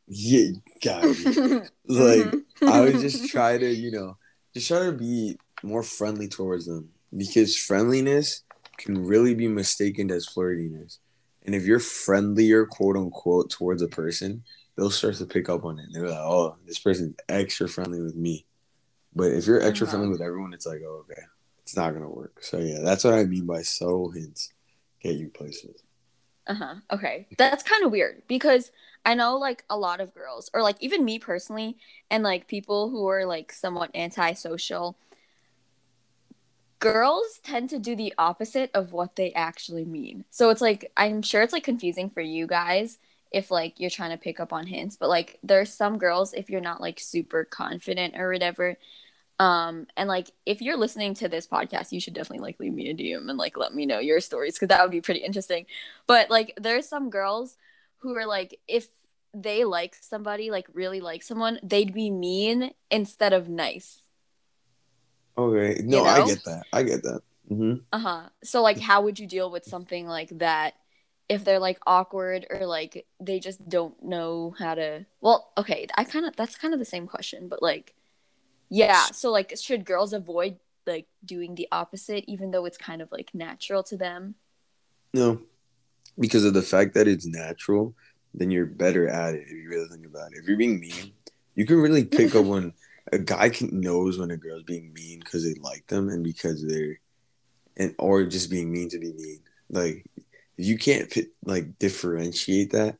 Yeah, 0.06 0.50
guys. 0.82 1.24
like 1.26 1.66
mm-hmm. 1.86 2.68
I 2.68 2.80
would 2.80 3.00
just 3.00 3.28
try 3.30 3.58
to, 3.58 3.66
you 3.66 3.90
know, 3.90 4.16
just 4.52 4.68
try 4.68 4.80
to 4.80 4.92
be 4.92 5.38
more 5.62 5.82
friendly 5.82 6.28
towards 6.28 6.66
them 6.66 6.90
because 7.16 7.56
friendliness 7.56 8.42
can 8.76 9.06
really 9.06 9.34
be 9.34 9.48
mistaken 9.48 10.10
as 10.10 10.28
flirtiness. 10.28 10.98
And 11.46 11.54
if 11.54 11.64
you're 11.64 11.80
friendlier, 11.80 12.66
quote 12.66 12.96
unquote, 12.96 13.50
towards 13.50 13.82
a 13.82 13.88
person, 13.88 14.44
they'll 14.76 14.90
start 14.90 15.16
to 15.16 15.26
pick 15.26 15.48
up 15.48 15.64
on 15.64 15.78
it. 15.78 15.86
They're 15.92 16.08
like, 16.08 16.18
oh, 16.18 16.56
this 16.66 16.78
person's 16.78 17.16
extra 17.28 17.68
friendly 17.68 18.00
with 18.00 18.16
me. 18.16 18.46
But 19.14 19.32
if 19.32 19.46
you're 19.46 19.62
extra 19.62 19.86
friendly 19.86 20.06
uh-huh. 20.06 20.12
with 20.12 20.22
everyone, 20.22 20.54
it's 20.54 20.66
like, 20.66 20.80
oh, 20.86 21.04
okay, 21.08 21.22
it's 21.62 21.76
not 21.76 21.92
gonna 21.92 22.08
work. 22.08 22.42
So 22.42 22.58
yeah, 22.58 22.80
that's 22.82 23.04
what 23.04 23.14
I 23.14 23.24
mean 23.24 23.46
by 23.46 23.62
subtle 23.62 24.10
hints 24.10 24.53
get 25.04 25.16
you 25.16 25.28
places. 25.28 25.82
Uh 26.46 26.54
huh. 26.54 26.74
Okay, 26.92 27.28
that's 27.38 27.62
kind 27.62 27.84
of 27.84 27.92
weird 27.92 28.22
because 28.26 28.72
I 29.04 29.14
know 29.14 29.36
like 29.36 29.64
a 29.70 29.76
lot 29.78 30.00
of 30.00 30.14
girls, 30.14 30.50
or 30.52 30.62
like 30.62 30.76
even 30.80 31.04
me 31.04 31.18
personally, 31.18 31.76
and 32.10 32.24
like 32.24 32.48
people 32.48 32.90
who 32.90 33.06
are 33.08 33.24
like 33.24 33.52
somewhat 33.52 33.90
antisocial 33.94 34.96
girls 36.80 37.40
tend 37.42 37.70
to 37.70 37.78
do 37.78 37.96
the 37.96 38.12
opposite 38.18 38.70
of 38.74 38.92
what 38.92 39.16
they 39.16 39.32
actually 39.32 39.86
mean. 39.86 40.24
So 40.30 40.50
it's 40.50 40.60
like 40.60 40.92
I'm 40.96 41.22
sure 41.22 41.42
it's 41.42 41.52
like 41.52 41.64
confusing 41.64 42.10
for 42.10 42.20
you 42.20 42.46
guys 42.46 42.98
if 43.32 43.50
like 43.50 43.80
you're 43.80 43.90
trying 43.90 44.10
to 44.10 44.18
pick 44.22 44.38
up 44.38 44.52
on 44.52 44.66
hints, 44.66 44.96
but 44.96 45.08
like 45.08 45.38
there's 45.42 45.72
some 45.72 45.98
girls 45.98 46.34
if 46.34 46.50
you're 46.50 46.60
not 46.60 46.80
like 46.82 47.00
super 47.00 47.44
confident 47.44 48.14
or 48.18 48.30
whatever, 48.30 48.76
Um, 49.38 49.86
and 49.96 50.08
like 50.08 50.30
if 50.46 50.62
you're 50.62 50.76
listening 50.76 51.14
to 51.14 51.28
this 51.28 51.46
podcast, 51.46 51.92
you 51.92 52.00
should 52.00 52.14
definitely 52.14 52.44
like 52.46 52.60
leave 52.60 52.72
me 52.72 52.88
a 52.90 52.94
DM 52.94 53.28
and 53.28 53.38
like 53.38 53.56
let 53.56 53.74
me 53.74 53.86
know 53.86 53.98
your 53.98 54.20
stories 54.20 54.54
because 54.54 54.68
that 54.68 54.82
would 54.82 54.92
be 54.92 55.00
pretty 55.00 55.20
interesting. 55.20 55.66
But 56.06 56.30
like 56.30 56.54
there's 56.56 56.88
some 56.88 57.10
girls 57.10 57.56
who 57.98 58.16
are 58.16 58.26
like 58.26 58.60
if 58.68 58.88
they 59.34 59.64
like 59.64 59.96
somebody, 60.00 60.50
like 60.50 60.66
really 60.72 61.00
like 61.00 61.22
someone, 61.22 61.58
they'd 61.62 61.92
be 61.92 62.10
mean 62.10 62.72
instead 62.90 63.32
of 63.32 63.48
nice. 63.48 64.02
Okay. 65.36 65.80
No, 65.82 65.98
You 65.98 66.02
know? 66.04 66.10
I 66.10 66.22
get 66.22 66.44
that. 66.44 66.64
I 66.72 66.82
get 66.82 67.02
that. 67.02 67.22
hmm 67.48 67.74
Uh 67.92 67.98
huh. 67.98 68.28
So 68.42 68.62
like, 68.62 68.78
how 68.80 69.02
would 69.02 69.18
you 69.18 69.26
deal 69.26 69.50
with 69.50 69.64
something 69.64 70.06
like 70.06 70.30
that 70.38 70.74
if 71.28 71.44
they're 71.44 71.58
like 71.58 71.78
awkward 71.86 72.46
or 72.50 72.66
like 72.66 73.06
they 73.20 73.40
just 73.40 73.68
don't 73.68 74.00
know 74.02 74.54
how 74.58 74.74
to? 74.74 75.06
Well, 75.20 75.52
okay, 75.58 75.86
I 75.96 76.04
kind 76.04 76.26
of 76.26 76.36
that's 76.36 76.56
kind 76.56 76.74
of 76.74 76.80
the 76.80 76.84
same 76.86 77.06
question, 77.06 77.48
but 77.48 77.62
like, 77.62 77.94
yeah. 78.68 79.06
So 79.12 79.30
like, 79.30 79.54
should 79.60 79.84
girls 79.84 80.12
avoid 80.12 80.58
like 80.86 81.06
doing 81.24 81.54
the 81.54 81.68
opposite, 81.72 82.24
even 82.26 82.50
though 82.50 82.64
it's 82.64 82.78
kind 82.78 83.02
of 83.02 83.10
like 83.12 83.30
natural 83.34 83.82
to 83.84 83.96
them? 83.96 84.34
No, 85.12 85.40
because 86.18 86.44
of 86.44 86.54
the 86.54 86.62
fact 86.62 86.94
that 86.94 87.08
it's 87.08 87.26
natural, 87.26 87.94
then 88.32 88.50
you're 88.50 88.66
better 88.66 89.08
at 89.08 89.34
it 89.34 89.42
if 89.46 89.50
you 89.50 89.68
really 89.68 89.88
think 89.88 90.06
about 90.06 90.32
it. 90.32 90.38
If 90.38 90.48
you're 90.48 90.56
being 90.56 90.80
mean, 90.80 91.12
you 91.54 91.66
can 91.66 91.76
really 91.80 92.04
pick 92.04 92.34
up 92.34 92.44
when 92.46 92.72
a 93.12 93.18
guy 93.18 93.48
can 93.48 93.80
knows 93.80 94.18
when 94.18 94.30
a 94.30 94.36
girl's 94.36 94.64
being 94.64 94.92
mean 94.92 95.20
because 95.20 95.44
they 95.44 95.58
like 95.60 95.86
them 95.86 96.08
and 96.08 96.24
because 96.24 96.66
they're 96.66 96.98
and 97.76 97.94
or 97.98 98.24
just 98.24 98.50
being 98.50 98.72
mean 98.72 98.88
to 98.90 98.98
be 98.98 99.12
mean. 99.12 99.40
Like 99.70 100.04
if 100.56 100.66
you 100.66 100.78
can't 100.78 101.12
like 101.44 101.78
differentiate 101.78 102.72
that, 102.72 102.96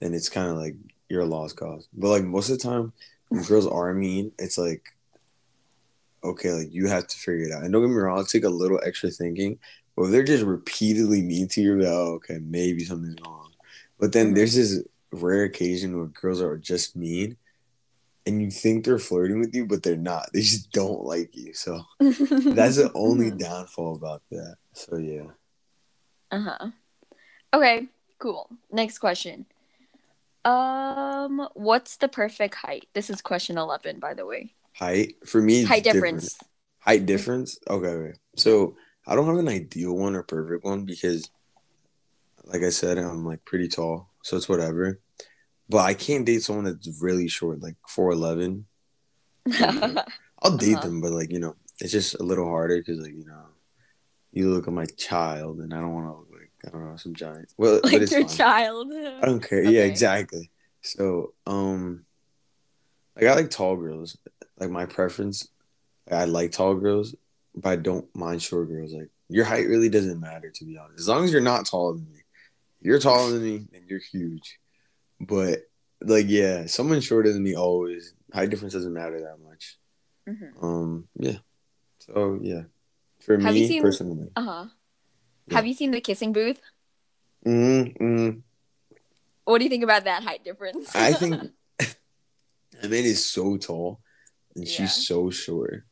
then 0.00 0.14
it's 0.14 0.28
kind 0.28 0.50
of 0.50 0.56
like 0.56 0.74
you're 1.08 1.22
a 1.22 1.26
lost 1.26 1.56
cause. 1.56 1.88
But 1.92 2.08
like 2.08 2.24
most 2.24 2.50
of 2.50 2.58
the 2.58 2.64
time, 2.64 2.92
when 3.28 3.42
girls 3.48 3.66
are 3.66 3.94
mean, 3.94 4.32
it's 4.38 4.58
like 4.58 4.94
okay, 6.24 6.52
like 6.52 6.72
you 6.72 6.88
have 6.88 7.06
to 7.06 7.16
figure 7.18 7.46
it 7.46 7.52
out. 7.52 7.62
And 7.64 7.72
don't 7.72 7.82
get 7.82 7.90
me 7.90 7.96
wrong, 7.96 8.18
it'll 8.18 8.26
take 8.26 8.44
a 8.44 8.48
little 8.48 8.80
extra 8.84 9.10
thinking. 9.10 9.58
But 9.96 10.04
if 10.04 10.10
they're 10.10 10.22
just 10.24 10.44
repeatedly 10.44 11.22
mean 11.22 11.48
to 11.48 11.60
you, 11.60 11.78
like, 11.78 11.88
oh, 11.88 12.14
okay, 12.14 12.38
maybe 12.40 12.84
something's 12.84 13.20
wrong. 13.24 13.50
But 13.98 14.12
then 14.12 14.32
Mhm. 14.32 14.34
there's 14.36 14.54
this 14.54 14.82
rare 15.12 15.44
occasion 15.44 15.96
where 15.96 16.06
girls 16.06 16.40
are 16.40 16.56
just 16.56 16.96
mean 16.96 17.36
and 18.24 18.40
you 18.40 18.50
think 18.50 18.84
they're 18.84 18.98
flirting 18.98 19.40
with 19.40 19.54
you, 19.54 19.66
but 19.66 19.82
they're 19.82 19.96
not. 19.96 20.30
They 20.32 20.40
just 20.40 20.70
don't 20.72 21.04
like 21.04 21.36
you. 21.36 21.52
So 21.54 21.82
that's 22.00 22.76
the 22.76 22.90
only 22.94 23.30
downfall 23.30 23.96
about 23.96 24.22
that. 24.30 24.56
So 24.72 24.96
yeah. 24.96 25.30
Uh 26.30 26.40
huh. 26.40 26.70
Okay, 27.52 27.88
cool. 28.18 28.48
Next 28.70 28.98
question. 28.98 29.44
Um, 30.44 31.48
what's 31.54 31.96
the 31.98 32.08
perfect 32.08 32.54
height? 32.56 32.88
This 32.94 33.10
is 33.10 33.20
question 33.20 33.58
eleven, 33.58 33.98
by 34.00 34.14
the 34.14 34.26
way. 34.26 34.54
Height 34.74 35.14
for 35.26 35.40
me 35.42 35.64
height 35.64 35.84
different. 35.84 36.20
difference. 36.20 36.38
Height 36.80 37.06
difference? 37.06 37.58
Okay, 37.68 37.86
okay. 37.88 38.18
So 38.36 38.76
I 39.06 39.14
don't 39.14 39.26
have 39.26 39.36
an 39.36 39.48
ideal 39.48 39.94
one 39.96 40.14
or 40.16 40.22
perfect 40.22 40.64
one 40.64 40.84
because 40.84 41.30
like 42.44 42.62
I 42.62 42.70
said, 42.70 42.98
I'm 42.98 43.24
like 43.24 43.44
pretty 43.44 43.68
tall. 43.68 44.10
So 44.24 44.36
it's 44.36 44.48
whatever. 44.48 45.00
But 45.68 45.78
I 45.78 45.94
can't 45.94 46.26
date 46.26 46.42
someone 46.42 46.64
that's 46.64 47.00
really 47.00 47.28
short, 47.28 47.62
like 47.62 47.76
four 47.88 48.10
eleven. 48.10 48.66
I'll 49.60 50.56
date 50.56 50.74
Uh-huh. 50.74 50.80
them, 50.86 51.00
but 51.00 51.12
like 51.12 51.30
you 51.30 51.38
know, 51.38 51.54
it's 51.80 51.92
just 51.92 52.14
a 52.14 52.22
little 52.22 52.46
harder 52.48 52.78
because 52.78 52.98
like 52.98 53.12
you 53.14 53.24
know, 53.26 53.46
you 54.32 54.50
look 54.50 54.66
at 54.66 54.72
my 54.74 54.86
child, 54.96 55.58
and 55.60 55.72
I 55.72 55.78
don't 55.80 55.94
want 55.94 56.06
to 56.06 56.12
look 56.18 56.28
like 56.32 56.50
I 56.66 56.70
don't 56.70 56.88
know 56.90 56.96
some 56.96 57.14
giant. 57.14 57.52
Well, 57.56 57.80
but 57.82 57.92
like 57.92 58.02
it's 58.02 58.12
your 58.12 58.22
fine. 58.26 58.36
child. 58.36 58.92
I 58.92 59.24
don't 59.26 59.40
care. 59.46 59.62
Yeah, 59.62 59.82
exactly. 59.84 60.50
So, 60.80 61.34
um, 61.46 62.04
like 63.16 63.26
I 63.26 63.34
like 63.34 63.50
tall 63.50 63.76
girls. 63.76 64.16
Like 64.62 64.70
my 64.70 64.86
preference, 64.86 65.48
I 66.08 66.24
like 66.26 66.52
tall 66.52 66.76
girls, 66.76 67.16
but 67.52 67.70
I 67.70 67.76
don't 67.76 68.06
mind 68.14 68.40
short 68.40 68.68
girls. 68.68 68.92
Like 68.94 69.08
your 69.28 69.44
height 69.44 69.66
really 69.66 69.88
doesn't 69.88 70.20
matter, 70.20 70.50
to 70.50 70.64
be 70.64 70.78
honest. 70.78 71.00
As 71.00 71.08
long 71.08 71.24
as 71.24 71.32
you're 71.32 71.40
not 71.40 71.66
taller 71.66 71.94
than 71.94 72.08
me, 72.12 72.20
you're 72.80 73.00
taller 73.00 73.32
than 73.32 73.42
me, 73.42 73.66
and 73.74 73.88
you're 73.88 73.98
huge. 73.98 74.60
But 75.20 75.62
like, 76.00 76.26
yeah, 76.28 76.66
someone 76.66 77.00
shorter 77.00 77.32
than 77.32 77.42
me 77.42 77.56
always 77.56 78.14
height 78.32 78.50
difference 78.50 78.72
doesn't 78.74 78.92
matter 78.92 79.20
that 79.22 79.38
much. 79.44 79.78
Mhm. 80.28 80.62
Um, 80.62 81.08
yeah. 81.18 81.38
So 81.98 82.38
yeah, 82.40 82.62
for 83.20 83.36
Have 83.40 83.54
me 83.54 83.66
seen- 83.66 83.82
personally, 83.82 84.28
Uh 84.36 84.42
huh. 84.42 84.66
Yeah. 85.48 85.56
Have 85.56 85.66
you 85.66 85.74
seen 85.74 85.90
the 85.90 86.00
kissing 86.00 86.32
booth? 86.32 86.60
mm 87.44 87.98
mm, 87.98 88.42
What 89.44 89.58
do 89.58 89.64
you 89.64 89.70
think 89.70 89.82
about 89.82 90.04
that 90.04 90.22
height 90.22 90.44
difference? 90.44 90.94
I 90.94 91.12
think 91.14 91.34
that 91.78 92.90
man 92.90 93.04
is 93.04 93.26
so 93.26 93.56
tall 93.56 93.98
and 94.54 94.66
Yeah. 94.66 94.72
she's 94.72 95.06
so 95.06 95.30
short. 95.30 95.84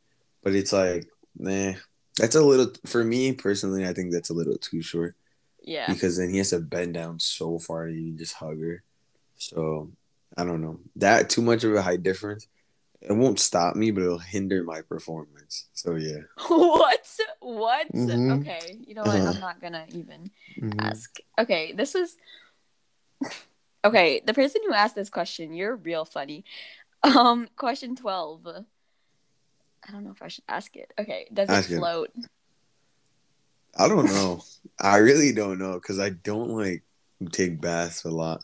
But 0.43 0.55
it's 0.55 0.73
like, 0.73 1.07
nah, 1.37 1.73
that's 2.17 2.35
a 2.35 2.41
little 2.43 2.71
for 2.85 3.03
me 3.03 3.33
personally. 3.33 3.87
I 3.87 3.93
think 3.93 4.11
that's 4.11 4.29
a 4.29 4.33
little 4.33 4.57
too 4.57 4.81
short 4.81 5.15
yeah. 5.63 5.91
because 5.91 6.17
then 6.17 6.29
he 6.29 6.37
has 6.39 6.49
to 6.49 6.59
bend 6.59 6.93
down 6.93 7.19
so 7.19 7.59
far 7.59 7.87
to 7.87 7.93
even 7.93 8.17
just 8.17 8.33
hug 8.33 8.59
her. 8.61 8.83
So 9.37 9.91
I 10.37 10.43
don't 10.43 10.61
know 10.61 10.79
that 10.97 11.29
too 11.29 11.41
much 11.41 11.63
of 11.63 11.73
a 11.73 11.81
height 11.81 12.03
difference. 12.03 12.47
It 13.01 13.13
won't 13.13 13.39
stop 13.39 13.75
me, 13.75 13.89
but 13.89 14.03
it'll 14.03 14.19
hinder 14.19 14.63
my 14.63 14.81
performance. 14.81 15.65
So 15.73 15.95
yeah. 15.95 16.19
what? 16.47 17.07
What? 17.39 17.91
Mhm. 17.91 18.41
Okay. 18.41 18.77
You 18.85 18.93
know 18.93 19.01
what? 19.03 19.19
Uh-huh. 19.19 19.31
I'm 19.33 19.39
not 19.39 19.61
gonna 19.61 19.85
even 19.89 20.29
Mhm. 20.59 20.75
ask. 20.79 21.19
Okay, 21.39 21.73
this 21.73 21.95
is 21.95 22.17
okay. 23.83 24.21
The 24.25 24.33
person 24.33 24.61
who 24.67 24.73
asked 24.73 24.95
this 24.95 25.09
question, 25.09 25.53
you're 25.53 25.75
real 25.75 26.05
funny. 26.05 26.45
Um, 27.03 27.47
question 27.55 27.95
twelve. 27.95 28.45
I 28.47 29.91
don't 29.91 30.03
know 30.03 30.11
if 30.11 30.21
I 30.21 30.27
should 30.27 30.43
ask 30.47 30.75
it. 30.75 30.93
Okay, 30.99 31.27
does 31.33 31.49
Ask 31.49 31.69
it 31.69 31.73
it. 31.73 31.77
float? 31.77 32.09
I 33.77 33.87
don't 33.87 34.05
know. 34.15 34.43
I 34.79 34.97
really 34.97 35.31
don't 35.33 35.59
know 35.59 35.73
because 35.73 35.99
I 35.99 36.09
don't 36.09 36.49
like 36.49 36.83
take 37.31 37.61
baths 37.61 38.03
a 38.03 38.09
lot, 38.11 38.43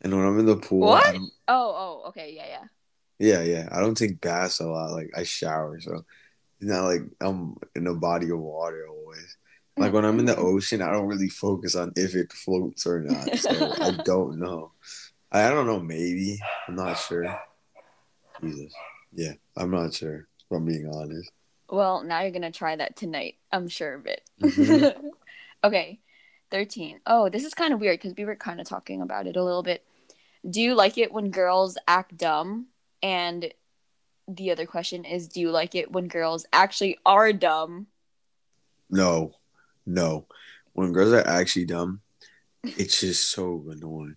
and 0.00 0.16
when 0.16 0.26
I'm 0.26 0.38
in 0.38 0.46
the 0.46 0.56
pool, 0.56 0.88
What? 0.88 1.14
Oh, 1.14 1.22
oh, 1.48 2.08
okay, 2.08 2.32
yeah, 2.34 2.46
yeah. 2.46 2.64
Yeah, 3.18 3.42
yeah. 3.42 3.68
I 3.70 3.80
don't 3.80 3.96
take 3.96 4.20
baths 4.20 4.60
a 4.60 4.66
lot. 4.66 4.92
Like 4.92 5.10
I 5.16 5.22
shower, 5.24 5.80
so 5.80 6.04
it's 6.60 6.70
not 6.70 6.84
like 6.84 7.02
I'm 7.20 7.56
in 7.76 7.86
a 7.86 7.94
body 7.94 8.30
of 8.30 8.38
water 8.40 8.86
always. 8.88 9.36
Like 9.78 9.92
when 9.92 10.04
I'm 10.04 10.18
in 10.18 10.26
the 10.26 10.36
ocean, 10.36 10.82
I 10.82 10.92
don't 10.92 11.06
really 11.08 11.28
focus 11.28 11.74
on 11.74 11.92
if 11.96 12.14
it 12.14 12.32
floats 12.32 12.86
or 12.86 13.00
not. 13.00 13.36
So 13.36 13.74
I 13.80 13.90
don't 14.04 14.38
know. 14.38 14.72
I, 15.32 15.46
I 15.46 15.50
don't 15.50 15.66
know. 15.66 15.80
Maybe 15.80 16.38
I'm 16.68 16.76
not 16.76 16.98
sure. 16.98 17.38
Jesus. 18.42 18.72
Yeah, 19.12 19.32
I'm 19.56 19.70
not 19.70 19.94
sure. 19.94 20.26
If 20.38 20.56
I'm 20.56 20.64
being 20.64 20.90
honest. 20.92 21.30
Well, 21.70 22.02
now 22.02 22.20
you're 22.20 22.30
gonna 22.30 22.50
try 22.52 22.76
that 22.76 22.96
tonight. 22.96 23.36
I'm 23.50 23.68
sure 23.68 23.94
of 23.94 24.06
it. 24.06 24.22
Mhm. 24.40 24.94
okay, 25.64 26.00
thirteen. 26.50 27.00
Oh, 27.06 27.28
this 27.28 27.44
is 27.44 27.54
kind 27.54 27.72
of 27.72 27.80
weird 27.80 28.00
because 28.00 28.16
we 28.16 28.24
were 28.24 28.36
kind 28.36 28.60
of 28.60 28.66
talking 28.66 29.00
about 29.00 29.26
it 29.26 29.36
a 29.36 29.44
little 29.44 29.62
bit. 29.62 29.84
Do 30.48 30.60
you 30.60 30.74
like 30.74 30.98
it 30.98 31.12
when 31.12 31.30
girls 31.30 31.78
act 31.86 32.16
dumb? 32.16 32.66
And 33.02 33.52
the 34.28 34.50
other 34.50 34.66
question 34.66 35.04
is, 35.04 35.28
do 35.28 35.40
you 35.40 35.50
like 35.50 35.74
it 35.74 35.92
when 35.92 36.08
girls 36.08 36.46
actually 36.52 36.98
are 37.06 37.32
dumb? 37.32 37.86
No, 38.90 39.32
no. 39.86 40.26
When 40.74 40.92
girls 40.92 41.12
are 41.12 41.26
actually 41.26 41.66
dumb, 41.66 42.00
it's 42.62 43.00
just 43.00 43.30
so 43.30 43.64
annoying. 43.70 44.16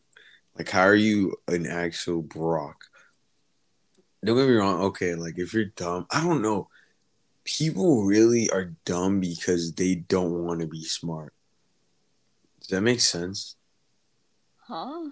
Like, 0.57 0.69
how 0.69 0.84
are 0.84 0.95
you 0.95 1.36
an 1.47 1.65
actual 1.67 2.21
Brock? 2.21 2.78
Don't 4.26 4.38
get 4.38 4.47
me 4.47 4.55
wrong. 4.55 4.82
Okay, 4.86 5.13
like 5.15 5.38
if 5.38 5.53
you're 5.53 5.65
dumb, 5.65 6.07
I 6.09 6.23
don't 6.23 6.41
know. 6.41 6.67
People 7.43 8.03
really 8.05 8.49
are 8.49 8.73
dumb 8.86 9.19
because 9.19 9.73
they 9.73 9.95
don't 9.95 10.43
want 10.45 10.61
to 10.61 10.67
be 10.67 10.84
smart. 10.84 11.32
Does 12.59 12.69
that 12.69 12.82
make 12.82 13.01
sense? 13.01 13.55
Huh? 14.67 15.11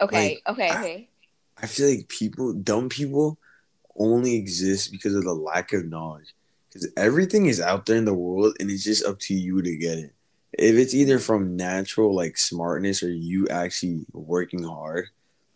Okay, 0.00 0.42
okay, 0.46 0.68
I- 0.68 0.78
okay. 0.78 1.08
I 1.56 1.66
feel 1.66 1.88
like 1.88 2.08
people, 2.08 2.52
dumb 2.52 2.88
people, 2.88 3.38
only 3.96 4.34
exist 4.34 4.90
because 4.90 5.14
of 5.14 5.24
the 5.24 5.34
lack 5.34 5.72
of 5.72 5.86
knowledge. 5.86 6.34
Because 6.68 6.88
everything 6.96 7.46
is 7.46 7.60
out 7.60 7.86
there 7.86 7.96
in 7.96 8.04
the 8.04 8.14
world, 8.14 8.56
and 8.58 8.70
it's 8.70 8.84
just 8.84 9.04
up 9.04 9.18
to 9.20 9.34
you 9.34 9.62
to 9.62 9.76
get 9.76 9.98
it. 9.98 10.12
If 10.58 10.74
it's 10.76 10.94
either 10.94 11.18
from 11.18 11.56
natural 11.56 12.14
like 12.14 12.36
smartness 12.36 13.02
or 13.02 13.10
you 13.10 13.48
actually 13.48 14.04
working 14.12 14.62
hard, 14.64 15.08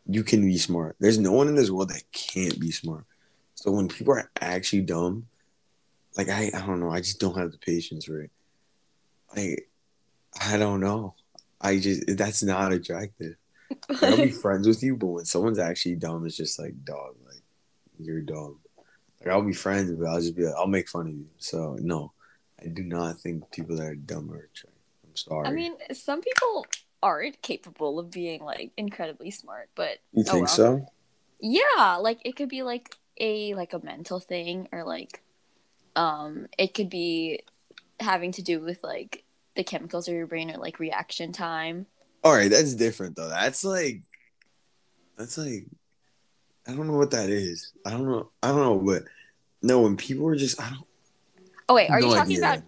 you 0.09 0.23
can 0.23 0.43
be 0.43 0.59
smart. 0.59 0.97
There's 1.01 1.19
no 1.19 1.33
one 1.33 1.49
in 1.49 1.55
this 1.55 1.71
world 1.71 1.91
that 1.91 2.03
can't 2.13 2.59
be 2.61 2.71
smart. 2.71 3.05
So 3.55 3.71
when 3.71 3.89
people 3.89 4.15
are 4.15 4.31
actually 4.41 4.83
dumb, 4.83 5.27
like 6.17 6.29
I, 6.29 6.51
I 6.55 6.67
don't 6.67 6.81
know, 6.81 6.91
I 6.91 7.01
just 7.01 7.21
don't 7.21 7.37
have 7.37 7.53
the 7.53 7.59
patience 7.59 8.05
for 8.05 8.21
it. 8.21 8.31
Like 9.35 9.69
I 10.41 10.57
don't 10.59 10.81
know. 10.81 11.15
I 11.61 11.79
just 11.79 12.17
that's 12.17 12.43
not 12.43 12.73
attractive. 12.73 13.37
Like, 13.89 14.03
I'll 14.03 14.17
be 14.17 14.31
friends 14.43 14.69
with 14.69 14.83
you, 14.83 14.97
but 14.97 15.07
when 15.07 15.25
someone's 15.25 15.59
actually 15.59 15.97
dumb, 15.97 16.27
it's 16.27 16.37
just 16.37 16.59
like, 16.59 16.85
dog, 16.85 17.17
like 17.27 17.43
you're 17.99 18.21
dumb. 18.21 18.59
Like 19.21 19.31
I'll 19.31 19.43
be 19.43 19.53
friends, 19.53 19.91
but 19.93 20.07
I'll 20.07 20.21
just 20.21 20.37
be 20.37 20.45
like, 20.45 20.55
I'll 20.57 20.67
make 20.67 20.89
fun 20.89 21.09
of 21.09 21.15
you. 21.15 21.27
So 21.39 21.77
no, 21.81 22.13
I 22.63 22.69
do 22.69 22.85
not 22.85 23.19
think 23.19 23.51
people 23.51 23.77
that 23.77 23.87
are 23.87 23.95
dumb 23.95 24.31
are 24.31 24.49
attractive. 24.53 24.73
I'm 25.05 25.17
sorry. 25.17 25.47
I 25.47 25.53
mean, 25.53 25.75
some 25.93 26.21
people 26.21 26.67
aren't 27.03 27.41
capable 27.43 27.99
of 27.99 28.11
being 28.11 28.43
like 28.43 28.73
incredibly 28.77 29.31
smart, 29.31 29.69
but 29.75 29.99
you 30.13 30.25
oh 30.29 30.33
think 30.33 30.47
well. 30.47 30.55
so? 30.55 30.87
Yeah, 31.41 31.97
like 31.97 32.21
it 32.25 32.37
could 32.37 32.49
be 32.49 32.63
like 32.63 32.97
a 33.19 33.55
like 33.55 33.73
a 33.73 33.85
mental 33.85 34.21
thing 34.21 34.69
or 34.73 34.85
like 34.85 35.23
um, 35.97 36.47
it 36.59 36.75
could 36.75 36.91
be 36.91 37.41
having 37.99 38.33
to 38.33 38.43
do 38.43 38.61
with 38.61 38.83
like 38.85 39.25
the 39.57 39.65
chemicals 39.65 40.07
of 40.07 40.15
your 40.15 40.27
brain 40.27 40.51
or 40.51 40.59
like 40.59 40.79
reaction 40.79 41.33
time. 41.33 41.87
All 42.23 42.35
right, 42.35 42.51
that's 42.51 42.75
different 42.75 43.17
though. 43.17 43.29
That's 43.29 43.65
like, 43.65 44.03
that's 45.17 45.39
like, 45.39 45.67
I 46.69 46.73
don't 46.73 46.87
know 46.87 46.97
what 46.97 47.13
that 47.13 47.31
is. 47.31 47.73
I 47.85 47.91
don't 47.91 48.07
know. 48.07 48.31
I 48.43 48.49
don't 48.49 48.61
know, 48.61 48.79
but 48.79 49.05
no, 49.63 49.81
when 49.81 49.97
people 49.97 50.29
are 50.29 50.37
just, 50.37 50.61
I 50.61 50.71
don't. 50.71 50.85
Oh 51.69 51.75
wait, 51.75 51.91
are 51.91 52.01
no 52.01 52.09
you 52.09 52.15
talking 52.15 52.37
idea. 52.37 52.39
about? 52.39 52.63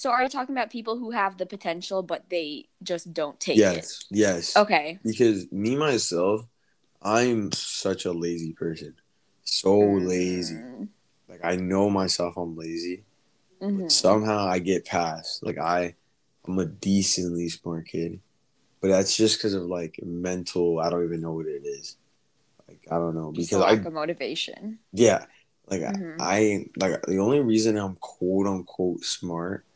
So 0.00 0.10
are 0.10 0.22
you 0.22 0.30
talking 0.30 0.54
about 0.56 0.70
people 0.70 0.96
who 0.96 1.10
have 1.10 1.36
the 1.36 1.44
potential 1.44 2.02
but 2.02 2.30
they 2.30 2.70
just 2.82 3.12
don't 3.12 3.38
take 3.38 3.58
it? 3.58 3.60
Yes, 3.60 4.04
yes. 4.10 4.56
Okay. 4.56 4.98
Because 5.04 5.44
me 5.52 5.76
myself, 5.76 6.46
I'm 7.02 7.52
such 7.52 8.06
a 8.06 8.12
lazy 8.12 8.54
person. 8.54 8.94
So 9.44 9.78
lazy. 9.78 10.54
Mm, 10.54 10.88
Like 11.28 11.40
I 11.44 11.56
know 11.56 11.90
myself, 11.90 12.38
I'm 12.38 12.56
lazy. 12.56 13.04
mhm. 13.60 13.82
But 13.82 13.92
somehow 13.92 14.46
I 14.46 14.58
get 14.58 14.86
past. 14.86 15.42
Like 15.42 15.58
I, 15.58 15.96
I'm 16.46 16.58
a 16.58 16.64
decently 16.64 17.50
smart 17.50 17.86
kid, 17.88 18.20
but 18.80 18.88
that's 18.88 19.14
just 19.14 19.36
because 19.36 19.52
of 19.52 19.64
like 19.64 20.00
mental. 20.02 20.80
I 20.80 20.88
don't 20.88 21.04
even 21.04 21.20
know 21.20 21.32
what 21.34 21.46
it 21.46 21.66
is. 21.66 21.98
Like 22.68 22.86
I 22.90 22.96
don't 22.96 23.14
know 23.14 23.32
because 23.32 23.52
I 23.60 23.72
lack 23.74 23.84
of 23.84 23.92
motivation. 23.92 24.78
yeah, 24.92 25.26
like 25.68 25.82
Mhm. 25.82 26.16
I, 26.20 26.36
I 26.38 26.66
like 26.76 27.02
the 27.02 27.18
only 27.18 27.40
reason 27.40 27.76
I'm 27.76 27.96
quote 27.96 28.46
unquote 28.46 29.04
smart 29.04 29.66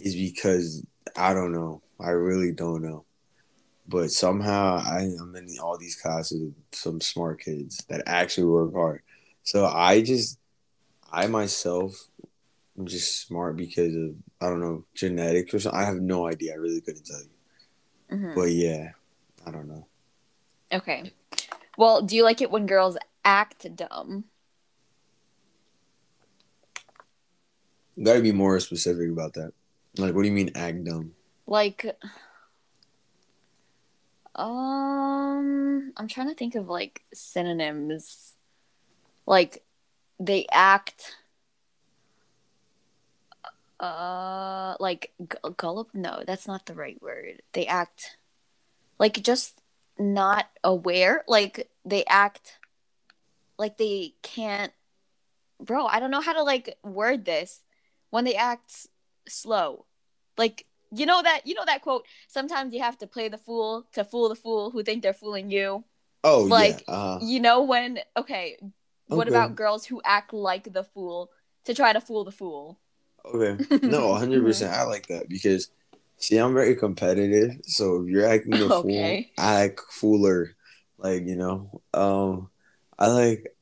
is 0.00 0.14
because 0.14 0.84
I 1.16 1.34
don't 1.34 1.52
know. 1.52 1.82
I 2.00 2.10
really 2.10 2.52
don't 2.52 2.82
know. 2.82 3.04
But 3.86 4.10
somehow 4.10 4.76
I, 4.76 5.08
I'm 5.20 5.34
in 5.34 5.56
all 5.62 5.78
these 5.78 5.96
classes 5.96 6.40
with 6.40 6.54
some 6.72 7.00
smart 7.00 7.40
kids 7.40 7.84
that 7.88 8.02
actually 8.06 8.46
work 8.46 8.74
hard. 8.74 9.02
So 9.42 9.64
I 9.66 10.02
just, 10.02 10.38
I 11.10 11.26
myself, 11.26 12.08
am 12.78 12.86
just 12.86 13.26
smart 13.26 13.56
because 13.56 13.94
of 13.94 14.14
I 14.40 14.48
don't 14.48 14.60
know 14.60 14.84
genetics 14.94 15.54
or 15.54 15.58
something. 15.58 15.80
I 15.80 15.84
have 15.84 16.00
no 16.00 16.26
idea. 16.26 16.52
I 16.52 16.56
really 16.56 16.80
couldn't 16.82 17.06
tell 17.06 17.20
you. 17.20 18.16
Mhm. 18.16 18.34
But 18.34 18.50
yeah, 18.50 18.90
I 19.46 19.50
don't 19.50 19.68
know. 19.68 19.86
Okay. 20.72 21.12
Well, 21.78 22.02
do 22.02 22.14
you 22.14 22.24
like 22.24 22.42
it 22.42 22.50
when 22.50 22.66
girls 22.66 22.98
act 23.24 23.74
dumb? 23.74 24.24
You 27.96 28.04
gotta 28.04 28.20
be 28.20 28.32
more 28.32 28.60
specific 28.60 29.10
about 29.10 29.32
that. 29.34 29.52
Like, 29.96 30.14
what 30.14 30.22
do 30.22 30.28
you 30.28 30.34
mean 30.34 30.52
act 30.54 30.84
dumb? 30.84 31.12
Like 31.46 31.86
um 34.34 35.92
I'm 35.96 36.08
trying 36.08 36.28
to 36.28 36.34
think 36.34 36.54
of 36.54 36.68
like 36.68 37.02
synonyms. 37.12 38.34
Like 39.26 39.64
they 40.20 40.46
act 40.52 41.16
uh 43.80 44.74
like 44.80 45.12
gu- 45.26 45.54
gullible 45.56 45.90
no 45.94 46.22
that's 46.26 46.48
not 46.48 46.66
the 46.66 46.74
right 46.74 47.00
word 47.00 47.40
they 47.52 47.64
act 47.66 48.16
like 48.98 49.22
just 49.22 49.60
not 49.98 50.46
aware 50.64 51.24
like 51.28 51.70
they 51.84 52.04
act 52.06 52.58
like 53.56 53.78
they 53.78 54.14
can't 54.22 54.72
bro 55.60 55.86
i 55.86 56.00
don't 56.00 56.10
know 56.10 56.20
how 56.20 56.32
to 56.32 56.42
like 56.42 56.76
word 56.82 57.24
this 57.24 57.62
when 58.10 58.24
they 58.24 58.34
act 58.34 58.88
slow 59.28 59.86
like 60.36 60.66
you 60.90 61.06
know 61.06 61.22
that 61.22 61.42
you 61.46 61.54
know 61.54 61.64
that 61.66 61.82
quote 61.82 62.06
sometimes 62.28 62.72
you 62.74 62.80
have 62.80 62.98
to 62.98 63.06
play 63.06 63.28
the 63.28 63.38
fool 63.38 63.86
to 63.92 64.04
fool 64.04 64.28
the 64.28 64.34
fool 64.36 64.70
who 64.70 64.82
think 64.82 65.02
they're 65.02 65.12
fooling 65.14 65.50
you 65.50 65.84
Oh 66.24 66.46
Like, 66.46 66.84
yeah, 66.88 66.94
uh, 66.94 67.18
you 67.22 67.40
know 67.40 67.62
when 67.62 68.00
okay 68.16 68.56
what 69.08 69.28
Okay. 69.28 69.30
about 69.36 69.54
girls 69.56 69.86
who 69.86 70.00
act 70.04 70.32
like 70.32 70.72
the 70.72 70.84
fool 70.84 71.30
to 71.64 71.74
try 71.74 71.92
to 71.92 72.00
fool 72.00 72.24
the 72.24 72.32
fool 72.32 72.78
Okay. 73.24 73.58
No, 73.82 74.14
hundred 74.14 74.42
percent. 74.44 74.72
I 74.74 74.82
like 74.84 75.06
that 75.08 75.28
because 75.28 75.70
see, 76.16 76.36
I'm 76.38 76.54
very 76.54 76.76
competitive. 76.76 77.60
So 77.64 78.02
if 78.02 78.08
you're 78.08 78.26
acting 78.26 78.58
the 78.58 78.70
Okay. 78.70 78.82
fool, 78.82 79.24
I 79.38 79.64
act 79.64 79.80
fooler. 79.90 80.54
Like 80.98 81.26
you 81.26 81.36
know, 81.36 81.82
um, 81.94 82.50
I 82.98 83.08
like, 83.08 83.54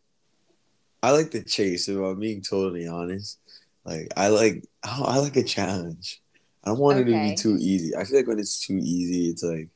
I 1.02 1.10
like 1.12 1.30
the 1.30 1.42
chase. 1.42 1.88
If 1.88 1.96
I'm 1.98 2.18
being 2.20 2.42
totally 2.42 2.86
honest, 2.86 3.38
like 3.87 4.09
I 4.16 4.28
like, 4.28 4.64
I 4.82 5.01
I 5.01 5.18
like 5.18 5.37
a 5.37 5.45
challenge. 5.45 6.20
I 6.64 6.70
don't 6.70 6.80
want 6.80 6.99
it 6.99 7.05
to 7.05 7.12
be 7.12 7.37
too 7.37 7.57
easy. 7.61 7.95
I 7.95 8.03
feel 8.05 8.18
like 8.18 8.26
when 8.26 8.41
it's 8.41 8.59
too 8.66 8.76
easy, 8.76 9.30
it's 9.30 9.45
like, 9.45 9.68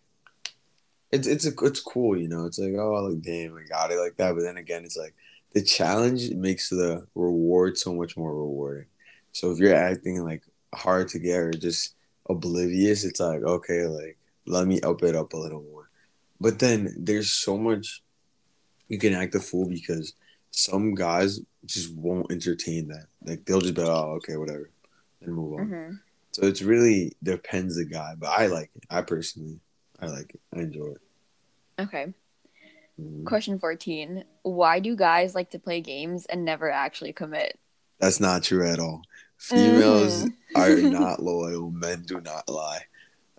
it's 1.12 1.28
it's 1.28 1.46
a, 1.46 1.52
it's 1.62 1.80
cool, 1.80 2.16
you 2.16 2.28
know. 2.28 2.46
It's 2.46 2.58
like 2.58 2.74
oh, 2.74 3.08
like 3.08 3.22
damn, 3.22 3.56
I 3.56 3.62
got 3.68 3.92
it 3.92 3.98
like 3.98 4.16
that. 4.16 4.34
But 4.34 4.42
then 4.42 4.56
again, 4.56 4.84
it's 4.84 4.96
like 4.96 5.14
the 5.52 5.62
challenge 5.62 6.30
makes 6.32 6.68
the 6.68 7.06
reward 7.14 7.78
so 7.78 7.94
much 7.94 8.16
more 8.16 8.34
rewarding. 8.34 8.86
So 9.32 9.52
if 9.52 9.58
you're 9.58 9.74
acting 9.74 10.24
like 10.24 10.42
hard 10.74 11.08
to 11.08 11.20
get 11.20 11.38
or 11.38 11.52
just 11.52 11.94
oblivious, 12.28 13.04
it's 13.04 13.20
like 13.20 13.42
okay, 13.42 13.86
like 13.86 14.18
let 14.46 14.66
me 14.66 14.80
up 14.80 15.04
it 15.04 15.14
up 15.14 15.32
a 15.32 15.36
little 15.36 15.62
more. 15.62 15.88
But 16.40 16.58
then 16.58 16.92
there's 16.98 17.30
so 17.30 17.56
much 17.56 18.02
you 18.88 18.98
can 18.98 19.14
act 19.14 19.36
a 19.36 19.40
fool 19.40 19.68
because 19.68 20.14
some 20.50 20.96
guys 20.96 21.40
just 21.66 21.94
won't 21.94 22.30
entertain 22.32 22.88
that. 22.88 23.06
Like 23.24 23.44
they'll 23.44 23.60
just 23.60 23.74
be 23.74 23.82
like, 23.82 23.90
oh 23.90 24.12
okay, 24.16 24.36
whatever, 24.36 24.70
and 25.22 25.34
move 25.34 25.54
on. 25.58 25.66
hmm 25.66 25.92
So 26.32 26.46
it's 26.46 26.62
really 26.62 27.16
depends 27.22 27.76
the 27.76 27.84
guy, 27.84 28.14
but 28.18 28.28
I 28.28 28.46
like 28.46 28.70
it. 28.74 28.84
I 28.90 29.02
personally, 29.02 29.60
I 30.00 30.06
like 30.06 30.34
it. 30.34 30.40
I 30.54 30.60
enjoy 30.60 30.88
it. 30.92 31.00
okay 31.80 32.14
Mhm. 33.00 33.24
question 33.24 33.58
14 33.58 34.24
why 34.42 34.78
do 34.80 34.94
guys 34.94 35.34
like 35.34 35.50
to 35.50 35.58
play 35.58 35.80
games 35.80 36.26
and 36.26 36.44
never 36.44 36.70
actually 36.70 37.12
commit 37.14 37.58
That's 37.98 38.20
not 38.20 38.42
true 38.42 38.66
at 38.66 38.78
all. 38.78 39.02
Females 39.38 40.24
Mhm. 40.24 40.34
are 40.54 40.76
not 41.00 41.22
loyal. 41.22 41.70
Men 41.70 42.02
do 42.02 42.20
not 42.20 42.48
lie. 42.48 42.84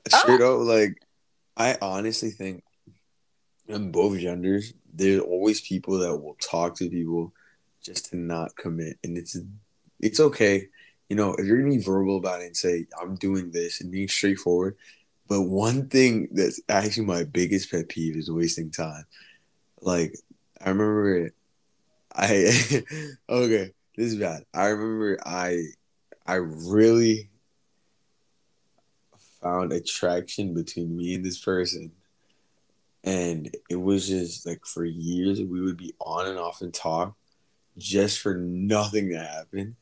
Straight 0.08 0.42
up, 0.42 0.60
like 0.62 0.96
I 1.58 1.78
honestly 1.82 2.32
think 2.32 2.64
in 3.68 3.92
both 3.92 4.18
genders, 4.20 4.74
there's 4.94 5.22
always 5.22 5.62
people 5.62 6.00
that 6.00 6.16
will 6.18 6.36
talk 6.42 6.76
to 6.78 6.90
people 6.90 7.34
just 7.82 8.08
to 8.08 8.18
not 8.18 8.56
commit, 8.56 8.98
and 9.04 9.18
it's 9.18 9.38
it's 10.00 10.20
okay. 10.20 10.68
You 11.10 11.16
know, 11.16 11.34
if 11.36 11.46
you're 11.46 11.58
gonna 11.58 11.72
be 11.72 11.84
verbal 11.84 12.18
about 12.18 12.42
it 12.42 12.48
and 12.48 12.58
say 12.58 12.86
I'm 13.02 13.16
doing 13.16 13.52
this 13.52 13.82
and 13.82 13.92
being 13.92 14.08
straightforward, 14.08 14.78
but 15.28 15.42
one 15.42 15.88
thing 15.88 16.30
that's 16.32 16.62
actually 16.70 17.06
my 17.06 17.24
biggest 17.24 17.72
pet 17.72 17.90
peeve 17.90 18.16
is 18.16 18.32
wasting 18.32 18.72
time. 18.72 19.06
Like 19.82 20.16
I 20.64 20.70
remember, 20.70 21.32
I 22.14 22.52
okay, 23.30 23.74
this 23.96 24.14
is 24.14 24.16
bad. 24.16 24.46
I 24.54 24.68
remember 24.68 25.20
I 25.26 25.64
I 26.26 26.36
really 26.36 27.30
found 29.42 29.74
attraction 29.74 30.54
between 30.54 30.96
me 30.96 31.16
and 31.16 31.26
this 31.26 31.40
person. 31.40 31.92
And 33.04 33.56
it 33.70 33.76
was 33.76 34.08
just 34.08 34.46
like 34.46 34.66
for 34.66 34.86
years 34.86 35.42
we 35.42 35.62
would 35.62 35.78
be 35.78 35.96
on 36.00 36.28
and 36.28 36.38
off 36.38 36.62
and 36.62 36.74
talk 36.74 37.16
just 37.82 38.20
for 38.20 38.36
nothing 38.36 39.10
to 39.10 39.20
happen. 39.20 39.76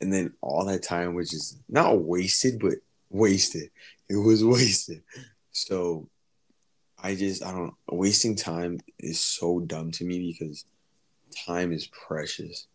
And 0.00 0.12
then 0.12 0.34
all 0.40 0.64
that 0.66 0.82
time 0.82 1.14
was 1.14 1.30
just 1.30 1.58
not 1.68 2.00
wasted, 2.02 2.58
but 2.60 2.74
wasted. 3.10 3.70
It 4.08 4.16
was 4.16 4.44
wasted. 4.44 5.02
So 5.52 6.08
I 7.02 7.14
just 7.14 7.44
I 7.44 7.52
don't 7.52 7.74
wasting 7.90 8.36
time 8.36 8.80
is 8.98 9.20
so 9.20 9.60
dumb 9.60 9.90
to 9.92 10.04
me 10.04 10.32
because 10.32 10.64
time 11.46 11.72
is 11.72 11.86
precious. 11.86 12.66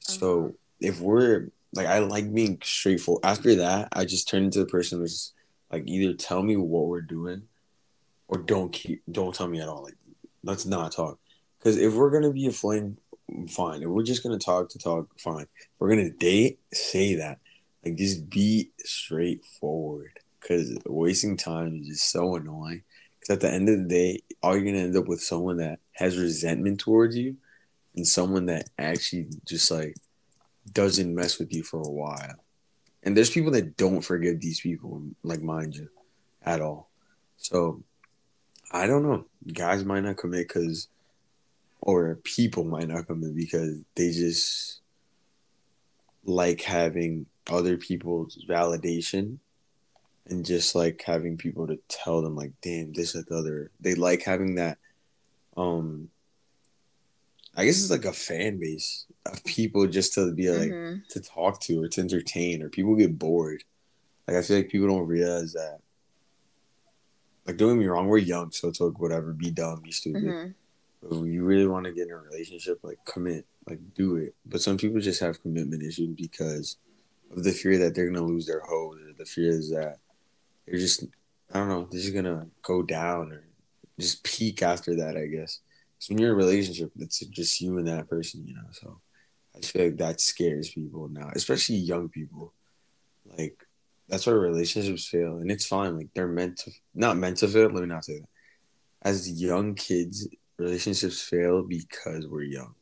So 0.00 0.40
uh-huh. 0.40 0.52
if 0.80 1.00
we're 1.00 1.48
like 1.74 1.86
I 1.86 1.98
like 2.00 2.32
being 2.32 2.58
straightforward. 2.62 3.24
After 3.24 3.54
that, 3.56 3.88
I 3.92 4.04
just 4.04 4.28
turn 4.28 4.44
into 4.44 4.58
the 4.58 4.66
person 4.66 4.98
who's 4.98 5.32
like 5.70 5.84
either 5.86 6.14
tell 6.14 6.42
me 6.42 6.56
what 6.56 6.86
we're 6.86 7.00
doing 7.00 7.42
or 8.28 8.38
don't 8.38 8.72
keep 8.72 9.02
don't 9.10 9.34
tell 9.34 9.48
me 9.48 9.60
at 9.60 9.68
all. 9.68 9.84
Like 9.84 9.96
let's 10.42 10.66
not 10.66 10.92
talk. 10.92 11.18
Because 11.58 11.76
if 11.78 11.94
we're 11.94 12.10
gonna 12.10 12.32
be 12.32 12.46
a 12.46 12.52
fling, 12.52 12.98
fine. 13.48 13.82
If 13.82 13.88
we're 13.88 14.02
just 14.02 14.22
gonna 14.22 14.38
talk 14.38 14.68
to 14.70 14.78
talk, 14.78 15.08
fine. 15.18 15.42
If 15.42 15.68
we're 15.78 15.90
gonna 15.90 16.10
date, 16.10 16.58
say 16.72 17.16
that. 17.16 17.38
Like 17.84 17.96
just 17.96 18.28
be 18.28 18.70
straightforward. 18.78 20.18
Because 20.40 20.78
wasting 20.86 21.36
time 21.36 21.80
is 21.80 21.88
just 21.88 22.10
so 22.10 22.36
annoying. 22.36 22.82
Because 23.18 23.34
at 23.34 23.40
the 23.40 23.50
end 23.50 23.68
of 23.68 23.78
the 23.78 23.88
day, 23.88 24.22
all 24.42 24.56
you're 24.56 24.64
gonna 24.64 24.84
end 24.84 24.96
up 24.96 25.08
with 25.08 25.22
someone 25.22 25.56
that 25.58 25.80
has 25.92 26.18
resentment 26.18 26.80
towards 26.80 27.16
you, 27.16 27.36
and 27.94 28.06
someone 28.06 28.46
that 28.46 28.70
actually 28.78 29.28
just 29.44 29.70
like 29.70 29.96
doesn't 30.72 31.14
mess 31.14 31.38
with 31.38 31.54
you 31.54 31.62
for 31.62 31.80
a 31.80 31.90
while. 31.90 32.36
And 33.02 33.16
there's 33.16 33.30
people 33.30 33.52
that 33.52 33.76
don't 33.76 34.02
forgive 34.02 34.40
these 34.40 34.60
people, 34.60 35.02
like 35.22 35.40
mind 35.40 35.76
you, 35.76 35.88
at 36.42 36.60
all. 36.60 36.90
So 37.36 37.82
I 38.72 38.86
don't 38.86 39.04
know. 39.04 39.26
Guys 39.52 39.84
might 39.84 40.00
not 40.00 40.16
commit 40.16 40.48
because, 40.48 40.88
or 41.86 42.16
people 42.24 42.64
might 42.64 42.88
not 42.88 43.06
commit 43.06 43.36
because 43.36 43.78
they 43.94 44.10
just 44.10 44.80
like 46.24 46.60
having 46.62 47.26
other 47.48 47.76
people's 47.76 48.44
validation 48.48 49.38
and 50.26 50.44
just 50.44 50.74
like 50.74 51.00
having 51.06 51.36
people 51.36 51.64
to 51.68 51.78
tell 51.88 52.20
them 52.22 52.34
like 52.34 52.50
damn 52.60 52.92
this 52.92 53.12
that 53.12 53.28
the 53.28 53.36
other 53.36 53.70
they 53.80 53.94
like 53.94 54.22
having 54.24 54.56
that 54.56 54.78
um 55.56 56.08
i 57.54 57.64
guess 57.64 57.78
it's 57.80 57.90
like 57.90 58.04
a 58.04 58.12
fan 58.12 58.58
base 58.58 59.06
of 59.24 59.44
people 59.44 59.86
just 59.86 60.12
to 60.14 60.32
be 60.32 60.50
like 60.50 60.72
Mhm. 60.72 61.06
to 61.10 61.20
talk 61.20 61.60
to 61.60 61.82
or 61.84 61.88
to 61.88 62.00
entertain 62.00 62.62
or 62.62 62.68
people 62.68 62.96
get 62.96 63.16
bored. 63.18 63.62
Like 64.26 64.36
I 64.38 64.42
feel 64.42 64.56
like 64.56 64.68
people 64.68 64.88
don't 64.88 65.06
realize 65.06 65.52
that. 65.52 65.78
Like 67.46 67.56
don't 67.56 67.74
get 67.74 67.80
me 67.80 67.86
wrong, 67.86 68.08
we're 68.08 68.18
young, 68.18 68.50
so 68.50 68.66
it's 68.68 68.80
like 68.80 68.98
whatever, 68.98 69.32
be 69.32 69.50
dumb, 69.52 69.80
be 69.82 69.92
stupid. 69.92 70.24
Mhm. 70.24 70.54
When 71.02 71.32
you 71.32 71.44
really 71.44 71.66
want 71.66 71.86
to 71.86 71.92
get 71.92 72.08
in 72.08 72.12
a 72.12 72.16
relationship, 72.16 72.80
like 72.82 72.98
commit, 73.04 73.46
like 73.68 73.80
do 73.94 74.16
it. 74.16 74.34
But 74.44 74.60
some 74.60 74.76
people 74.76 75.00
just 75.00 75.20
have 75.20 75.40
commitment 75.42 75.82
issues 75.82 76.14
because 76.16 76.76
of 77.30 77.44
the 77.44 77.52
fear 77.52 77.78
that 77.78 77.94
they're 77.94 78.10
gonna 78.10 78.26
lose 78.26 78.46
their 78.46 78.60
hoe, 78.60 78.92
or 78.92 79.12
the 79.16 79.24
fear 79.24 79.50
is 79.50 79.70
that 79.70 79.98
they're 80.66 80.78
just 80.78 81.04
I 81.52 81.58
don't 81.58 81.68
know, 81.68 81.88
they're 81.90 82.00
just 82.00 82.14
gonna 82.14 82.46
go 82.62 82.82
down 82.82 83.32
or 83.32 83.44
just 83.98 84.24
peak 84.24 84.62
after 84.62 84.96
that, 84.96 85.16
I 85.16 85.26
guess. 85.26 85.60
So 85.98 86.12
when 86.12 86.20
you're 86.20 86.30
in 86.30 86.34
a 86.34 86.44
relationship, 86.44 86.90
it's 86.98 87.20
just 87.20 87.60
you 87.60 87.78
and 87.78 87.88
that 87.88 88.08
person, 88.08 88.46
you 88.46 88.54
know. 88.54 88.68
So 88.72 89.00
I 89.56 89.60
feel 89.60 89.84
like 89.84 89.96
that 89.98 90.20
scares 90.20 90.70
people 90.70 91.08
now, 91.08 91.30
especially 91.34 91.76
young 91.76 92.08
people. 92.08 92.52
Like 93.38 93.66
that's 94.08 94.26
why 94.26 94.32
relationships 94.32 95.06
fail, 95.06 95.38
and 95.38 95.50
it's 95.50 95.66
fine. 95.66 95.96
Like 95.96 96.08
they're 96.14 96.28
meant 96.28 96.58
to, 96.58 96.70
not 96.94 97.16
meant 97.16 97.38
to 97.38 97.48
fail. 97.48 97.70
Let 97.70 97.82
me 97.82 97.86
not 97.86 98.04
say 98.04 98.20
that. 98.20 98.28
As 99.02 99.30
young 99.30 99.74
kids, 99.74 100.28
relationships 100.58 101.22
fail 101.22 101.62
because 101.62 102.26
we're 102.26 102.42
young. 102.42 102.74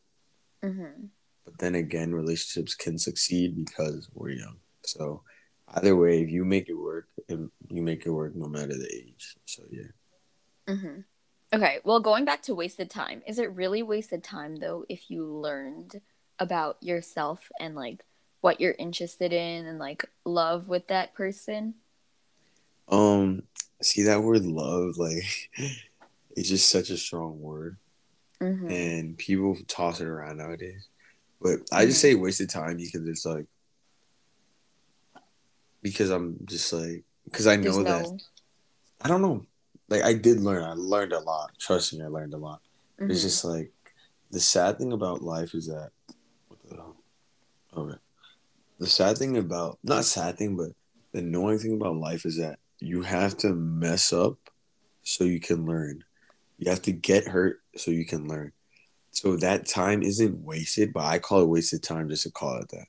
Mhm. 0.63 1.11
But 1.45 1.59
then 1.59 1.75
again, 1.75 2.15
relationships 2.15 2.75
can 2.75 2.99
succeed 2.99 3.57
because 3.57 4.09
we're 4.15 4.31
young. 4.31 4.61
So 4.83 5.23
either 5.69 5.97
way, 5.97 6.23
if 6.23 6.31
you 6.31 6.45
make 6.45 6.69
it 6.69 6.75
work, 6.75 7.09
and 7.29 7.51
you 7.69 7.83
make 7.83 8.07
it 8.07 8.11
work 8.11 8.35
no 8.35 8.47
matter 8.49 8.75
the 8.77 8.91
age. 8.95 9.37
So 9.47 9.63
yeah. 9.71 9.93
Mm-hmm. 10.69 11.01
Okay, 11.53 11.79
well, 11.85 12.01
going 12.01 12.25
back 12.25 12.43
to 12.43 12.55
wasted 12.55 12.91
time, 12.91 13.23
is 13.27 13.39
it 13.39 13.53
really 13.53 13.83
wasted 13.83 14.25
time 14.25 14.57
though 14.57 14.85
if 14.89 15.11
you 15.11 15.25
learned 15.27 16.01
about 16.39 16.83
yourself 16.83 17.51
and 17.61 17.75
like 17.75 18.05
what 18.41 18.61
you're 18.61 18.75
interested 18.79 19.33
in 19.33 19.67
and 19.67 19.79
like 19.79 20.05
love 20.25 20.69
with 20.69 20.89
that 20.89 21.15
person? 21.15 21.75
Um, 22.89 23.45
see 23.83 24.03
that 24.03 24.23
word 24.23 24.45
love, 24.45 24.97
like 24.97 25.51
it's 26.37 26.49
just 26.49 26.69
such 26.71 26.91
a 26.91 26.97
strong 26.97 27.41
word. 27.41 27.77
Mhm. 28.41 28.71
and 28.71 29.17
people 29.17 29.57
toss 29.69 30.01
it 30.01 30.07
around 30.07 30.37
nowadays. 30.39 30.89
But 31.41 31.61
I 31.73 31.87
just 31.87 32.01
say 32.01 32.15
wasted 32.15 32.51
time 32.51 32.77
because 32.77 33.07
it's 33.07 33.25
like 33.25 33.47
because 35.83 36.11
I'm 36.11 36.39
just 36.45 36.73
like 36.73 37.05
because 37.25 37.47
I 37.47 37.57
know 37.57 37.83
There's 37.83 37.85
that 37.85 38.03
no. 38.11 38.19
I 39.01 39.09
don't 39.09 39.23
know. 39.23 39.47
Like 39.89 40.03
I 40.03 40.15
did 40.15 40.41
learn. 40.41 40.65
I 40.65 40.73
learned 40.75 41.13
a 41.13 41.21
lot. 41.21 41.53
Trust 41.59 41.95
me, 41.95 42.03
I 42.03 42.09
learned 42.09 42.35
a 42.35 42.39
lot. 42.39 42.61
It's 42.99 43.21
Mhm. 43.21 43.23
just 43.23 43.45
like 43.45 43.73
the 44.31 44.41
sad 44.41 44.79
thing 44.79 44.93
about 44.93 45.23
life 45.23 45.55
is 45.55 45.67
that 45.67 45.91
what 46.49 46.59
the 46.69 46.75
hell? 46.75 46.97
Okay. 47.77 47.99
The 48.79 48.87
sad 48.87 49.19
thing 49.19 49.37
about 49.37 49.79
not 49.83 50.05
sad 50.05 50.37
thing, 50.39 50.57
but 50.57 50.73
the 51.13 51.21
annoying 51.21 51.59
thing 51.59 51.75
about 51.75 51.97
life 51.97 52.27
is 52.27 52.37
that 52.39 52.59
you 52.81 53.03
have 53.03 53.37
to 53.39 53.55
mess 53.55 54.13
up 54.13 54.37
so 55.03 55.25
you 55.25 55.41
can 55.41 55.65
learn. 55.67 56.03
You 56.65 56.71
have 56.71 56.81
to 56.83 56.93
get 56.93 57.29
hurt 57.29 57.61
so 57.77 57.91
you 57.91 58.07
can 58.07 58.27
learn. 58.27 58.53
So 59.11 59.37
that 59.37 59.67
time 59.67 60.03
isn't 60.03 60.43
wasted, 60.43 60.95
but 60.95 61.05
I 61.05 61.19
call 61.19 61.43
it 61.43 61.49
wasted 61.49 61.83
time 61.83 62.09
just 62.09 62.23
to 62.23 62.31
call 62.31 62.57
it 62.57 62.71
that. 62.71 62.87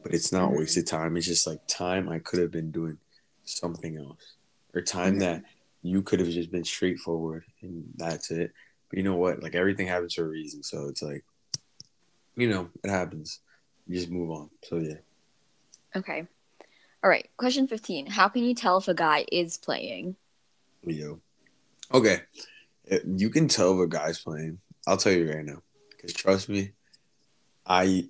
But 0.00 0.14
it's 0.14 0.30
not 0.30 0.52
Mhm. 0.52 0.58
wasted 0.58 0.86
time. 0.86 1.16
It's 1.16 1.26
just 1.26 1.44
like 1.44 1.66
time 1.66 2.08
I 2.08 2.20
could 2.20 2.38
have 2.38 2.52
been 2.52 2.70
doing 2.70 2.98
something 3.42 3.96
else. 3.96 4.36
Or 4.74 4.80
time 4.80 5.16
Mhm. 5.16 5.20
that 5.20 5.44
you 5.82 6.02
could 6.02 6.20
have 6.20 6.28
just 6.28 6.52
been 6.52 6.62
straightforward 6.62 7.44
and 7.62 7.92
that's 7.96 8.30
it. 8.30 8.52
But 8.90 8.98
you 8.98 9.02
know 9.02 9.16
what? 9.16 9.42
Like 9.42 9.56
everything 9.56 9.88
happens 9.88 10.14
for 10.14 10.24
a 10.24 10.28
reason. 10.28 10.62
So 10.62 10.86
it's 10.86 11.02
like, 11.02 11.24
you 12.36 12.48
know, 12.48 12.70
it 12.84 12.90
happens. 12.90 13.40
You 13.88 13.96
just 13.98 14.08
move 14.08 14.30
on. 14.30 14.50
So 14.62 14.78
yeah. 14.78 14.98
Okay. 15.96 16.28
All 17.02 17.10
right. 17.10 17.28
Question 17.36 17.66
15. 17.66 18.06
How 18.06 18.28
can 18.28 18.44
you 18.44 18.54
tell 18.54 18.78
if 18.78 18.86
a 18.86 18.94
guy 18.94 19.26
is 19.32 19.56
playing? 19.56 20.14
Leo. 20.84 21.20
Okay. 21.92 22.22
You 23.04 23.30
can 23.30 23.48
tell 23.48 23.80
if 23.80 23.86
a 23.86 23.88
guy's 23.88 24.18
playing. 24.18 24.58
I'll 24.86 24.96
tell 24.96 25.12
you 25.12 25.30
right 25.30 25.44
now. 25.44 25.62
Because 25.90 26.12
trust 26.12 26.48
me, 26.48 26.72
I, 27.66 28.06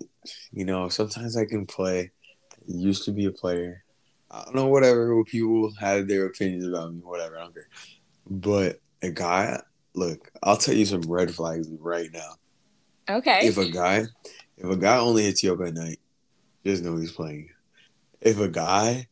you 0.53 0.65
know, 0.65 0.89
sometimes 0.89 1.37
I 1.37 1.47
can 1.47 1.67
play. 1.67 2.11
I 2.53 2.57
used 2.67 3.05
to 3.05 3.13
be 3.13 3.25
a 3.27 3.31
player. 3.31 3.85
I 4.31 4.45
don't 4.45 4.55
know, 4.55 4.67
whatever. 4.67 5.25
People 5.25 5.73
have 5.79 6.09
their 6.09 6.27
opinions 6.27 6.67
about 6.67 6.93
me, 6.93 7.01
whatever. 7.01 7.39
I 7.39 7.43
don't 7.43 7.55
care. 7.55 7.69
But 8.29 8.81
a 9.03 9.11
guy, 9.11 9.63
look, 9.95 10.31
I'll 10.43 10.57
tell 10.57 10.75
you 10.75 10.85
some 10.85 11.03
red 11.03 11.35
flags 11.35 11.69
right 11.81 12.11
now. 12.13 12.35
Okay. 13.09 13.47
If 13.47 13.57
a 13.57 13.71
guy, 13.71 14.05
if 14.59 14.69
a 14.69 14.77
guy 14.77 14.99
only 14.99 15.23
hits 15.23 15.43
you 15.43 15.55
up 15.55 15.61
at 15.67 15.75
night, 15.75 16.01
just 16.65 16.83
know 16.83 16.97
he's 16.97 17.13
playing. 17.13 17.51
If 18.21 18.41
a 18.41 18.49
guy, 18.49 19.07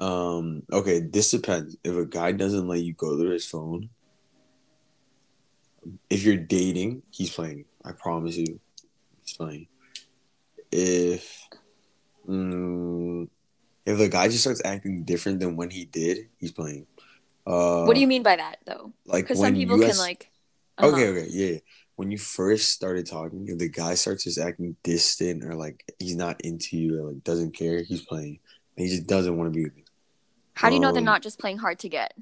um, 0.00 0.62
okay, 0.72 1.00
this 1.00 1.30
depends. 1.30 1.76
If 1.84 1.94
a 1.94 2.06
guy 2.06 2.32
doesn't 2.32 2.66
let 2.66 2.80
you 2.80 2.94
go 2.94 3.16
to 3.22 3.30
his 3.30 3.46
phone, 3.46 3.90
if 6.08 6.24
you're 6.24 6.36
dating, 6.36 7.02
he's 7.10 7.30
playing. 7.30 7.64
I 7.84 7.92
promise 7.92 8.36
you, 8.36 8.60
he's 9.22 9.36
playing. 9.36 9.66
If, 10.72 11.48
mm, 12.28 13.28
if 13.86 14.00
a 14.00 14.08
guy 14.08 14.28
just 14.28 14.42
starts 14.42 14.62
acting 14.64 15.04
different 15.04 15.40
than 15.40 15.56
when 15.56 15.70
he 15.70 15.84
did, 15.84 16.28
he's 16.38 16.52
playing. 16.52 16.86
Uh, 17.46 17.84
what 17.84 17.94
do 17.94 18.00
you 18.00 18.06
mean 18.06 18.22
by 18.22 18.36
that 18.36 18.58
though? 18.66 18.92
like 19.06 19.24
Because 19.24 19.40
some 19.40 19.54
people 19.54 19.78
can 19.78 19.96
like. 19.98 20.30
uh-huh. 20.78 20.92
Okay, 20.92 21.08
okay, 21.08 21.26
yeah. 21.30 21.58
When 21.96 22.10
you 22.10 22.18
first 22.18 22.70
started 22.70 23.06
talking, 23.06 23.46
if 23.48 23.58
the 23.58 23.68
guy 23.68 23.94
starts 23.94 24.24
just 24.24 24.38
acting 24.38 24.76
distant 24.82 25.44
or 25.44 25.54
like 25.54 25.84
he's 25.98 26.16
not 26.16 26.40
into 26.42 26.76
you 26.76 26.98
or 26.98 27.08
like 27.08 27.24
doesn't 27.24 27.54
care, 27.54 27.82
he's 27.82 28.02
playing. 28.02 28.38
He 28.76 28.88
just 28.88 29.06
doesn't 29.06 29.36
want 29.36 29.52
to 29.52 29.56
be 29.56 29.64
with 29.64 29.76
you. 29.76 29.84
How 30.54 30.68
do 30.68 30.74
you 30.74 30.80
know 30.80 30.92
they're 30.92 31.00
um, 31.00 31.04
not 31.04 31.22
just 31.22 31.38
playing 31.38 31.58
hard 31.58 31.78
to 31.80 31.88
get? 31.88 32.14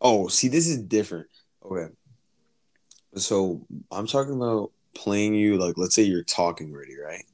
Oh, 0.00 0.28
see, 0.28 0.48
this 0.48 0.68
is 0.68 0.78
different. 0.78 1.26
Okay. 1.64 1.92
So 3.16 3.66
I'm 3.90 4.06
talking 4.06 4.34
about 4.34 4.72
playing 4.94 5.34
you 5.34 5.56
like 5.56 5.76
let's 5.76 5.94
say 5.94 6.02
you're 6.02 6.24
talking 6.24 6.72
already, 6.72 6.96
right? 6.98 7.24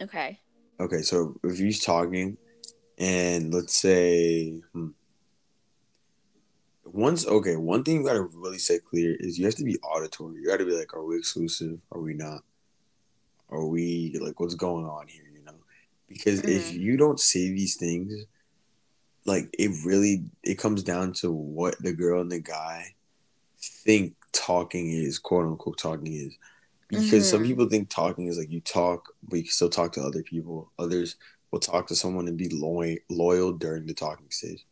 Okay. 0.00 0.40
Okay, 0.80 1.02
so 1.02 1.36
if 1.44 1.58
he's 1.58 1.84
talking 1.84 2.38
and 2.98 3.52
let's 3.52 3.76
say 3.76 4.60
hmm, 4.72 4.88
once 6.84 7.26
okay, 7.26 7.56
one 7.56 7.84
thing 7.84 7.96
you 7.96 8.06
gotta 8.06 8.22
really 8.22 8.58
say 8.58 8.78
clear 8.78 9.16
is 9.20 9.38
you 9.38 9.44
have 9.46 9.54
to 9.56 9.64
be 9.64 9.78
auditory. 9.78 10.36
You 10.40 10.46
gotta 10.46 10.64
be 10.64 10.76
like, 10.76 10.94
are 10.94 11.04
we 11.04 11.16
exclusive? 11.18 11.78
Are 11.92 12.00
we 12.00 12.14
not? 12.14 12.42
Are 13.50 13.66
we 13.66 14.16
like 14.20 14.38
what's 14.40 14.54
going 14.54 14.86
on 14.86 15.08
here, 15.08 15.24
you 15.32 15.42
know? 15.44 15.54
Because 16.08 16.40
if 16.40 16.70
Mhm. 16.70 16.80
you 16.80 16.96
don't 16.96 17.20
say 17.20 17.48
these 17.50 17.76
things, 17.76 18.12
like 19.24 19.48
it 19.58 19.70
really 19.84 20.24
it 20.42 20.56
comes 20.56 20.82
down 20.82 21.12
to 21.14 21.30
what 21.30 21.76
the 21.80 21.92
girl 21.92 22.20
and 22.20 22.30
the 22.32 22.40
guy 22.40 22.94
think 23.60 24.14
talking 24.32 24.90
is, 24.90 25.18
quote 25.18 25.46
unquote 25.46 25.78
talking 25.78 26.12
is. 26.12 26.36
Because 26.88 27.30
some 27.30 27.42
Mhm. 27.42 27.46
people 27.46 27.68
think 27.68 27.88
talking 27.88 28.26
is 28.26 28.36
like 28.36 28.50
you 28.50 28.60
talk, 28.60 29.14
but 29.22 29.36
you 29.36 29.44
can 29.44 29.52
still 29.52 29.70
talk 29.70 29.92
to 29.92 30.02
other 30.02 30.22
people. 30.22 30.72
Others 30.78 31.16
will 31.50 31.60
talk 31.60 31.86
to 31.88 31.96
someone 31.96 32.26
and 32.26 32.36
be 32.36 32.48
loyal 32.48 32.98
loyal 33.08 33.52
during 33.52 33.86
the 33.86 33.94
talking 33.94 34.30
stage. 34.30 34.64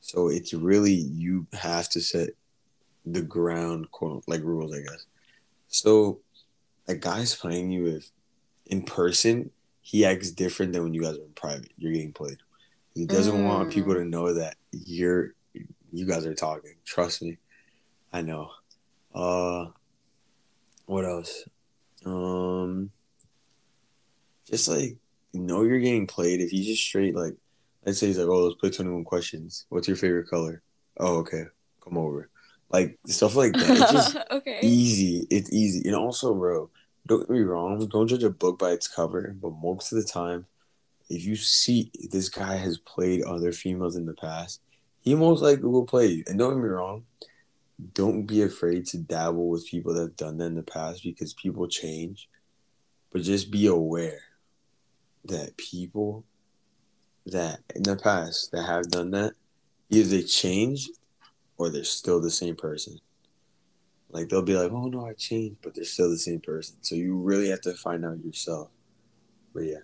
So 0.00 0.28
it's 0.28 0.52
really 0.52 0.92
you 0.94 1.46
have 1.52 1.88
to 1.90 2.00
set 2.00 2.30
the 3.06 3.22
ground 3.22 3.90
quote 3.92 4.24
like 4.26 4.42
rules, 4.42 4.72
I 4.72 4.80
guess. 4.80 5.06
So 5.68 6.20
a 6.88 6.94
guy's 6.94 7.34
playing 7.34 7.70
you 7.70 7.86
if 7.86 8.10
in 8.66 8.82
person 8.82 9.50
he 9.80 10.04
acts 10.04 10.30
different 10.30 10.72
than 10.72 10.82
when 10.82 10.94
you 10.94 11.02
guys 11.02 11.16
are 11.16 11.24
in 11.24 11.32
private. 11.32 11.72
You're 11.78 11.92
getting 11.92 12.12
played. 12.12 12.38
He 12.94 13.06
doesn't 13.06 13.44
want 13.44 13.68
Mm. 13.68 13.72
people 13.72 13.94
to 13.94 14.04
know 14.04 14.32
that 14.34 14.56
you're 14.72 15.34
you 15.92 16.06
guys 16.06 16.26
are 16.26 16.34
talking. 16.34 16.74
Trust 16.84 17.22
me. 17.22 17.38
I 18.12 18.22
know. 18.22 18.50
Uh 19.14 19.66
what 20.86 21.04
else? 21.04 21.44
Um 22.04 22.90
just 24.48 24.68
like 24.68 24.96
know 25.32 25.62
you're 25.62 25.78
getting 25.78 26.06
played. 26.06 26.40
If 26.40 26.52
you 26.52 26.64
just 26.64 26.82
straight 26.82 27.14
like 27.14 27.36
let's 27.84 27.98
say 27.98 28.08
he's 28.08 28.18
like, 28.18 28.28
Oh, 28.28 28.44
let's 28.44 28.56
play 28.60 28.70
twenty 28.70 28.90
one 28.90 29.04
questions. 29.04 29.66
What's 29.68 29.88
your 29.88 29.96
favorite 29.96 30.28
color? 30.28 30.62
Oh, 30.98 31.18
okay. 31.18 31.44
Come 31.82 31.98
over. 31.98 32.30
Like 32.70 32.98
stuff 33.06 33.34
like 33.34 33.52
that. 33.52 33.70
It's 33.70 33.92
just 33.92 34.16
okay. 34.30 34.60
easy. 34.62 35.26
It's 35.30 35.52
easy. 35.52 35.88
And 35.88 35.96
also, 35.96 36.34
bro, 36.34 36.70
don't 37.06 37.20
get 37.20 37.30
me 37.30 37.40
wrong. 37.40 37.84
Don't 37.88 38.06
judge 38.06 38.22
a 38.22 38.30
book 38.30 38.58
by 38.58 38.70
its 38.70 38.86
cover. 38.86 39.34
But 39.40 39.50
most 39.50 39.92
of 39.92 39.98
the 39.98 40.08
time, 40.08 40.46
if 41.08 41.24
you 41.24 41.34
see 41.36 41.90
this 42.10 42.28
guy 42.28 42.56
has 42.56 42.78
played 42.78 43.22
other 43.24 43.50
females 43.50 43.96
in 43.96 44.06
the 44.06 44.14
past, 44.14 44.60
he 45.00 45.14
most 45.14 45.42
likely 45.42 45.68
will 45.68 45.86
play 45.86 46.06
you. 46.06 46.24
And 46.28 46.38
don't 46.38 46.54
get 46.54 46.62
me 46.62 46.68
wrong. 46.68 47.04
Don't 47.94 48.26
be 48.26 48.42
afraid 48.42 48.86
to 48.86 48.98
dabble 48.98 49.48
with 49.48 49.66
people 49.66 49.94
that 49.94 50.00
have 50.00 50.16
done 50.16 50.38
that 50.38 50.46
in 50.46 50.54
the 50.56 50.62
past 50.62 51.02
because 51.02 51.34
people 51.34 51.66
change. 51.68 52.28
But 53.12 53.22
just 53.22 53.50
be 53.50 53.66
aware 53.66 54.20
that 55.24 55.56
people 55.56 56.24
that 57.26 57.60
in 57.74 57.82
the 57.82 57.96
past 57.96 58.52
that 58.52 58.64
have 58.64 58.90
done 58.90 59.10
that, 59.12 59.34
either 59.88 60.08
they 60.08 60.22
change 60.22 60.88
or 61.56 61.70
they're 61.70 61.84
still 61.84 62.20
the 62.20 62.30
same 62.30 62.56
person. 62.56 62.98
Like 64.10 64.28
they'll 64.28 64.42
be 64.42 64.56
like, 64.56 64.72
"Oh 64.72 64.88
no, 64.88 65.06
I 65.06 65.12
changed," 65.12 65.58
but 65.62 65.74
they're 65.74 65.84
still 65.84 66.10
the 66.10 66.18
same 66.18 66.40
person. 66.40 66.76
So 66.80 66.94
you 66.94 67.16
really 67.16 67.48
have 67.48 67.60
to 67.62 67.74
find 67.74 68.04
out 68.04 68.24
yourself. 68.24 68.70
But 69.54 69.60
yeah. 69.60 69.78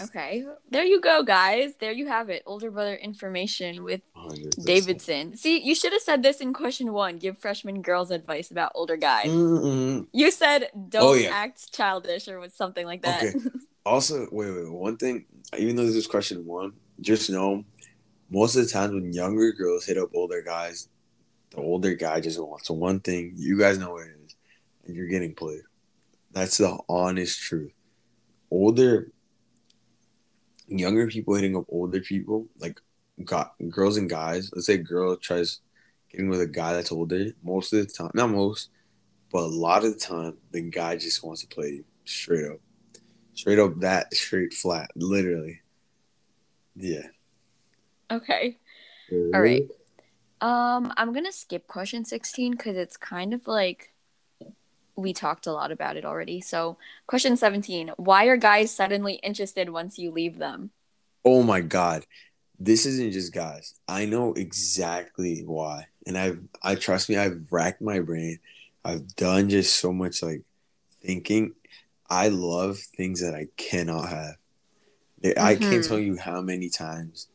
Okay, 0.00 0.44
there 0.70 0.84
you 0.84 1.00
go, 1.00 1.22
guys. 1.22 1.74
There 1.78 1.92
you 1.92 2.06
have 2.08 2.28
it. 2.30 2.42
Older 2.46 2.70
brother 2.70 2.94
information 2.94 3.84
with 3.84 4.00
100%. 4.16 4.64
Davidson. 4.64 5.36
See, 5.36 5.60
you 5.62 5.74
should 5.74 5.92
have 5.92 6.02
said 6.02 6.22
this 6.22 6.40
in 6.40 6.52
question 6.52 6.92
one. 6.92 7.18
Give 7.18 7.36
freshman 7.38 7.82
girls 7.82 8.10
advice 8.10 8.50
about 8.50 8.72
older 8.74 8.96
guys. 8.96 9.26
Mm-mm. 9.26 10.06
You 10.12 10.30
said 10.30 10.68
don't 10.88 11.02
Oh, 11.02 11.12
yeah. 11.14 11.30
act 11.30 11.72
childish 11.72 12.28
or 12.28 12.40
with 12.40 12.54
something 12.54 12.86
like 12.86 13.02
that. 13.02 13.22
Okay. 13.24 13.38
Also, 13.86 14.26
wait, 14.32 14.50
wait. 14.50 14.72
One 14.72 14.96
thing, 14.96 15.26
even 15.58 15.76
though 15.76 15.84
this 15.84 15.94
is 15.94 16.06
question 16.06 16.46
one, 16.46 16.72
just 17.02 17.28
know 17.28 17.64
most 18.30 18.56
of 18.56 18.64
the 18.64 18.70
time 18.70 18.94
when 18.94 19.12
younger 19.12 19.52
girls 19.52 19.84
hit 19.84 19.98
up 19.98 20.08
older 20.14 20.40
guys, 20.40 20.88
the 21.50 21.58
older 21.58 21.94
guy 21.94 22.18
just 22.20 22.40
wants 22.42 22.70
one 22.70 23.00
thing. 23.00 23.34
You 23.36 23.58
guys 23.58 23.76
know 23.78 23.90
what 23.92 24.06
it 24.06 24.12
is, 24.24 24.34
and 24.86 24.96
you're 24.96 25.06
getting 25.08 25.34
played. 25.34 25.60
That's 26.32 26.56
the 26.56 26.78
honest 26.88 27.38
truth. 27.42 27.72
Older, 28.50 29.10
younger 30.66 31.06
people 31.06 31.34
hitting 31.34 31.56
up 31.56 31.64
older 31.68 32.00
people, 32.00 32.46
like 32.58 32.80
got 33.24 33.54
girls 33.68 33.96
and 33.96 34.10
guys. 34.10 34.50
Let's 34.52 34.66
say 34.66 34.74
a 34.74 34.78
girl 34.78 35.16
tries 35.16 35.60
getting 36.10 36.28
with 36.28 36.40
a 36.40 36.46
guy 36.46 36.74
that's 36.74 36.92
older. 36.92 37.26
Most 37.42 37.72
of 37.72 37.86
the 37.86 37.92
time, 37.92 38.10
not 38.14 38.30
most, 38.30 38.70
but 39.30 39.40
a 39.40 39.46
lot 39.46 39.84
of 39.84 39.94
the 39.94 39.98
time, 39.98 40.36
the 40.50 40.62
guy 40.62 40.96
just 40.96 41.24
wants 41.24 41.42
to 41.42 41.46
play 41.48 41.68
you 41.68 41.84
straight 42.04 42.46
up. 42.46 42.58
Straight 43.34 43.58
up 43.58 43.80
that 43.80 44.14
straight 44.14 44.54
flat, 44.54 44.90
literally. 44.94 45.60
Yeah. 46.76 47.06
okay. 48.10 48.58
All 49.12 49.40
right. 49.40 49.68
Um, 50.40 50.92
I'm 50.96 51.12
gonna 51.12 51.32
skip 51.32 51.66
question 51.66 52.04
16 52.04 52.52
because 52.52 52.76
it's 52.76 52.96
kind 52.96 53.32
of 53.32 53.46
like 53.46 53.93
we 54.96 55.12
talked 55.12 55.46
a 55.46 55.52
lot 55.52 55.72
about 55.72 55.96
it 55.96 56.04
already. 56.04 56.40
So, 56.40 56.76
question 57.06 57.36
17: 57.36 57.92
Why 57.96 58.26
are 58.26 58.36
guys 58.36 58.70
suddenly 58.70 59.14
interested 59.14 59.70
once 59.70 59.98
you 59.98 60.10
leave 60.10 60.38
them? 60.38 60.70
Oh 61.24 61.42
my 61.42 61.60
god. 61.60 62.06
This 62.58 62.86
isn't 62.86 63.12
just 63.12 63.32
guys. 63.32 63.74
I 63.88 64.04
know 64.04 64.32
exactly 64.34 65.42
why. 65.44 65.86
And 66.06 66.16
I've 66.16 66.42
I 66.62 66.74
trust 66.76 67.08
me, 67.08 67.16
I've 67.16 67.46
racked 67.50 67.82
my 67.82 68.00
brain. 68.00 68.38
I've 68.84 69.16
done 69.16 69.48
just 69.48 69.76
so 69.76 69.92
much 69.92 70.22
like 70.22 70.42
thinking. 71.02 71.54
I 72.08 72.28
love 72.28 72.78
things 72.78 73.20
that 73.20 73.34
I 73.34 73.48
cannot 73.56 74.08
have. 74.08 74.36
I 75.38 75.54
can't 75.56 75.82
Mhm. 75.82 75.88
tell 75.88 75.98
you 75.98 76.16
how 76.18 76.42
many 76.42 76.68
times 76.68 77.28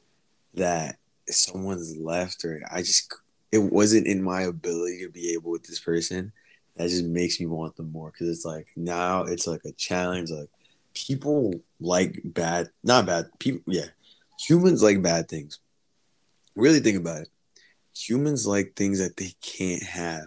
that 0.53 0.97
someone's 1.27 1.97
left 1.97 2.45
or 2.45 2.61
I 2.71 2.81
just 2.81 3.13
it 3.51 3.59
wasn't 3.59 4.05
in 4.07 4.21
my 4.21 4.41
ability 4.43 4.99
to 5.01 5.09
be 5.09 5.33
able 5.33 5.51
with 5.51 5.63
this 5.63 5.79
person. 5.79 6.31
That 6.79 6.87
just 6.89 7.03
makes 7.03 7.41
me 7.41 7.45
want 7.45 7.75
them 7.75 7.91
more 7.91 8.09
because 8.09 8.29
it's 8.29 8.45
like 8.45 8.67
now 8.77 9.23
it's 9.23 9.45
like 9.45 9.65
a 9.65 9.73
challenge. 9.73 10.31
Like 10.31 10.47
people 10.93 11.53
like 11.81 12.21
bad, 12.23 12.69
not 12.85 13.05
bad 13.05 13.27
people. 13.37 13.61
Yeah, 13.67 13.87
humans 14.39 14.81
like 14.81 15.01
bad 15.01 15.27
things. 15.27 15.59
Really 16.55 16.79
think 16.79 16.97
about 16.97 17.23
it. 17.23 17.29
Humans 17.97 18.47
like 18.47 18.77
things 18.77 18.99
that 18.99 19.17
they 19.17 19.33
can't 19.41 19.83
have. 19.83 20.23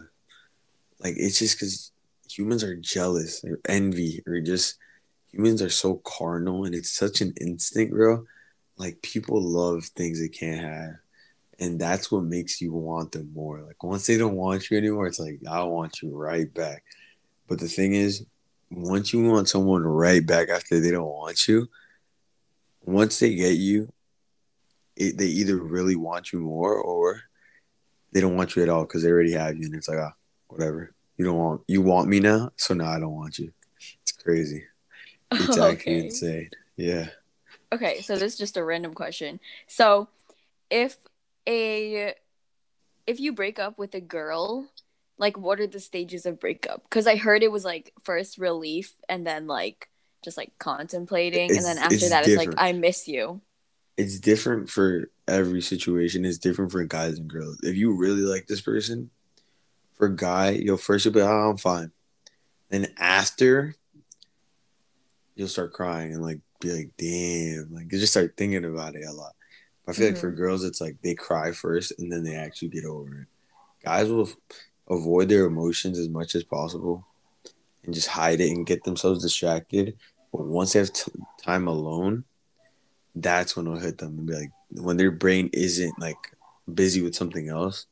Like 1.01 1.15
it's 1.17 1.39
just 1.39 1.59
because 1.59 1.91
humans 2.31 2.63
are 2.63 2.77
jealous 2.77 3.43
or 3.45 3.59
envy 3.67 4.23
or 4.27 4.39
just 4.41 4.77
humans 5.33 5.63
are 5.63 5.71
so 5.71 6.03
carnal 6.05 6.67
and 6.67 6.75
it's 6.75 6.91
such 6.91 7.23
an 7.23 7.33
instinct, 7.41 7.95
bro. 7.95 8.27
Like 8.77 9.01
people 9.01 9.41
love 9.41 9.87
things 9.87 10.21
they 10.21 10.29
can't 10.29 10.61
have. 10.61 10.97
And 11.63 11.79
that's 11.79 12.11
what 12.11 12.25
makes 12.25 12.61
you 12.61 12.73
want 12.73 13.13
them 13.13 13.31
more. 13.33 13.63
Like 13.63 13.81
once 13.85 14.09
they 14.09 14.19
don't 14.19 14.35
want 14.35 14.69
you 14.69 14.77
anymore, 14.77 15.07
it's 15.07 15.21
like 15.21 15.39
I 15.49 15.63
want 15.63 16.03
you 16.03 16.11
right 16.11 16.53
back. 16.53 16.83
But 17.47 17.61
the 17.61 17.69
thing 17.69 17.95
is, 17.95 18.27
once 18.69 19.13
you 19.13 19.23
want 19.23 19.49
someone 19.49 19.85
right 19.85 20.27
back 20.27 20.49
after 20.49 20.81
they 20.81 20.91
don't 20.91 21.07
want 21.07 21.47
you, 21.47 21.69
once 22.85 23.21
they 23.21 23.37
get 23.37 23.59
you, 23.59 23.93
it, 24.97 25.17
they 25.17 25.27
either 25.27 25.57
really 25.57 25.95
want 25.95 26.33
you 26.33 26.41
more 26.41 26.75
or 26.75 27.21
they 28.11 28.21
don't 28.21 28.37
want 28.37 28.57
you 28.57 28.65
at 28.65 28.69
all 28.69 28.83
because 28.83 29.05
they 29.05 29.11
already 29.11 29.35
have 29.35 29.57
you, 29.57 29.67
and 29.67 29.77
it's 29.77 29.89
like 29.89 30.01
ah, 30.01 30.15
whatever. 30.49 30.93
You 31.17 31.27
don't 31.27 31.39
want 31.39 31.61
you 31.69 31.81
want 31.81 32.09
me 32.09 32.19
now, 32.19 32.51
so 32.57 32.75
now 32.75 32.91
I 32.91 32.99
don't 32.99 33.15
want 33.15 33.39
you. 33.39 33.53
It's 34.03 34.11
crazy. 34.11 34.65
It's 35.31 35.57
actually 35.57 35.95
okay. 35.95 36.07
insane. 36.07 36.51
Yeah. 36.77 37.07
Okay, 37.73 38.01
so 38.01 38.17
this 38.17 38.33
is 38.33 38.39
just 38.39 38.57
a 38.57 38.65
random 38.65 38.95
question. 38.95 39.39
So, 39.69 40.09
if 40.69 40.97
a 41.49 42.15
if 43.07 43.21
you 43.21 43.33
break 43.33 43.59
up 43.59 43.79
with 43.79 43.95
a 43.95 44.01
girl, 44.01 44.67
like 45.19 45.37
what 45.37 45.61
are 45.61 45.67
the 45.67 45.81
stages 45.81 46.27
of 46.27 46.41
breakup? 46.41 46.89
Cuz 46.91 47.07
I 47.07 47.17
heard 47.17 47.43
it 47.43 47.53
was 47.53 47.65
like 47.65 47.93
first 48.03 48.39
relief 48.39 48.95
and 49.09 49.27
then 49.27 49.47
like 49.47 49.89
just 50.25 50.37
like 50.37 50.53
contemplating 50.59 51.51
It's- 51.51 51.59
and 51.59 51.67
then 51.67 51.83
after 51.83 51.95
it's 51.95 52.09
that 52.11 52.27
it's 52.27 52.37
like. 52.37 52.55
I 52.57 52.73
miss 52.73 53.09
you. 53.09 53.41
It's 53.97 54.19
different 54.19 54.71
for 54.71 55.11
every 55.29 55.61
situation. 55.61 56.25
It's 56.25 56.39
different 56.39 56.73
for 56.73 56.83
guys 56.85 57.19
and 57.19 57.29
girls. 57.29 57.59
If 57.63 57.77
you 57.77 57.93
really 57.95 58.23
like 58.23 58.47
this 58.47 58.63
person, 58.63 59.11
for 59.95 60.07
a 60.07 60.17
guy, 60.17 60.51
you'll 60.51 60.79
first 60.79 61.05
you'll 61.05 61.15
be 61.15 61.21
like, 61.21 61.31
oh, 61.31 61.51
I'm 61.51 61.59
fine. 61.59 61.93
Then 62.71 62.93
after, 62.97 63.77
you'll 65.35 65.49
start 65.49 65.73
crying 65.73 66.13
and 66.13 66.23
like 66.23 66.41
be 66.61 66.73
like, 66.73 66.91
damn, 66.97 67.69
like 67.73 67.93
you 67.93 67.99
just 67.99 68.13
start 68.13 68.35
thinking 68.37 68.65
about 68.65 68.97
it 68.97 69.05
a 69.05 69.13
lot. 69.13 69.35
I 69.89 69.93
feel 69.93 70.09
like 70.09 70.17
for 70.17 70.31
girls, 70.31 70.65
it's 70.65 70.81
like 70.81 70.97
they 71.03 71.15
cry 71.15 71.53
first 71.53 71.93
and 71.99 72.11
then 72.11 72.23
they 72.23 72.35
actually 72.37 72.69
get 72.69 72.85
over 72.85 73.23
it. 73.23 73.27
Guys 73.85 74.09
will 74.09 74.31
avoid 74.89 75.29
their 75.29 75.47
emotions 75.47 75.99
as 75.99 76.09
much 76.09 76.35
as 76.35 76.45
possible 76.45 77.05
and 77.85 77.93
just 77.93 78.07
hide 78.09 78.41
it 78.41 78.51
and 78.51 78.67
get 78.67 78.85
themselves 78.85 79.23
distracted. 79.23 79.97
But 80.33 80.47
once 80.47 80.73
they 80.73 80.79
have 80.79 80.93
t- 80.93 81.11
time 81.43 81.67
alone, 81.67 82.25
that's 83.15 83.57
when 83.57 83.67
it'll 83.67 83.79
hit 83.79 83.99
them 83.99 84.19
and 84.19 84.27
be 84.27 84.35
like, 84.35 84.51
when 84.71 84.97
their 84.97 85.11
brain 85.11 85.51
isn't 85.53 85.99
like 85.99 86.17
busy 86.73 87.03
with 87.03 87.15
something 87.15 87.49
else 87.49 87.87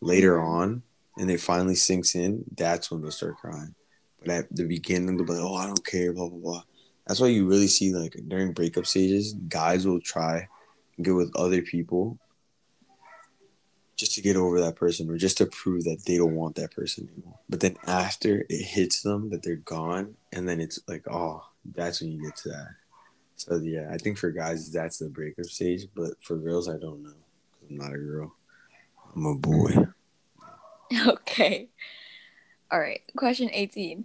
later 0.00 0.36
Mhm. 0.36 0.46
on 0.46 0.82
and 1.18 1.30
it 1.30 1.40
finally 1.40 1.76
sinks 1.76 2.14
in, 2.14 2.44
that's 2.56 2.90
when 2.90 3.00
they'll 3.00 3.10
start 3.10 3.38
crying. 3.38 3.74
But 4.18 4.28
at 4.30 4.54
the 4.54 4.64
beginning, 4.64 5.16
they'll 5.16 5.26
be 5.26 5.32
like, 5.34 5.42
oh, 5.42 5.54
I 5.54 5.66
don't 5.66 5.86
care, 5.86 6.12
blah, 6.12 6.28
blah, 6.28 6.38
blah. 6.38 6.62
That's 7.06 7.20
why 7.20 7.28
you 7.28 7.46
really 7.46 7.68
see 7.68 7.94
like 7.94 8.16
during 8.26 8.52
breakup 8.52 8.84
stages, 8.84 9.32
guys 9.48 9.86
will 9.86 10.00
try 10.00 10.48
get 11.00 11.14
with 11.14 11.34
other 11.36 11.62
people 11.62 12.18
just 13.96 14.14
to 14.14 14.20
get 14.20 14.36
over 14.36 14.60
that 14.60 14.76
person 14.76 15.10
or 15.10 15.16
just 15.16 15.38
to 15.38 15.46
prove 15.46 15.84
that 15.84 16.04
they 16.06 16.18
don't 16.18 16.34
want 16.34 16.54
that 16.56 16.70
person 16.70 17.08
anymore. 17.12 17.38
But 17.48 17.60
then 17.60 17.76
after 17.86 18.44
it 18.48 18.62
hits 18.62 19.02
them 19.02 19.30
that 19.30 19.42
they're 19.42 19.56
gone, 19.56 20.16
and 20.32 20.46
then 20.48 20.60
it's 20.60 20.78
like, 20.86 21.08
oh, 21.10 21.42
that's 21.74 22.00
when 22.00 22.12
you 22.12 22.22
get 22.22 22.36
to 22.36 22.50
that. 22.50 22.68
So 23.36 23.56
yeah, 23.56 23.88
I 23.90 23.98
think 23.98 24.18
for 24.18 24.30
guys 24.30 24.70
that's 24.70 24.98
the 24.98 25.08
breakup 25.08 25.46
stage, 25.46 25.88
but 25.94 26.22
for 26.22 26.36
girls 26.36 26.68
I 26.68 26.78
don't 26.78 27.02
know. 27.02 27.14
I'm 27.68 27.76
not 27.76 27.94
a 27.94 27.98
girl. 27.98 28.34
I'm 29.14 29.26
a 29.26 29.34
boy. 29.34 29.86
Okay. 31.06 31.68
All 32.70 32.78
right. 32.78 33.00
Question 33.16 33.50
18. 33.52 34.04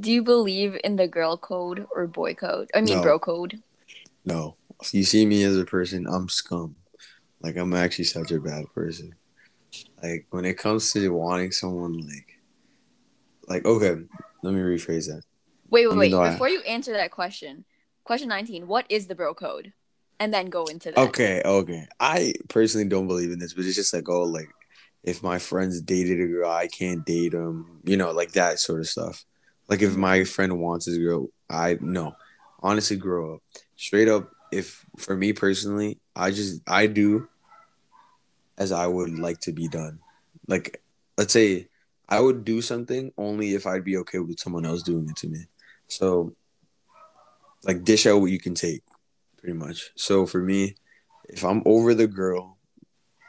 Do 0.00 0.10
you 0.10 0.22
believe 0.22 0.78
in 0.82 0.96
the 0.96 1.06
girl 1.06 1.36
code 1.36 1.86
or 1.94 2.06
boy 2.06 2.34
code? 2.34 2.70
I 2.74 2.80
mean 2.80 2.96
No. 2.96 3.02
bro 3.02 3.18
code. 3.18 3.62
No. 4.24 4.56
You 4.92 5.04
see 5.04 5.26
me 5.26 5.42
as 5.44 5.56
a 5.56 5.64
person, 5.64 6.06
I'm 6.06 6.28
scum. 6.28 6.76
Like 7.40 7.56
I'm 7.56 7.74
actually 7.74 8.04
such 8.04 8.30
a 8.32 8.40
bad 8.40 8.64
person. 8.74 9.14
Like 10.02 10.26
when 10.30 10.44
it 10.44 10.58
comes 10.58 10.92
to 10.92 11.08
wanting 11.10 11.52
someone 11.52 11.98
like 11.98 12.38
like 13.48 13.64
okay, 13.64 14.02
let 14.42 14.54
me 14.54 14.60
rephrase 14.60 15.06
that. 15.06 15.22
Wait, 15.70 15.86
wait, 15.88 15.96
wait. 15.96 16.10
though 16.10 16.22
I- 16.22 16.30
Before 16.30 16.48
you 16.48 16.60
answer 16.62 16.92
that 16.92 17.10
question, 17.10 17.64
question 18.04 18.28
19, 18.28 18.66
what 18.66 18.86
is 18.88 19.06
the 19.06 19.14
bro 19.14 19.34
code? 19.34 19.72
And 20.20 20.32
then 20.32 20.46
go 20.46 20.66
into 20.66 20.92
that. 20.92 20.98
Okay, 20.98 21.42
okay. 21.44 21.86
I 21.98 22.34
personally 22.48 22.86
don't 22.86 23.08
believe 23.08 23.32
in 23.32 23.40
this, 23.40 23.54
but 23.54 23.64
it's 23.64 23.74
just 23.74 23.92
like, 23.92 24.08
oh, 24.08 24.22
like 24.22 24.48
if 25.02 25.22
my 25.22 25.38
friends 25.38 25.80
dated 25.80 26.20
a 26.20 26.26
girl, 26.26 26.50
I 26.50 26.68
can't 26.68 27.04
date 27.04 27.32
them. 27.32 27.80
You 27.84 27.96
know, 27.96 28.12
like 28.12 28.32
that 28.32 28.60
sort 28.60 28.80
of 28.80 28.88
stuff. 28.88 29.24
Like 29.68 29.82
if 29.82 29.96
my 29.96 30.22
friend 30.24 30.60
wants 30.60 30.86
this 30.86 30.98
girl, 30.98 31.28
I 31.50 31.78
no. 31.80 32.14
Honestly, 32.60 32.96
grow 32.96 33.34
up. 33.34 33.40
Straight 33.76 34.06
up, 34.08 34.30
if 34.52 34.84
for 34.98 35.16
me 35.16 35.32
personally, 35.32 35.98
I 36.14 36.30
just 36.30 36.60
I 36.68 36.86
do 36.86 37.28
as 38.58 38.70
I 38.70 38.86
would 38.86 39.18
like 39.18 39.40
to 39.40 39.52
be 39.52 39.66
done. 39.68 39.98
Like, 40.46 40.82
let's 41.16 41.32
say 41.32 41.68
I 42.08 42.20
would 42.20 42.44
do 42.44 42.60
something 42.60 43.12
only 43.16 43.54
if 43.54 43.66
I'd 43.66 43.84
be 43.84 43.96
okay 43.98 44.18
with 44.18 44.38
someone 44.38 44.66
else 44.66 44.82
doing 44.82 45.08
it 45.08 45.16
to 45.16 45.28
me. 45.28 45.46
So, 45.88 46.34
like, 47.64 47.84
dish 47.84 48.06
out 48.06 48.20
what 48.20 48.30
you 48.30 48.38
can 48.38 48.54
take, 48.54 48.82
pretty 49.38 49.54
much. 49.54 49.90
So 49.96 50.26
for 50.26 50.40
me, 50.40 50.76
if 51.28 51.44
I'm 51.44 51.62
over 51.64 51.94
the 51.94 52.06
girl 52.06 52.58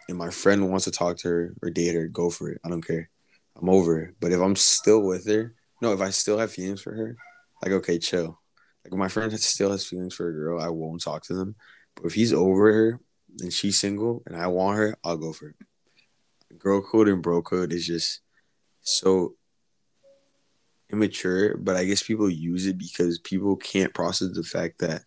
and 0.10 0.18
my 0.18 0.30
friend 0.30 0.70
wants 0.70 0.86
to 0.86 0.92
talk 0.92 1.18
to 1.20 1.30
her 1.30 1.54
or 1.62 1.70
date 1.70 1.96
her, 1.96 2.08
go 2.08 2.30
for 2.30 2.50
it. 2.50 2.62
I 2.66 2.70
don't 2.70 2.86
care. 2.86 3.10
I'm 3.56 3.70
over 3.70 4.02
it. 4.02 4.16
But 4.20 4.32
if 4.32 4.42
I'm 4.42 4.56
still 4.56 5.02
with 5.02 5.28
her, 5.28 5.54
no, 5.82 5.94
if 5.94 6.02
I 6.02 6.10
still 6.10 6.38
have 6.38 6.52
feelings 6.52 6.82
for 6.82 6.94
her, 6.94 7.16
like 7.62 7.72
okay, 7.72 8.00
chill. 8.00 8.40
Like 8.86 8.94
my 8.94 9.08
friend 9.08 9.38
still 9.40 9.72
has 9.72 9.86
feelings 9.86 10.14
for 10.14 10.30
a 10.30 10.34
girl, 10.34 10.62
I 10.62 10.70
won't 10.70 11.02
talk 11.02 11.24
to 11.26 11.34
them. 11.34 11.56
But 11.96 12.06
if 12.06 12.14
he's 12.14 12.34
over 12.34 12.74
her 12.74 13.00
and 13.40 13.54
she's 13.54 13.80
single 13.80 14.24
and 14.26 14.36
I 14.36 14.48
want 14.48 14.78
her, 14.78 14.98
I'll 15.04 15.18
go 15.18 15.34
for 15.34 15.50
it. 15.50 15.56
Girl 16.58 16.82
code 16.82 17.08
and 17.08 17.22
bro 17.22 17.42
code 17.42 17.74
is 17.74 17.88
just 17.88 18.22
so 18.82 19.36
immature, 20.92 21.58
but 21.58 21.76
I 21.76 21.86
guess 21.86 22.04
people 22.04 22.30
use 22.30 22.68
it 22.68 22.78
because 22.78 23.20
people 23.20 23.56
can't 23.56 23.94
process 23.94 24.30
the 24.34 24.44
fact 24.44 24.80
that 24.80 25.04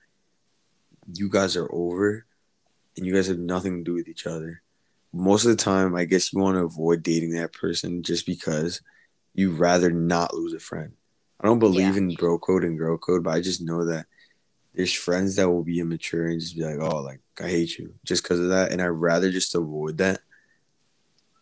you 1.13 1.29
guys 1.29 1.57
are 1.57 1.69
over 1.73 2.27
and 2.97 3.07
you 3.07 3.15
guys 3.15 3.29
have 3.29 3.39
nothing 3.39 3.79
to 3.79 3.85
do 3.85 3.95
with 3.95 4.09
each 4.09 4.27
other. 4.27 4.63
Most 5.13 5.45
of 5.45 5.51
the 5.51 5.63
time, 5.63 5.95
I 5.95 6.05
guess 6.05 6.33
you 6.33 6.41
want 6.41 6.57
to 6.57 6.65
avoid 6.65 7.03
dating 7.03 7.33
that 7.33 7.53
person 7.53 8.03
just 8.03 8.27
because 8.27 8.81
you'd 9.35 9.59
rather 9.59 9.91
not 9.91 10.35
lose 10.35 10.53
a 10.53 10.59
friend. 10.59 10.93
I 11.41 11.47
don't 11.47 11.59
believe 11.59 11.95
yeah. 11.95 11.97
in 11.97 12.15
bro 12.15 12.39
code 12.39 12.65
and 12.65 12.79
girl 12.79 12.97
code, 12.97 13.25
but 13.25 13.35
I 13.35 13.41
just 13.41 13.61
know 13.61 13.85
that 13.85 14.07
there's 14.75 14.93
friends 14.93 15.37
that 15.37 15.49
will 15.49 15.63
be 15.63 15.81
immature 15.81 16.27
and 16.27 16.41
just 16.41 16.57
be 16.57 16.63
like, 16.63 16.79
oh, 16.81 17.01
like 17.01 17.21
I 17.41 17.49
hate 17.49 17.79
you 17.79 17.95
just 18.05 18.23
because 18.23 18.41
of 18.41 18.49
that, 18.49 18.73
and 18.73 18.81
I'd 18.81 18.89
rather 18.89 19.31
just 19.31 19.55
avoid 19.55 19.99
that. 19.99 20.21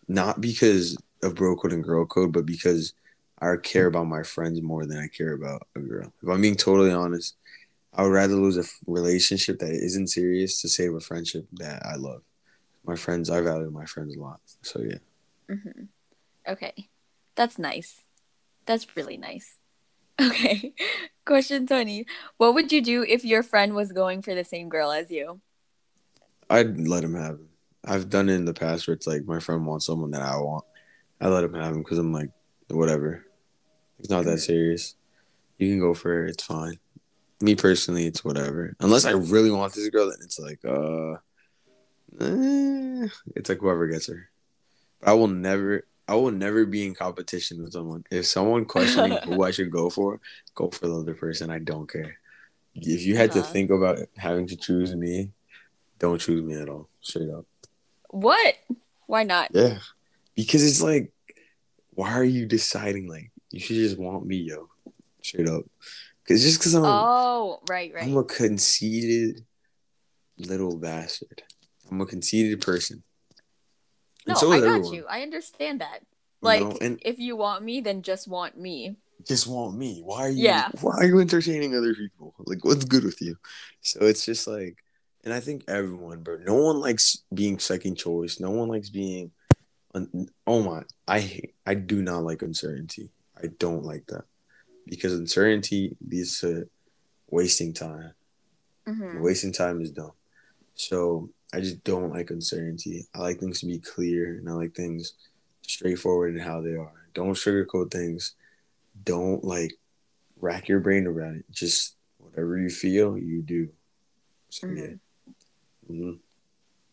Not 0.06 0.40
because 0.40 0.96
of 1.22 1.34
bro 1.34 1.56
code 1.56 1.72
and 1.72 1.82
girl 1.82 2.04
code, 2.06 2.32
but 2.32 2.46
because 2.46 2.92
I 3.40 3.56
care 3.62 3.86
about 3.86 4.06
my 4.06 4.22
friends 4.22 4.62
more 4.62 4.86
than 4.86 4.98
I 4.98 5.08
care 5.08 5.32
about 5.32 5.66
a 5.74 5.80
girl. 5.80 6.12
If 6.22 6.28
I'm 6.28 6.40
being 6.40 6.56
totally 6.56 6.92
honest, 6.92 7.36
I 7.92 8.02
would 8.02 8.12
rather 8.12 8.34
lose 8.34 8.56
a 8.56 8.64
relationship 8.86 9.58
that 9.60 9.70
isn't 9.70 10.08
serious 10.08 10.60
to 10.62 10.68
save 10.68 10.94
a 10.94 11.00
friendship 11.00 11.46
that 11.54 11.84
I 11.84 11.96
love. 11.96 12.22
My 12.84 12.96
friends, 12.96 13.30
I 13.30 13.40
value 13.40 13.70
my 13.70 13.86
friends 13.86 14.16
a 14.16 14.20
lot. 14.20 14.40
So 14.62 14.80
yeah. 14.80 14.98
Mm-hmm. 15.48 15.84
Okay, 16.46 16.88
that's 17.34 17.58
nice. 17.58 18.02
That's 18.66 18.96
really 18.96 19.16
nice. 19.16 19.56
Okay, 20.20 20.72
question 21.24 21.66
twenty: 21.66 22.06
What 22.36 22.54
would 22.54 22.70
you 22.70 22.80
do 22.80 23.02
if 23.02 23.24
your 23.24 23.42
friend 23.42 23.74
was 23.74 23.90
going 23.90 24.22
for 24.22 24.32
the 24.34 24.44
same 24.44 24.68
girl 24.68 24.92
as 24.92 25.10
you? 25.10 25.40
I'd 26.48 26.78
let 26.78 27.02
him 27.02 27.14
have 27.14 27.34
him. 27.34 27.48
I've 27.84 28.10
done 28.10 28.28
it 28.28 28.34
in 28.34 28.44
the 28.44 28.54
past 28.54 28.86
where 28.86 28.94
it's 28.94 29.06
like 29.06 29.24
my 29.24 29.40
friend 29.40 29.66
wants 29.66 29.86
someone 29.86 30.12
that 30.12 30.22
I 30.22 30.36
want. 30.36 30.64
I 31.20 31.28
let 31.28 31.44
him 31.44 31.54
have 31.54 31.74
him 31.74 31.82
because 31.82 31.98
I'm 31.98 32.12
like, 32.12 32.30
whatever. 32.68 33.24
It's 33.98 34.10
not 34.10 34.24
that 34.24 34.38
serious. 34.38 34.94
You 35.58 35.70
can 35.70 35.80
go 35.80 35.94
for 35.94 36.26
it. 36.26 36.30
It's 36.30 36.44
fine. 36.44 36.78
Me 37.40 37.54
personally, 37.54 38.06
it's 38.06 38.24
whatever. 38.24 38.76
Unless 38.80 39.04
I 39.04 39.12
really 39.12 39.50
want 39.50 39.74
this 39.74 39.88
girl, 39.88 40.08
then 40.08 40.18
it's 40.22 40.38
like, 40.38 40.60
uh, 40.64 41.14
eh, 42.20 43.08
it's 43.34 43.48
like 43.48 43.58
whoever 43.58 43.86
gets 43.86 44.08
her. 44.08 44.30
But 45.00 45.10
I 45.10 45.12
will 45.14 45.28
never, 45.28 45.86
I 46.06 46.14
will 46.16 46.30
never 46.30 46.66
be 46.66 46.86
in 46.86 46.94
competition 46.94 47.62
with 47.62 47.72
someone. 47.72 48.04
If 48.10 48.26
someone 48.26 48.66
questioning 48.66 49.18
who 49.24 49.42
I 49.42 49.50
should 49.50 49.70
go 49.70 49.88
for, 49.88 50.20
go 50.54 50.70
for 50.70 50.86
the 50.86 50.98
other 50.98 51.14
person. 51.14 51.50
I 51.50 51.58
don't 51.58 51.90
care. 51.90 52.18
If 52.74 53.02
you 53.02 53.16
had 53.16 53.30
uh-huh. 53.30 53.40
to 53.40 53.46
think 53.46 53.70
about 53.70 53.98
having 54.16 54.46
to 54.48 54.56
choose 54.56 54.94
me, 54.94 55.30
don't 55.98 56.20
choose 56.20 56.42
me 56.42 56.54
at 56.54 56.68
all. 56.68 56.88
Straight 57.00 57.30
up. 57.30 57.46
What? 58.10 58.56
Why 59.06 59.22
not? 59.22 59.50
Yeah, 59.52 59.78
because 60.34 60.66
it's 60.66 60.82
like, 60.82 61.12
why 61.90 62.12
are 62.12 62.24
you 62.24 62.46
deciding 62.46 63.08
like 63.08 63.30
you 63.50 63.60
should 63.60 63.76
just 63.76 63.98
want 63.98 64.26
me, 64.26 64.36
yo. 64.36 64.68
Straight 65.22 65.48
up. 65.48 65.64
Cause 66.26 66.42
just 66.42 66.62
cause 66.62 66.74
I'm 66.74 66.84
Oh, 66.84 67.60
right, 67.68 67.92
right. 67.94 68.04
I'm 68.04 68.16
a 68.16 68.24
conceited 68.24 69.44
little 70.38 70.76
bastard. 70.76 71.42
I'm 71.90 72.00
a 72.00 72.06
conceited 72.06 72.60
person. 72.60 73.02
No, 74.26 74.34
so 74.34 74.52
I 74.52 74.60
got 74.60 74.66
everyone. 74.66 74.92
you. 74.94 75.06
I 75.08 75.22
understand 75.22 75.80
that. 75.80 76.00
Like 76.40 76.60
you 76.60 76.68
know, 76.68 76.78
and 76.80 76.98
if 77.04 77.18
you 77.18 77.36
want 77.36 77.64
me, 77.64 77.80
then 77.80 78.02
just 78.02 78.28
want 78.28 78.56
me. 78.58 78.96
Just 79.26 79.46
want 79.46 79.76
me. 79.76 80.02
Why 80.04 80.22
are 80.22 80.30
you 80.30 80.44
yeah. 80.44 80.68
why 80.80 80.96
are 80.96 81.04
you 81.04 81.20
entertaining 81.20 81.74
other 81.74 81.94
people? 81.94 82.34
Like 82.38 82.64
what's 82.64 82.84
good 82.84 83.04
with 83.04 83.20
you? 83.20 83.36
So 83.80 84.00
it's 84.02 84.24
just 84.24 84.46
like 84.46 84.76
and 85.24 85.32
I 85.32 85.40
think 85.40 85.64
everyone, 85.68 86.22
bro, 86.22 86.36
no 86.36 86.54
one 86.54 86.80
likes 86.80 87.22
being 87.32 87.58
second 87.58 87.96
choice. 87.96 88.40
No 88.40 88.50
one 88.50 88.68
likes 88.68 88.90
being 88.90 89.30
Un- 89.94 90.28
oh 90.46 90.60
my 90.62 90.82
I 91.06 91.40
I 91.64 91.74
do 91.74 92.02
not 92.02 92.24
like 92.24 92.42
uncertainty. 92.42 93.10
I 93.40 93.46
don't 93.58 93.84
like 93.84 94.06
that 94.08 94.24
because 94.86 95.12
uncertainty 95.12 95.96
leads 96.06 96.40
to 96.40 96.68
wasting 97.30 97.72
time. 97.72 98.12
Mm-hmm. 98.88 99.22
Wasting 99.22 99.52
time 99.52 99.80
is 99.80 99.92
dumb. 99.92 100.12
So 100.74 101.30
I 101.54 101.60
just 101.60 101.84
don't 101.84 102.12
like 102.12 102.30
uncertainty. 102.30 103.06
I 103.14 103.20
like 103.20 103.38
things 103.38 103.60
to 103.60 103.66
be 103.66 103.78
clear 103.78 104.38
and 104.38 104.48
I 104.48 104.52
like 104.52 104.74
things 104.74 105.14
straightforward 105.62 106.34
in 106.34 106.40
how 106.40 106.60
they 106.60 106.74
are. 106.74 107.08
Don't 107.14 107.34
sugarcoat 107.34 107.90
things. 107.90 108.34
Don't 109.04 109.44
like 109.44 109.74
rack 110.40 110.68
your 110.68 110.80
brain 110.80 111.06
around 111.06 111.36
it. 111.36 111.44
Just 111.50 111.96
whatever 112.18 112.58
you 112.58 112.70
feel, 112.70 113.16
you 113.16 113.42
do. 113.42 113.68
So 114.50 114.66
mm-hmm. 114.66 114.76
yeah. 114.76 114.86
Mm-hmm. 115.90 116.12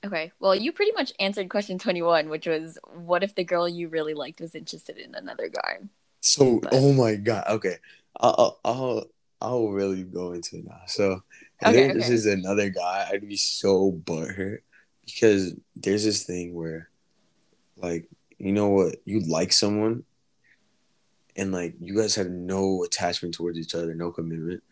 Okay. 0.03 0.31
Well, 0.39 0.55
you 0.55 0.71
pretty 0.71 0.91
much 0.93 1.13
answered 1.19 1.49
question 1.49 1.77
21, 1.77 2.29
which 2.29 2.47
was 2.47 2.77
what 2.93 3.23
if 3.23 3.35
the 3.35 3.43
girl 3.43 3.67
you 3.67 3.87
really 3.87 4.13
liked 4.13 4.41
was 4.41 4.55
interested 4.55 4.97
in 4.97 5.15
another 5.15 5.49
guy? 5.49 5.79
So, 6.21 6.59
but... 6.59 6.73
oh 6.73 6.93
my 6.93 7.15
god. 7.15 7.45
Okay, 7.49 7.77
I'll 8.19 8.59
I'll 8.63 9.05
I'll 9.41 9.69
really 9.69 10.03
go 10.03 10.33
into 10.33 10.57
it 10.57 10.65
now. 10.65 10.81
So, 10.87 11.23
okay, 11.63 11.89
okay. 11.89 11.93
this 11.93 12.09
is 12.09 12.25
another 12.25 12.69
guy, 12.69 13.07
I'd 13.11 13.27
be 13.27 13.37
so 13.37 13.91
butthurt 13.91 14.59
because 15.05 15.53
there's 15.75 16.03
this 16.03 16.23
thing 16.23 16.53
where, 16.53 16.89
like, 17.77 18.07
you 18.37 18.51
know 18.51 18.69
what, 18.69 18.95
you 19.05 19.21
like 19.21 19.51
someone, 19.51 20.03
and 21.35 21.51
like 21.51 21.75
you 21.79 21.95
guys 21.95 22.15
have 22.15 22.29
no 22.29 22.83
attachment 22.83 23.33
towards 23.33 23.57
each 23.57 23.75
other, 23.75 23.93
no 23.95 24.11
commitment, 24.11 24.63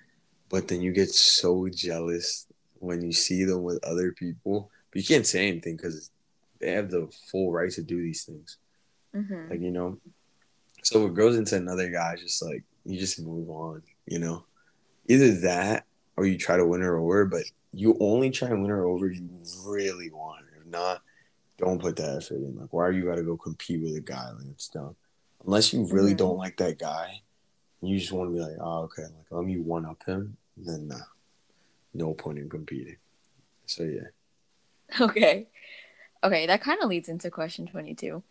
but 0.49 0.67
then 0.67 0.81
you 0.81 0.91
get 0.91 1.09
so 1.09 1.67
jealous 1.69 2.47
when 2.79 3.01
you 3.01 3.11
see 3.11 3.43
them 3.43 3.63
with 3.63 3.83
other 3.83 4.11
people, 4.11 4.71
but 4.91 5.01
you 5.01 5.07
can't 5.07 5.27
say 5.27 5.47
anything 5.47 5.75
because 5.75 6.11
they 6.59 6.71
have 6.71 6.89
the 6.89 7.07
full 7.31 7.51
right 7.51 7.71
to 7.71 7.81
do 7.81 8.01
these 8.01 8.23
things. 8.23 8.57
Mm-hmm. 9.15 9.49
Like 9.49 9.61
you 9.61 9.71
know, 9.71 9.97
so 10.83 11.05
it 11.05 11.13
goes 11.13 11.37
into 11.37 11.55
another 11.55 11.89
guy, 11.89 12.15
just 12.15 12.43
like 12.43 12.63
you 12.85 12.99
just 12.99 13.21
move 13.21 13.49
on, 13.49 13.81
you 14.05 14.19
know. 14.19 14.45
Either 15.07 15.31
that 15.41 15.85
or 16.19 16.25
you 16.25 16.37
try 16.37 16.57
to 16.57 16.65
win 16.65 16.81
her 16.81 16.97
over, 16.97 17.23
but 17.23 17.43
you 17.73 17.95
only 18.01 18.29
try 18.29 18.49
and 18.49 18.61
win 18.61 18.71
her 18.71 18.83
over 18.83 19.09
if 19.09 19.17
you 19.17 19.29
really 19.65 20.11
want 20.11 20.41
her. 20.41 20.61
If 20.61 20.67
not, 20.67 21.01
don't 21.57 21.79
put 21.79 21.95
that 21.95 22.17
effort 22.17 22.35
in. 22.35 22.57
Like, 22.59 22.73
why 22.73 22.85
are 22.85 22.91
you 22.91 23.05
gotta 23.05 23.23
go 23.23 23.37
compete 23.37 23.81
with 23.81 23.95
a 23.95 24.01
guy? 24.01 24.29
Like 24.31 24.47
it's 24.51 24.67
dumb. 24.67 24.97
Unless 25.45 25.71
you 25.71 25.85
really 25.85 26.11
mm-hmm. 26.11 26.17
don't 26.17 26.37
like 26.37 26.57
that 26.57 26.77
guy, 26.77 27.21
you 27.81 27.97
just 27.97 28.11
want 28.11 28.29
to 28.29 28.33
be 28.33 28.41
like, 28.41 28.57
oh, 28.59 28.81
okay, 28.83 29.03
like 29.03 29.31
let 29.31 29.45
me 29.45 29.57
one 29.59 29.85
up 29.85 30.03
him. 30.05 30.35
Then 30.57 30.89
nah, 30.89 30.97
no 31.93 32.13
point 32.13 32.39
in 32.39 32.49
competing. 32.49 32.97
So 33.65 33.83
yeah. 33.83 34.09
Okay. 34.99 35.47
Okay, 36.21 36.47
that 36.47 36.59
kind 36.59 36.81
of 36.83 36.89
leads 36.89 37.07
into 37.07 37.31
question 37.31 37.65
22. 37.65 38.21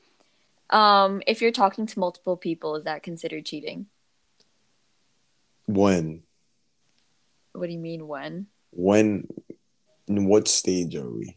Um, 0.68 1.22
if 1.26 1.40
you're 1.40 1.52
talking 1.52 1.86
to 1.86 1.98
multiple 1.98 2.36
people, 2.36 2.76
is 2.76 2.84
that 2.84 3.02
considered 3.02 3.46
cheating? 3.46 3.86
When? 5.64 6.24
What 7.58 7.66
do 7.66 7.72
you 7.72 7.78
mean 7.78 8.06
when? 8.06 8.46
When? 8.70 9.28
In 10.06 10.26
what 10.26 10.48
stage 10.48 10.94
are 10.96 11.10
we? 11.10 11.36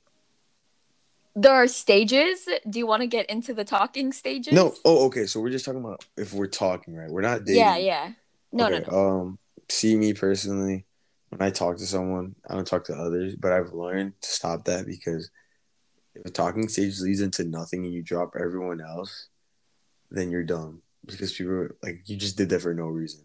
There 1.36 1.54
are 1.54 1.68
stages. 1.68 2.48
Do 2.70 2.80
you 2.80 2.88
want 2.88 3.02
to 3.02 3.08
get 3.08 3.30
into 3.30 3.54
the 3.54 3.64
talking 3.64 4.12
stages? 4.12 4.54
No. 4.54 4.74
Oh, 4.86 5.06
okay. 5.06 5.26
So 5.26 5.40
we're 5.40 5.50
just 5.50 5.66
talking 5.66 5.82
about 5.82 6.06
if 6.18 6.34
we're 6.34 6.48
talking, 6.48 6.96
right? 6.96 7.10
We're 7.10 7.22
not 7.22 7.46
dating. 7.46 7.62
Yeah, 7.62 7.78
yeah. 7.78 8.12
No, 8.52 8.68
okay. 8.68 8.80
no, 8.80 8.92
no. 8.92 8.98
Um, 8.98 9.40
see 9.70 9.96
me 9.96 10.14
personally, 10.14 10.86
when 11.30 11.42
I 11.42 11.50
talk 11.50 11.78
to 11.78 11.86
someone, 11.86 12.36
I 12.50 12.56
don't 12.56 12.68
talk 12.68 12.86
to 12.86 12.94
others, 12.94 13.36
but 13.36 13.54
I've 13.54 13.74
learned 13.74 14.14
to 14.22 14.30
stop 14.30 14.66
that 14.66 14.86
because 14.86 15.32
if 16.16 16.26
a 16.26 16.30
talking 16.30 16.68
stage 16.68 17.00
leads 17.00 17.22
into 17.22 17.46
nothing 17.46 17.86
and 17.86 17.94
you 17.94 18.04
drop 18.04 18.34
everyone 18.38 18.82
else, 18.82 19.30
then 20.10 20.30
you're 20.30 20.44
dumb 20.44 20.82
because 21.06 21.32
people 21.34 21.70
like 21.82 22.02
you 22.06 22.18
just 22.18 22.38
did 22.38 22.50
that 22.50 22.62
for 22.62 22.74
no 22.74 22.86
reason. 22.86 23.24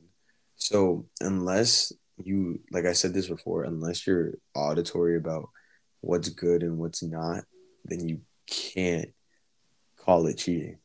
So 0.57 1.07
unless 1.21 1.93
you 2.23 2.61
like 2.71 2.87
I 2.87 2.93
said 2.93 3.13
this 3.13 3.29
before, 3.29 3.65
unless 3.65 4.07
you're 4.07 4.35
auditory 4.55 5.17
about 5.17 5.51
what's 6.01 6.29
good 6.29 6.63
and 6.63 6.79
what's 6.79 7.03
not, 7.03 7.45
then 7.85 8.09
you 8.09 8.21
can't 8.47 9.11
call 9.97 10.27
it 10.27 10.39
cheating. 10.39 10.79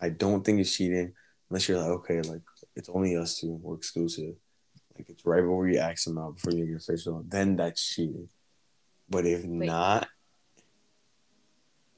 I 0.00 0.08
don't 0.10 0.44
think 0.44 0.60
it's 0.60 0.74
cheating 0.74 1.12
unless 1.50 1.68
you're 1.68 1.78
like, 1.78 1.88
okay, 1.88 2.22
like 2.22 2.42
it's 2.76 2.88
only 2.88 3.16
us 3.16 3.38
two, 3.38 3.58
we're 3.60 3.74
exclusive. 3.74 4.34
Like 4.96 5.10
it's 5.10 5.24
right 5.24 5.40
before 5.40 5.68
you 5.68 5.78
ask 5.78 6.04
them 6.04 6.18
out 6.18 6.36
before 6.36 6.52
you 6.52 6.66
get 6.66 6.76
official, 6.76 7.24
then 7.26 7.56
that's 7.56 7.86
cheating. 7.94 8.28
But 9.08 9.26
if 9.26 9.44
Wait. 9.44 9.66
not, 9.66 10.08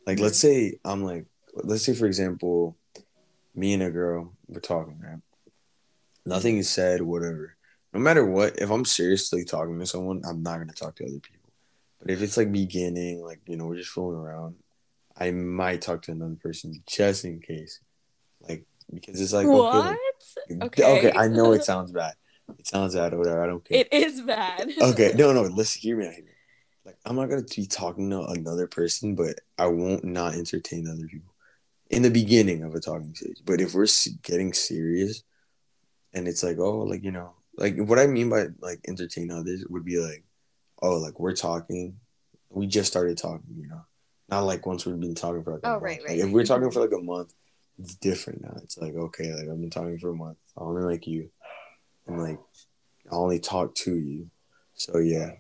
like 0.07 0.19
let's 0.19 0.39
say 0.39 0.79
I'm 0.85 1.03
like 1.03 1.27
let's 1.55 1.85
say 1.85 1.95
for 1.95 2.07
example, 2.07 2.77
me 3.55 3.75
and 3.75 3.83
a 3.83 3.91
girl 3.91 4.33
we're 4.49 4.61
talking, 4.61 4.99
right? 5.01 5.21
Nothing 6.27 6.59
is 6.59 6.69
said, 6.69 7.03
whatever. 7.03 7.57
No 7.93 8.01
matter 8.01 8.25
what, 8.25 8.59
if 8.59 8.71
I'm 8.71 8.85
seriously 8.85 9.45
talking 9.45 9.79
to 9.79 9.87
someone, 9.87 10.23
I'm 10.29 10.43
not 10.43 10.59
gonna 10.59 10.73
talk 10.73 10.97
to 10.97 11.05
other 11.05 11.19
people. 11.19 11.53
But 12.01 12.11
if 12.11 12.23
it's 12.23 12.37
like 12.37 12.53
beginning, 12.53 13.23
like 13.23 13.41
you 13.47 13.57
know, 13.57 13.67
we're 13.67 13.77
just 13.77 13.91
fooling 13.91 14.19
around, 14.19 14.57
I 15.19 15.31
might 15.33 15.83
talk 15.83 16.03
to 16.03 16.13
another 16.13 16.37
person 16.37 16.83
just 16.87 17.25
in 17.25 17.41
case. 17.41 17.81
Like 18.41 18.65
because 18.93 19.21
it's 19.21 19.33
like 19.33 19.47
what? 19.47 19.97
Okay, 20.49 20.55
like, 20.55 20.79
okay. 20.79 20.99
okay, 21.09 21.19
I 21.19 21.29
know 21.29 21.53
it 21.53 21.65
sounds 21.71 21.93
bad. 21.93 22.15
It 22.59 22.67
sounds 22.67 22.95
bad 22.95 23.13
or 23.13 23.19
whatever. 23.19 23.43
I 23.43 23.47
don't 23.47 23.65
care. 23.65 23.79
It 23.79 23.93
is 23.93 24.21
bad. 24.23 24.71
okay, 24.83 25.13
no, 25.17 25.33
no. 25.33 25.43
Listen, 25.43 25.81
hear 25.81 25.97
me 25.97 26.07
out. 26.07 26.15
Hear 26.15 26.25
me 26.25 26.31
like 26.85 26.97
I'm 27.05 27.17
not 27.17 27.29
gonna 27.29 27.43
be 27.43 27.67
talking 27.67 28.11
to 28.11 28.23
another 28.25 28.67
person, 28.67 29.15
but 29.15 29.41
I 29.59 29.67
won't 29.67 30.05
not 30.05 30.35
entertain 30.35 30.89
other 30.89 31.07
people. 31.07 31.35
in 31.91 32.03
the 32.03 32.11
beginning 32.11 32.63
of 32.63 32.75
a 32.75 32.81
talking 32.81 33.15
stage. 33.15 33.39
But 33.45 33.61
if 33.61 33.75
we're 33.75 33.87
getting 34.23 34.53
serious, 34.53 35.23
and 36.13 36.27
it's 36.29 36.43
like, 36.43 36.59
oh, 36.59 36.81
like 36.81 37.05
you 37.05 37.11
know, 37.11 37.35
like 37.61 37.77
what 37.77 37.99
I 37.99 38.07
mean 38.07 38.31
by 38.31 38.47
like 38.61 38.81
entertain 38.89 39.31
others 39.31 39.65
would 39.69 39.85
be 39.85 39.99
like, 39.99 40.25
oh, 40.83 40.97
like 40.97 41.21
we're 41.21 41.37
talking, 41.37 41.97
we 42.49 42.67
just 42.67 42.91
started 42.91 43.19
talking, 43.19 43.55
you 43.57 43.69
know, 43.69 43.85
not 44.29 44.41
like 44.41 44.67
once 44.67 44.87
we've 44.87 44.99
been 44.99 45.15
talking 45.15 45.45
for 45.45 45.53
like 45.53 45.61
oh, 45.65 45.75
a 45.75 45.79
right, 45.79 45.99
month. 45.99 46.09
right. 46.09 46.19
Like 46.19 46.27
if 46.27 46.33
we're 46.33 46.45
talking 46.45 46.71
for 46.71 46.81
like 46.81 46.99
a 46.99 47.03
month, 47.03 47.35
it's 47.79 47.95
different 47.97 48.43
now. 48.43 48.57
It's 48.63 48.79
like 48.79 48.95
okay, 48.95 49.33
like 49.35 49.49
I've 49.49 49.61
been 49.61 49.71
talking 49.71 49.99
for 49.99 50.11
a 50.11 50.15
month. 50.15 50.39
I 50.57 50.63
only 50.63 50.83
like 50.83 51.07
you, 51.07 51.31
and 52.07 52.21
like 52.21 52.39
I 53.11 53.15
only 53.15 53.39
talk 53.39 53.75
to 53.77 53.95
you. 53.95 54.31
So 54.75 54.99
yeah, 54.99 55.33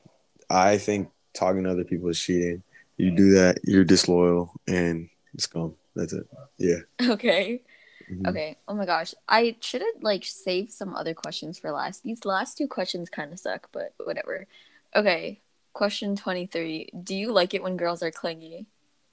I 0.49 0.79
think 0.79 1.09
talking 1.33 1.65
to 1.65 1.71
other 1.71 1.85
people 1.85 2.09
is 2.09 2.21
cheating. 2.21 2.63
You 2.97 3.11
do 3.13 3.33
that, 3.33 3.61
you're 3.65 3.85
disloyal 3.85 4.53
and 4.67 5.09
it's 5.33 5.47
gone. 5.47 5.75
That's 5.97 6.13
it. 6.13 6.27
Yeah. 6.59 6.81
Okay. 7.13 7.63
Mhm. 8.11 8.27
Okay. 8.29 8.57
Oh 8.69 8.75
my 8.75 8.87
gosh. 8.87 9.15
I 9.29 9.57
should 9.61 9.83
have 9.83 10.03
like 10.03 10.25
saved 10.25 10.73
some 10.73 10.95
other 10.95 11.15
questions 11.15 11.59
for 11.59 11.71
last. 11.71 12.03
These 12.03 12.25
last 12.25 12.59
two 12.59 12.67
questions 12.69 13.09
kind 13.09 13.33
of 13.33 13.39
suck, 13.39 13.69
but 13.73 13.95
whatever. 14.05 14.47
Okay. 14.95 15.41
Question 15.73 16.17
23. 16.17 16.91
Do 17.05 17.15
you 17.15 17.33
like 17.33 17.55
it 17.55 17.63
when 17.63 17.77
girls 17.77 18.03
are 18.03 18.11
clingy? 18.11 18.67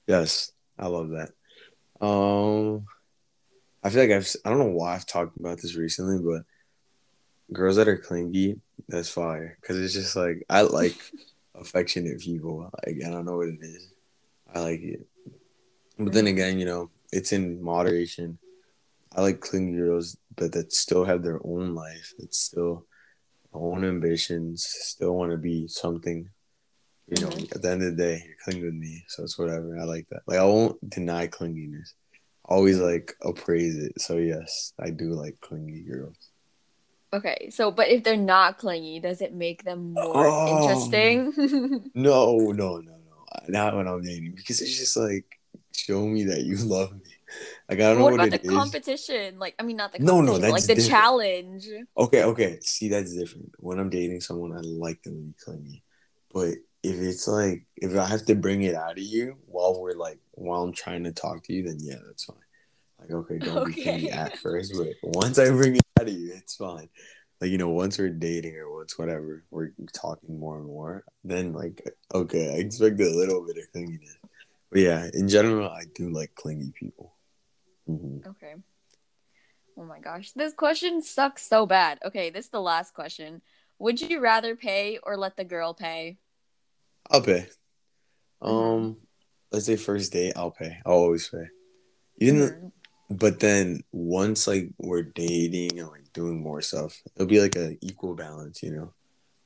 Yes, 0.06 0.52
I 0.78 0.88
love 0.88 1.10
that. 1.10 1.30
Um, 2.04 2.86
I 3.84 3.90
feel 3.90 4.02
like 4.02 4.10
I've 4.10 4.28
I 4.44 4.50
don't 4.50 4.58
know 4.58 4.76
why 4.76 4.94
I've 4.94 5.06
talked 5.06 5.38
about 5.38 5.60
this 5.60 5.76
recently, 5.76 6.18
but 6.18 6.42
girls 7.52 7.76
that 7.76 7.88
are 7.88 7.96
clingy, 7.96 8.60
that's 8.88 9.08
fire. 9.08 9.56
Cause 9.62 9.76
it's 9.78 9.94
just 9.94 10.16
like 10.16 10.44
I 10.50 10.62
like 10.62 10.96
affectionate 11.54 12.20
people. 12.20 12.70
Like 12.84 12.96
I 13.06 13.10
don't 13.10 13.24
know 13.24 13.36
what 13.36 13.48
it 13.48 13.58
is. 13.62 13.92
I 14.52 14.60
like 14.60 14.80
it. 14.80 15.06
But 15.98 16.12
then 16.12 16.24
Mhm. 16.26 16.30
again, 16.30 16.58
you 16.58 16.64
know, 16.66 16.90
it's 17.12 17.32
in 17.32 17.62
moderation. 17.62 18.38
I 19.18 19.20
like 19.20 19.40
clingy 19.40 19.76
girls, 19.76 20.16
but 20.36 20.52
that 20.52 20.72
still 20.72 21.04
have 21.04 21.24
their 21.24 21.40
own 21.44 21.74
life. 21.74 22.12
That 22.18 22.32
still 22.32 22.86
own 23.52 23.84
ambitions. 23.84 24.64
Still 24.64 25.16
want 25.16 25.32
to 25.32 25.36
be 25.36 25.66
something. 25.66 26.30
You 27.08 27.22
know, 27.22 27.30
Mhm. 27.30 27.52
at 27.56 27.62
the 27.62 27.70
end 27.70 27.82
of 27.82 27.96
the 27.96 28.02
day, 28.04 28.22
you're 28.24 28.36
clinging 28.44 28.64
with 28.66 28.74
me, 28.74 29.02
so 29.08 29.24
it's 29.24 29.36
whatever. 29.36 29.76
I 29.76 29.82
like 29.84 30.06
that. 30.10 30.22
Like 30.28 30.38
I 30.38 30.44
won't 30.44 30.78
deny 30.88 31.26
clinginess. 31.26 31.94
Always 32.44 32.78
like 32.78 33.12
appraise 33.22 33.76
it. 33.76 34.00
So 34.00 34.18
yes, 34.18 34.72
I 34.78 34.90
do 34.90 35.10
like 35.14 35.40
clingy 35.40 35.80
girls. 35.82 36.30
Okay. 37.12 37.50
So, 37.50 37.72
but 37.72 37.88
if 37.88 38.04
they're 38.04 38.16
not 38.16 38.58
clingy, 38.58 39.00
does 39.00 39.20
it 39.20 39.34
make 39.34 39.64
them 39.64 39.94
more 39.94 40.26
Oh. 40.28 40.60
interesting? 40.60 41.32
No, 41.94 42.36
no, 42.52 42.78
no, 42.78 42.92
no. 42.92 43.26
Not 43.48 43.74
when 43.74 43.88
I'm 43.88 44.02
dating 44.02 44.34
because 44.36 44.60
it's 44.60 44.78
just 44.78 44.96
like 44.96 45.26
show 45.72 46.06
me 46.06 46.22
that 46.24 46.42
you 46.44 46.56
love 46.58 46.92
me. 46.92 47.14
Like 47.68 47.80
I 47.80 47.92
don't 47.92 48.00
what 48.02 48.10
know 48.10 48.14
about 48.14 48.30
what 48.30 48.34
it 48.34 48.42
the 48.42 48.48
is. 48.48 48.54
competition? 48.56 49.38
Like, 49.38 49.54
I 49.58 49.62
mean, 49.62 49.76
not 49.76 49.92
the 49.92 49.98
No, 49.98 50.20
no, 50.22 50.32
competition, 50.32 50.40
but, 50.40 50.50
like 50.52 50.52
that's 50.54 50.66
the 50.66 50.74
different. 50.74 50.90
challenge. 50.90 51.66
Okay, 51.98 52.24
okay. 52.24 52.58
See, 52.62 52.88
that's 52.88 53.14
different. 53.14 53.52
When 53.58 53.78
I'm 53.78 53.90
dating 53.90 54.22
someone, 54.22 54.52
I 54.56 54.60
like 54.60 55.02
them 55.02 55.14
to 55.14 55.20
be 55.20 55.34
clingy. 55.44 55.82
But 56.32 56.54
if 56.82 56.96
it's 56.96 57.28
like 57.28 57.66
if 57.76 57.94
I 57.96 58.06
have 58.06 58.24
to 58.26 58.34
bring 58.34 58.62
it 58.62 58.74
out 58.74 58.92
of 58.92 58.98
you 58.98 59.36
while 59.46 59.80
we're 59.80 59.92
like 59.92 60.18
while 60.32 60.62
I'm 60.62 60.72
trying 60.72 61.04
to 61.04 61.12
talk 61.12 61.42
to 61.44 61.52
you, 61.52 61.64
then 61.64 61.78
yeah, 61.80 61.96
that's 62.06 62.24
fine. 62.24 62.36
Like 63.00 63.10
okay, 63.10 63.38
don't 63.44 63.66
be 63.66 63.82
clingy 63.82 64.10
at 64.10 64.38
first, 64.38 64.72
but 64.76 64.94
once 65.02 65.38
I 65.38 65.50
bring 65.50 65.76
it 65.76 65.82
out 66.00 66.08
of 66.08 66.14
you, 66.14 66.32
it's 66.34 66.56
fine. 66.56 66.88
Like 67.40 67.50
you 67.50 67.58
know, 67.58 67.68
once 67.68 67.98
we're 67.98 68.08
dating 68.08 68.56
or 68.56 68.74
once 68.74 68.98
whatever, 68.98 69.44
we're 69.50 69.72
talking 69.92 70.38
more 70.40 70.56
and 70.56 70.66
more. 70.66 71.04
Then 71.22 71.52
like 71.52 71.82
okay, 72.14 72.54
I 72.54 72.58
expect 72.58 72.98
a 73.00 73.10
little 73.10 73.44
bit 73.46 73.58
of 73.58 73.64
clinginess. 73.74 74.16
But 74.70 74.80
yeah, 74.80 75.08
in 75.12 75.28
general, 75.28 75.68
I 75.68 75.84
do 75.94 76.10
like 76.10 76.34
clingy 76.34 76.72
people. 76.74 77.12
Hmm 77.88 78.18
Okay. 78.26 78.54
Oh 79.76 79.84
my 79.84 79.98
gosh. 80.00 80.32
This 80.32 80.52
question 80.54 81.02
sucks 81.02 81.46
so 81.46 81.64
bad. 81.66 81.98
Okay, 82.04 82.30
this 82.30 82.46
is 82.46 82.50
the 82.50 82.60
last 82.60 82.94
question. 82.94 83.42
Would 83.78 84.00
you 84.00 84.20
rather 84.20 84.56
pay 84.56 84.98
or 85.02 85.16
let 85.16 85.36
the 85.36 85.44
girl 85.44 85.72
pay? 85.72 86.18
I'll 87.10 87.22
pay. 87.22 87.46
Um, 88.42 88.54
Mhm. 88.54 88.96
let's 89.52 89.66
say 89.66 89.76
first 89.76 90.12
date, 90.12 90.32
I'll 90.36 90.50
pay. 90.50 90.78
I'll 90.84 90.94
always 90.94 91.28
pay. 91.28 91.46
Even 92.20 92.40
though- 92.40 92.46
Mhm. 92.50 92.72
but 93.10 93.38
then 93.40 93.82
once 93.92 94.46
like 94.48 94.70
we're 94.78 95.02
dating 95.04 95.78
and 95.78 95.88
like 95.88 96.12
doing 96.12 96.40
more 96.40 96.60
stuff, 96.60 97.00
it'll 97.14 97.26
be 97.28 97.40
like 97.40 97.54
a 97.56 97.78
equal 97.80 98.14
balance, 98.14 98.62
you 98.64 98.72
know, 98.72 98.94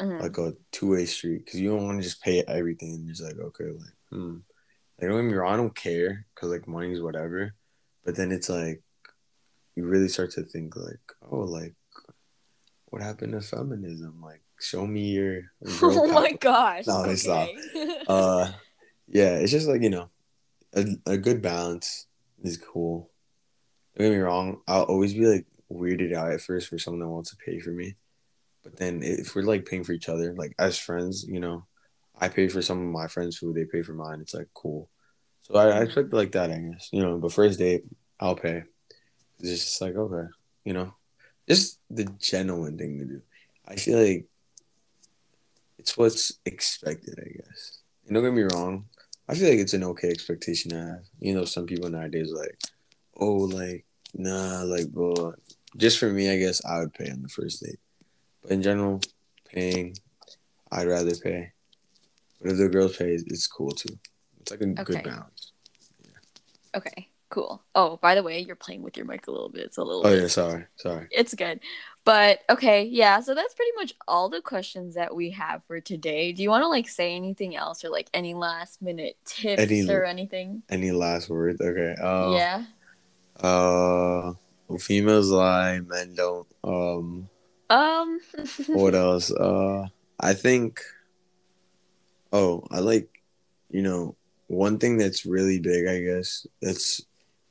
Mhm. 0.01 0.21
like 0.21 0.39
a 0.39 0.57
two 0.73 0.89
way 0.93 1.05
street. 1.05 1.45
Because 1.45 1.61
you 1.61 1.71
don't 1.71 1.85
want 1.85 1.99
to 2.01 2.09
just 2.09 2.23
pay 2.23 2.43
everything. 2.45 2.95
and 2.95 3.09
just 3.09 3.23
like 3.23 3.37
okay, 3.39 3.65
like 3.71 3.97
hmm. 4.11 4.39
Like 4.99 5.09
don't 5.11 5.25
get 5.25 5.31
me 5.31 5.35
wrong, 5.35 5.53
I 5.53 5.57
don't 5.59 5.77
care 5.77 6.27
because 6.35 6.51
like 6.51 6.67
money's 6.67 7.03
whatever. 7.03 7.55
But 8.05 8.17
then 8.17 8.33
it's 8.33 8.49
like 8.49 8.83
you 9.77 9.87
really 9.87 10.09
start 10.09 10.33
to 10.33 10.43
think 10.43 10.77
like, 10.77 11.01
oh, 11.31 11.41
like 11.41 11.75
what 12.87 13.03
happened 13.03 13.33
to 13.33 13.41
feminism? 13.41 14.21
Like 14.23 14.43
show 14.61 14.87
me 14.87 15.11
your. 15.11 15.43
oh 15.83 16.13
my 16.13 16.33
gosh. 16.33 16.87
No, 16.87 17.05
it's 17.05 17.27
not. 17.27 17.49
uh 18.09 18.53
yeah 19.13 19.37
it's 19.37 19.53
just 19.53 19.69
like 19.69 19.83
you 19.83 19.91
know 19.91 20.09
a, 20.75 20.85
a 21.07 21.17
good 21.17 21.43
balance 21.43 22.07
is 22.43 22.57
cool 22.57 23.11
don't 23.97 24.09
get 24.09 24.17
me 24.17 24.21
wrong 24.21 24.61
i'll 24.67 24.83
always 24.85 25.15
be 25.15 25.27
like 25.27 25.47
weirded 25.71 26.15
out 26.15 26.33
at 26.33 26.41
first 26.41 26.69
for 26.69 26.79
someone 26.79 27.01
that 27.01 27.09
wants 27.09 27.31
to 27.31 27.37
pay 27.37 27.61
for 27.61 27.71
me 27.71 27.95
but 28.65 28.77
then 28.77 29.03
if 29.03 29.35
we're 29.35 29.43
like 29.43 29.67
paying 29.67 29.85
for 29.85 29.93
each 29.93 30.09
other 30.09 30.35
like 30.35 30.55
as 30.59 30.79
friends 30.79 31.25
you 31.29 31.41
know 31.41 31.65
i 32.21 32.29
pay 32.29 32.49
for 32.49 32.63
some 32.63 32.79
of 32.79 32.93
my 32.93 33.07
friends 33.07 33.39
food 33.39 33.55
they 33.55 33.65
pay 33.65 33.83
for 33.83 33.95
mine 33.95 34.21
it's 34.21 34.35
like 34.35 34.49
cool 34.55 34.89
so 35.43 35.55
i, 35.55 35.69
I 35.69 35.83
expect 35.83 36.13
like 36.13 36.33
that 36.33 36.51
i 36.51 36.59
guess 36.59 36.89
you 36.93 37.03
know 37.03 37.19
but 37.19 37.33
first 37.33 37.59
date 37.59 37.85
i'll 38.21 38.37
pay 38.37 38.65
it's 39.41 39.65
just 39.65 39.81
like 39.81 39.97
okay 39.97 40.29
you 40.65 40.73
know 40.73 40.95
just 41.49 41.79
the 41.91 42.05
genuine 42.21 42.79
thing 42.79 42.99
to 42.99 43.05
do 43.05 43.23
i 43.67 43.77
feel 43.77 43.99
like 43.99 44.27
it's 45.79 45.97
what's 45.97 46.33
expected 46.47 47.19
i 47.19 47.29
guess 47.37 47.81
and 48.07 48.15
don't 48.15 48.25
get 48.25 48.33
me 48.33 48.47
wrong 48.55 48.85
I 49.29 49.35
feel 49.35 49.49
like 49.49 49.61
it's 49.61 49.73
an 49.73 49.85
okay 49.85 50.11
expectation 50.11 50.73
to 50.73 50.77
have. 50.77 51.05
You 51.21 51.35
know, 51.35 51.45
some 51.45 51.67
people 51.67 51.89
nowadays 51.89 52.33
like, 52.33 52.59
oh, 53.17 53.33
like, 53.33 53.87
nah, 54.15 54.63
like, 54.63 54.89
bro. 54.89 55.35
Just 55.77 55.99
for 55.99 56.11
me, 56.11 56.31
I 56.31 56.39
guess 56.39 56.63
I 56.65 56.81
would 56.81 56.93
pay 56.93 57.11
on 57.11 57.23
the 57.23 57.29
first 57.29 57.63
date. 57.63 57.79
But 58.43 58.53
in 58.53 58.63
general, 58.63 59.01
paying, 59.49 59.97
I'd 60.71 60.89
rather 60.89 61.15
pay. 61.15 61.53
But 62.41 62.53
if 62.53 62.59
the 62.59 62.69
girls 62.69 62.97
pay, 62.97 63.15
it's 63.15 63.47
cool 63.47 63.71
too. 63.71 63.99
It's 64.43 64.51
like 64.51 64.61
a 64.61 64.65
Okay. 64.65 64.83
good 64.85 65.03
balance. 65.05 65.53
okay, 66.75 67.09
cool. 67.31 67.63
Oh, 67.75 67.97
by 67.99 68.15
the 68.15 68.23
way, 68.23 68.41
you're 68.41 68.57
playing 68.57 68.83
with 68.83 68.97
your 68.97 69.07
mic 69.07 69.27
a 69.27 69.31
little 69.31 69.49
bit. 69.49 69.63
It's 69.65 69.77
a 69.79 69.83
little 69.85 70.07
Oh 70.07 70.11
bit 70.11 70.23
yeah, 70.23 70.27
sorry, 70.29 70.67
sorry. 70.77 71.09
it's 71.11 71.35
good. 71.35 71.61
But 72.05 72.41
okay, 72.51 72.83
yeah, 72.85 73.21
so 73.21 73.35
that's 73.35 73.55
pretty 73.55 73.71
much 73.77 73.95
all 74.09 74.29
the 74.29 74.41
questions 74.41 74.97
that 74.97 75.15
we 75.15 75.31
have 75.31 75.63
for 75.69 75.81
today. 75.81 76.33
Do 76.33 76.43
you 76.43 76.51
want 76.51 76.63
to 76.63 76.69
like 76.69 76.89
say 76.89 77.15
anything 77.15 77.55
else 77.55 77.85
or 77.85 77.91
like 77.91 78.09
any 78.13 78.35
last 78.35 78.83
minute 78.83 79.17
tips 79.25 79.63
Any- 79.63 79.89
or 79.89 80.05
anything? 80.05 80.63
Any 80.69 80.91
last 80.91 81.31
words? 81.31 81.61
Okay. 81.61 81.95
Uh, 82.03 82.33
yeah. 82.33 82.65
Uh, 83.41 84.33
females 84.79 85.31
lie, 85.31 85.81
men 85.81 86.15
don't. 86.15 86.47
Um, 86.65 87.29
Um 87.71 88.21
what 88.69 88.95
else? 89.07 89.31
Uh, 89.31 89.87
I 90.19 90.35
think. 90.35 90.81
Oh, 92.33 92.65
I 92.71 92.81
like, 92.81 93.09
you 93.71 93.83
know, 93.83 94.17
one 94.53 94.79
thing 94.79 94.99
that's 94.99 95.25
really 95.25 95.59
big. 95.59 95.87
I 95.87 96.01
guess 96.01 96.47
that's 96.61 97.01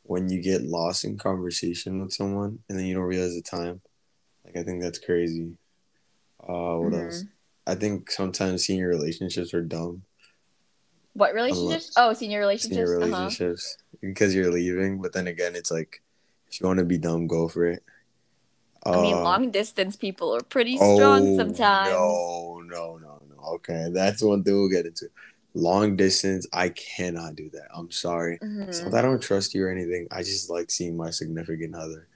when 0.04 0.30
you 0.30 0.42
get 0.42 0.62
lost 0.62 1.04
in 1.04 1.18
conversation 1.18 2.02
with 2.02 2.14
someone 2.14 2.60
and 2.70 2.78
then 2.78 2.86
you 2.86 2.94
don't 2.94 3.04
realize 3.04 3.34
the 3.36 3.42
time. 3.42 3.82
Like 4.46 4.58
I 4.58 4.64
think 4.64 4.82
that's 4.82 5.00
crazy. 5.00 5.58
Uh, 6.42 6.78
what 6.78 6.94
Mhm. 6.94 7.06
else? 7.06 7.26
I 7.66 7.76
think 7.76 8.12
sometimes 8.12 8.66
senior 8.66 8.88
relationships 8.88 9.54
are 9.54 9.62
dumb. 9.64 10.04
What 11.14 11.34
relationships? 11.34 11.92
Oh, 11.98 12.14
senior 12.14 12.40
relationships. 12.40 12.76
Senior 12.76 12.96
Uh-huh. 13.02 13.06
relationships 13.06 13.78
because 14.00 14.34
you're 14.36 14.52
leaving, 14.52 15.02
but 15.02 15.14
then 15.14 15.28
again, 15.28 15.56
it's 15.56 15.72
like 15.72 16.02
if 16.48 16.60
you 16.62 16.68
want 16.68 16.80
to 16.80 16.86
be 16.86 16.98
dumb, 16.98 17.28
go 17.28 17.48
for 17.48 17.66
it. 17.66 17.84
I 18.86 19.02
mean, 19.02 19.16
Uh, 19.16 19.24
long 19.24 19.52
distance 19.52 19.96
people 19.96 20.36
are 20.36 20.42
pretty 20.42 20.76
strong 20.78 21.28
Oh, 21.30 21.36
sometimes. 21.38 21.90
No, 21.90 22.62
no, 22.66 22.98
no, 22.98 23.22
no. 23.30 23.44
Okay, 23.56 23.90
that's 23.94 24.22
one 24.24 24.44
thing 24.44 24.56
we'll 24.56 24.70
get 24.70 24.86
into. 24.86 25.10
Long 25.54 25.96
distance, 25.98 26.48
I 26.54 26.70
cannot 26.70 27.36
do 27.36 27.50
that. 27.52 27.68
I'm 27.74 27.92
sorry. 27.92 28.40
Mhm. 28.42 28.92
That 28.92 29.00
I 29.00 29.02
don't 29.02 29.22
trust 29.22 29.54
you 29.54 29.66
or 29.66 29.70
anything. 29.70 30.08
I 30.12 30.24
just 30.24 30.50
like 30.50 30.72
seeing 30.72 30.96
my 30.98 31.10
significant 31.12 31.76
other 31.76 32.08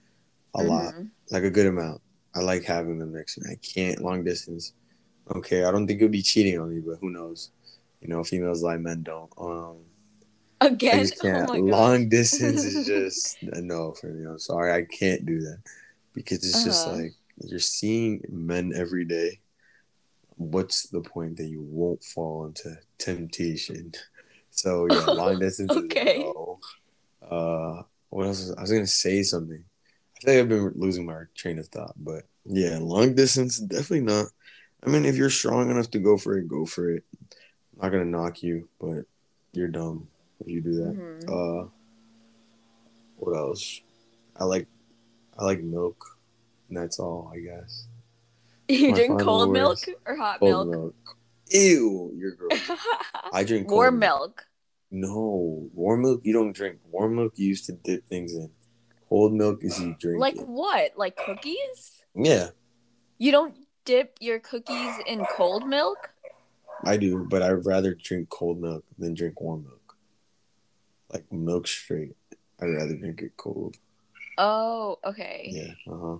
a 0.55 0.63
lot, 0.63 0.95
Mhm. 0.95 1.11
like 1.31 1.43
a 1.43 1.51
good 1.51 1.67
amount. 1.67 2.01
I 2.35 2.41
like 2.41 2.63
having 2.63 2.99
them 2.99 3.13
next 3.13 3.35
to 3.35 3.41
me. 3.41 3.51
I 3.53 3.55
can't 3.57 4.01
long 4.01 4.23
distance. 4.23 4.73
Okay, 5.35 5.63
I 5.65 5.71
don't 5.71 5.87
think 5.87 6.01
you'll 6.01 6.09
be 6.09 6.21
cheating 6.23 6.59
on 6.59 6.73
me, 6.75 6.81
but 6.81 6.99
who 6.99 7.09
knows? 7.11 7.51
You 8.01 8.09
know, 8.09 8.23
females 8.23 8.63
like 8.63 8.79
men 8.81 9.03
don't. 9.03 9.31
Um, 9.37 9.77
Again, 10.61 11.05
just 11.05 11.19
oh 11.23 11.51
long 11.53 12.09
distance 12.09 12.63
is 12.63 12.85
just 12.87 13.37
no 13.43 13.93
for 13.93 14.07
me. 14.07 14.25
I'm 14.25 14.39
sorry, 14.39 14.71
I 14.73 14.83
can't 14.85 15.25
do 15.25 15.39
that 15.41 15.59
because 16.13 16.39
it's 16.39 16.63
just 16.63 16.87
Uh-huh. 16.87 16.97
like 16.97 17.13
you're 17.43 17.59
seeing 17.59 18.21
men 18.29 18.73
every 18.75 19.05
day. 19.05 19.39
What's 20.37 20.87
the 20.89 21.01
point 21.01 21.37
that 21.37 21.45
you 21.45 21.61
won't 21.61 22.03
fall 22.03 22.45
into 22.45 22.77
temptation? 22.97 23.91
So 24.57 24.87
yeah, 24.89 25.07
long 25.07 25.37
distance. 25.37 25.69
Okay. 25.75 26.23
Uh, 27.21 27.81
what 28.07 28.25
else? 28.25 28.39
Was, 28.39 28.55
I 28.57 28.61
was 28.61 28.71
gonna 28.71 28.87
say 28.87 29.21
something. 29.21 29.61
I 29.61 30.25
think 30.25 30.39
I've 30.39 30.47
been 30.47 30.71
losing 30.77 31.05
my 31.05 31.23
train 31.35 31.59
of 31.59 31.67
thought, 31.67 31.93
but 31.97 32.23
yeah, 32.45 32.77
long 32.79 33.15
distance 33.15 33.57
definitely 33.59 34.01
not. 34.01 34.27
I 34.81 34.89
mean, 34.89 35.03
if 35.03 35.17
you're 35.17 35.29
strong 35.29 35.69
enough 35.69 35.91
to 35.91 35.99
go 35.99 36.17
for 36.17 36.37
it, 36.37 36.47
go 36.47 36.65
for 36.65 36.89
it. 36.89 37.03
I'm 37.73 37.81
not 37.81 37.89
gonna 37.91 38.05
knock 38.05 38.43
you, 38.43 38.69
but 38.79 39.03
you're 39.51 39.67
dumb 39.67 40.07
if 40.39 40.47
you 40.47 40.61
do 40.61 40.75
that. 40.75 40.95
Mhm. 40.95 41.65
Uh, 41.65 41.69
what 43.17 43.33
else? 43.35 43.81
I 44.37 44.45
like, 44.45 44.67
I 45.37 45.43
like 45.43 45.61
milk, 45.61 46.17
and 46.69 46.77
that's 46.77 46.97
all, 46.97 47.29
I 47.35 47.39
guess. 47.39 47.87
You 48.69 48.91
My 48.91 48.95
drink 48.95 49.19
cold 49.19 49.51
milk 49.51 49.79
or 50.05 50.15
hot 50.15 50.39
Cold 50.39 50.67
milk? 50.67 50.75
milk. 50.75 50.95
Ew, 51.51 52.11
you're 52.17 52.31
gross. 52.31 52.69
I 53.31 53.43
drink 53.43 53.67
cold 53.67 53.77
Warm 53.77 53.99
milk. 53.99 54.19
milk. 54.19 54.47
No, 54.91 55.69
warm 55.73 56.01
milk 56.03 56.21
you 56.23 56.33
don't 56.33 56.53
drink. 56.53 56.79
Warm 56.89 57.15
milk 57.15 57.33
you 57.35 57.47
used 57.47 57.65
to 57.65 57.73
dip 57.73 58.07
things 58.07 58.33
in. 58.33 58.49
Cold 59.09 59.33
milk 59.33 59.63
is 59.63 59.79
you 59.79 59.95
drink 59.99 60.19
Like 60.19 60.35
it. 60.35 60.47
what? 60.47 60.93
Like 60.97 61.15
cookies? 61.15 62.03
Yeah, 62.15 62.49
You 63.19 63.31
don't 63.31 63.55
dip 63.83 64.17
your 64.19 64.39
cookies 64.39 64.97
in 65.05 65.25
cold 65.25 65.67
milk? 65.67 66.09
I 66.85 66.97
do, 66.97 67.25
but 67.29 67.41
I'd 67.41 67.65
rather 67.65 67.93
drink 67.93 68.29
cold 68.29 68.59
milk 68.61 68.83
than 68.97 69.13
drink 69.13 69.39
warm 69.41 69.63
milk. 69.63 69.95
Like 71.11 71.31
milk 71.31 71.67
straight. 71.67 72.15
I'd 72.61 72.65
rather 72.67 72.95
drink 72.95 73.21
it 73.21 73.37
cold. 73.37 73.75
Oh, 74.37 74.97
okay. 75.05 75.49
Yeah, 75.51 75.93
uh 75.93 75.97
huh. 75.99 76.17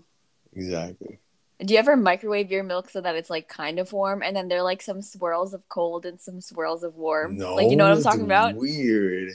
Exactly. 0.53 1.19
Do 1.63 1.73
you 1.73 1.79
ever 1.79 1.95
microwave 1.95 2.51
your 2.51 2.63
milk 2.63 2.89
so 2.89 2.99
that 3.01 3.15
it's 3.15 3.29
like 3.29 3.47
kind 3.47 3.79
of 3.79 3.93
warm 3.93 4.21
and 4.21 4.35
then 4.35 4.49
there 4.49 4.59
are 4.59 4.63
like 4.63 4.81
some 4.81 5.01
swirls 5.01 5.53
of 5.53 5.67
cold 5.69 6.05
and 6.05 6.19
some 6.19 6.41
swirls 6.41 6.83
of 6.83 6.95
warm? 6.95 7.37
No, 7.37 7.55
like 7.55 7.69
you 7.69 7.77
know 7.77 7.87
what 7.87 7.97
I'm 7.97 8.03
talking 8.03 8.25
about? 8.25 8.55
Weird. 8.55 9.31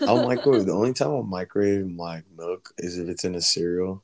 I'll 0.00 0.26
microwave. 0.26 0.66
The 0.66 0.72
only 0.72 0.94
time 0.94 1.08
I'll 1.08 1.22
microwave 1.22 1.86
my 1.86 2.22
milk 2.36 2.72
is 2.78 2.98
if 2.98 3.08
it's 3.08 3.24
in 3.24 3.34
a 3.34 3.40
cereal. 3.40 4.02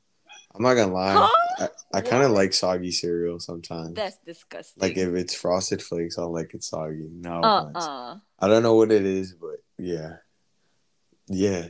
I'm 0.53 0.63
not 0.63 0.75
gonna 0.75 0.93
lie. 0.93 1.13
Huh? 1.13 1.69
I, 1.93 1.97
I 1.97 2.01
kind 2.01 2.23
of 2.23 2.31
like 2.31 2.53
soggy 2.53 2.91
cereal 2.91 3.39
sometimes. 3.39 3.93
That's 3.93 4.17
disgusting. 4.25 4.81
like 4.81 4.97
if 4.97 5.13
it's 5.13 5.35
frosted 5.35 5.81
flakes, 5.81 6.17
I'll 6.17 6.33
like 6.33 6.53
it 6.53 6.63
soggy. 6.63 7.09
No 7.11 7.41
uh-uh. 7.41 8.17
I 8.39 8.47
don't 8.47 8.63
know 8.63 8.75
what 8.75 8.91
it 8.91 9.05
is, 9.05 9.33
but 9.33 9.63
yeah, 9.77 10.17
yeah. 11.27 11.67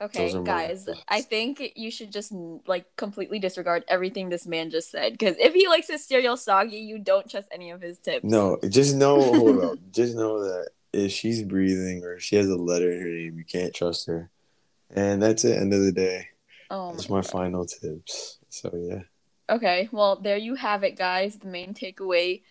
Okay, 0.00 0.26
Those 0.26 0.36
are 0.36 0.40
my 0.40 0.44
guys. 0.44 0.88
I 1.08 1.22
think 1.22 1.72
you 1.74 1.90
should 1.90 2.12
just 2.12 2.32
like 2.66 2.84
completely 2.96 3.40
disregard 3.40 3.84
everything 3.88 4.28
this 4.28 4.46
man 4.46 4.70
just 4.70 4.90
said 4.90 5.12
because 5.12 5.36
if 5.38 5.54
he 5.54 5.66
likes 5.66 5.88
his 5.88 6.04
cereal 6.04 6.36
soggy, 6.36 6.78
you 6.78 6.98
don't 6.98 7.28
trust 7.28 7.48
any 7.50 7.70
of 7.70 7.80
his 7.80 7.98
tips. 7.98 8.24
No, 8.24 8.58
just 8.68 8.94
know. 8.94 9.20
hold 9.34 9.64
up. 9.64 9.78
Just 9.90 10.14
know 10.14 10.40
that 10.44 10.68
if 10.92 11.10
she's 11.10 11.42
breathing 11.42 12.04
or 12.04 12.20
she 12.20 12.36
has 12.36 12.48
a 12.48 12.56
letter 12.56 12.92
in 12.92 13.00
her 13.00 13.08
name, 13.08 13.38
you 13.38 13.44
can't 13.44 13.74
trust 13.74 14.06
her. 14.06 14.30
And 14.90 15.20
that's 15.20 15.44
it. 15.44 15.58
End 15.58 15.74
of 15.74 15.82
the 15.82 15.92
day. 15.92 16.28
Oh 16.70 16.92
That's 16.92 17.08
my 17.08 17.16
my 17.16 17.22
final 17.22 17.66
tips. 17.66 18.38
So 18.50 18.70
yeah. 18.74 19.02
Okay, 19.50 19.88
well, 19.90 20.16
there 20.16 20.36
you 20.36 20.54
have 20.54 20.84
it, 20.84 20.96
guys. 20.96 21.38
The 21.38 21.48
main 21.48 21.74
takeaway 21.74 22.42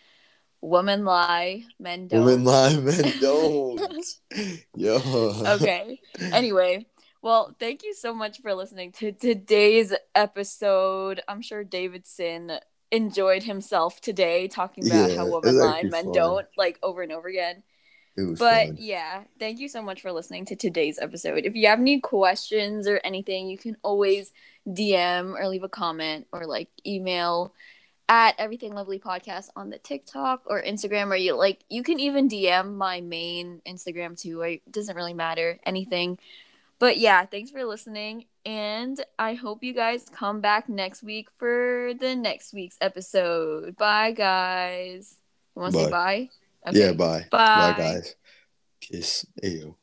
women 0.60 1.04
lie, 1.04 1.64
men 1.78 2.08
don't. 2.08 2.24
Women 2.24 2.44
lie, 2.44 2.76
men 2.76 3.12
don't. 3.20 4.04
Yo. 4.74 4.96
okay. 5.54 6.00
Anyway, 6.20 6.86
well, 7.22 7.54
thank 7.58 7.82
you 7.82 7.94
so 7.94 8.14
much 8.14 8.40
for 8.40 8.54
listening 8.54 8.92
to 8.92 9.12
today's 9.12 9.92
episode. 10.14 11.20
I'm 11.28 11.42
sure 11.42 11.64
Davidson 11.64 12.52
enjoyed 12.90 13.42
himself 13.42 14.00
today 14.00 14.48
talking 14.48 14.86
about 14.86 15.10
Yeah, 15.10 15.16
how 15.16 15.26
women 15.26 15.58
lie 15.58 15.80
and 15.80 15.90
men 15.90 16.04
fun. 16.04 16.12
don't, 16.12 16.46
like 16.56 16.78
over 16.82 17.02
and 17.02 17.12
over 17.12 17.28
again. 17.28 17.62
But 18.16 18.38
fun. 18.38 18.76
yeah, 18.78 19.22
thank 19.38 19.60
you 19.60 19.68
so 19.68 19.80
much 19.82 20.00
for 20.00 20.10
listening 20.10 20.44
to 20.46 20.56
today's 20.56 20.98
episode. 20.98 21.44
If 21.44 21.54
you 21.54 21.68
have 21.68 21.78
any 21.78 22.00
questions 22.00 22.88
or 22.88 23.00
anything, 23.04 23.48
you 23.48 23.58
can 23.58 23.76
always 23.82 24.32
DM 24.66 25.34
or 25.38 25.46
leave 25.48 25.62
a 25.62 25.68
comment 25.68 26.26
or 26.32 26.46
like 26.46 26.68
email 26.86 27.52
at 28.08 28.34
everything 28.38 28.72
lovely 28.74 28.98
podcast 28.98 29.50
on 29.54 29.70
the 29.70 29.78
TikTok 29.78 30.42
or 30.46 30.62
Instagram 30.62 31.10
or 31.10 31.16
you 31.16 31.36
like 31.36 31.62
you 31.68 31.82
can 31.82 32.00
even 32.00 32.28
DM 32.28 32.74
my 32.74 33.00
main 33.02 33.60
Instagram 33.68 34.18
too. 34.20 34.40
It 34.40 34.62
doesn't 34.72 34.96
really 34.96 35.14
matter 35.14 35.58
anything. 35.64 36.18
But 36.78 36.98
yeah, 36.98 37.24
thanks 37.26 37.50
for 37.50 37.64
listening 37.64 38.26
and 38.44 39.04
I 39.18 39.34
hope 39.34 39.64
you 39.64 39.74
guys 39.74 40.06
come 40.14 40.40
back 40.40 40.68
next 40.68 41.02
week 41.02 41.28
for 41.36 41.92
the 41.98 42.14
next 42.14 42.52
week's 42.52 42.78
episode. 42.80 43.76
Bye 43.76 44.12
guys. 44.12 45.16
You 45.56 45.62
want 45.62 45.74
to 45.74 45.84
say 45.84 45.90
bye? 45.90 46.28
Yeah, 46.72 46.92
bye. 46.92 47.26
Bye. 47.30 47.72
Bye, 47.72 47.74
guys. 47.78 48.14
Kiss. 48.80 49.26
Ew. 49.42 49.77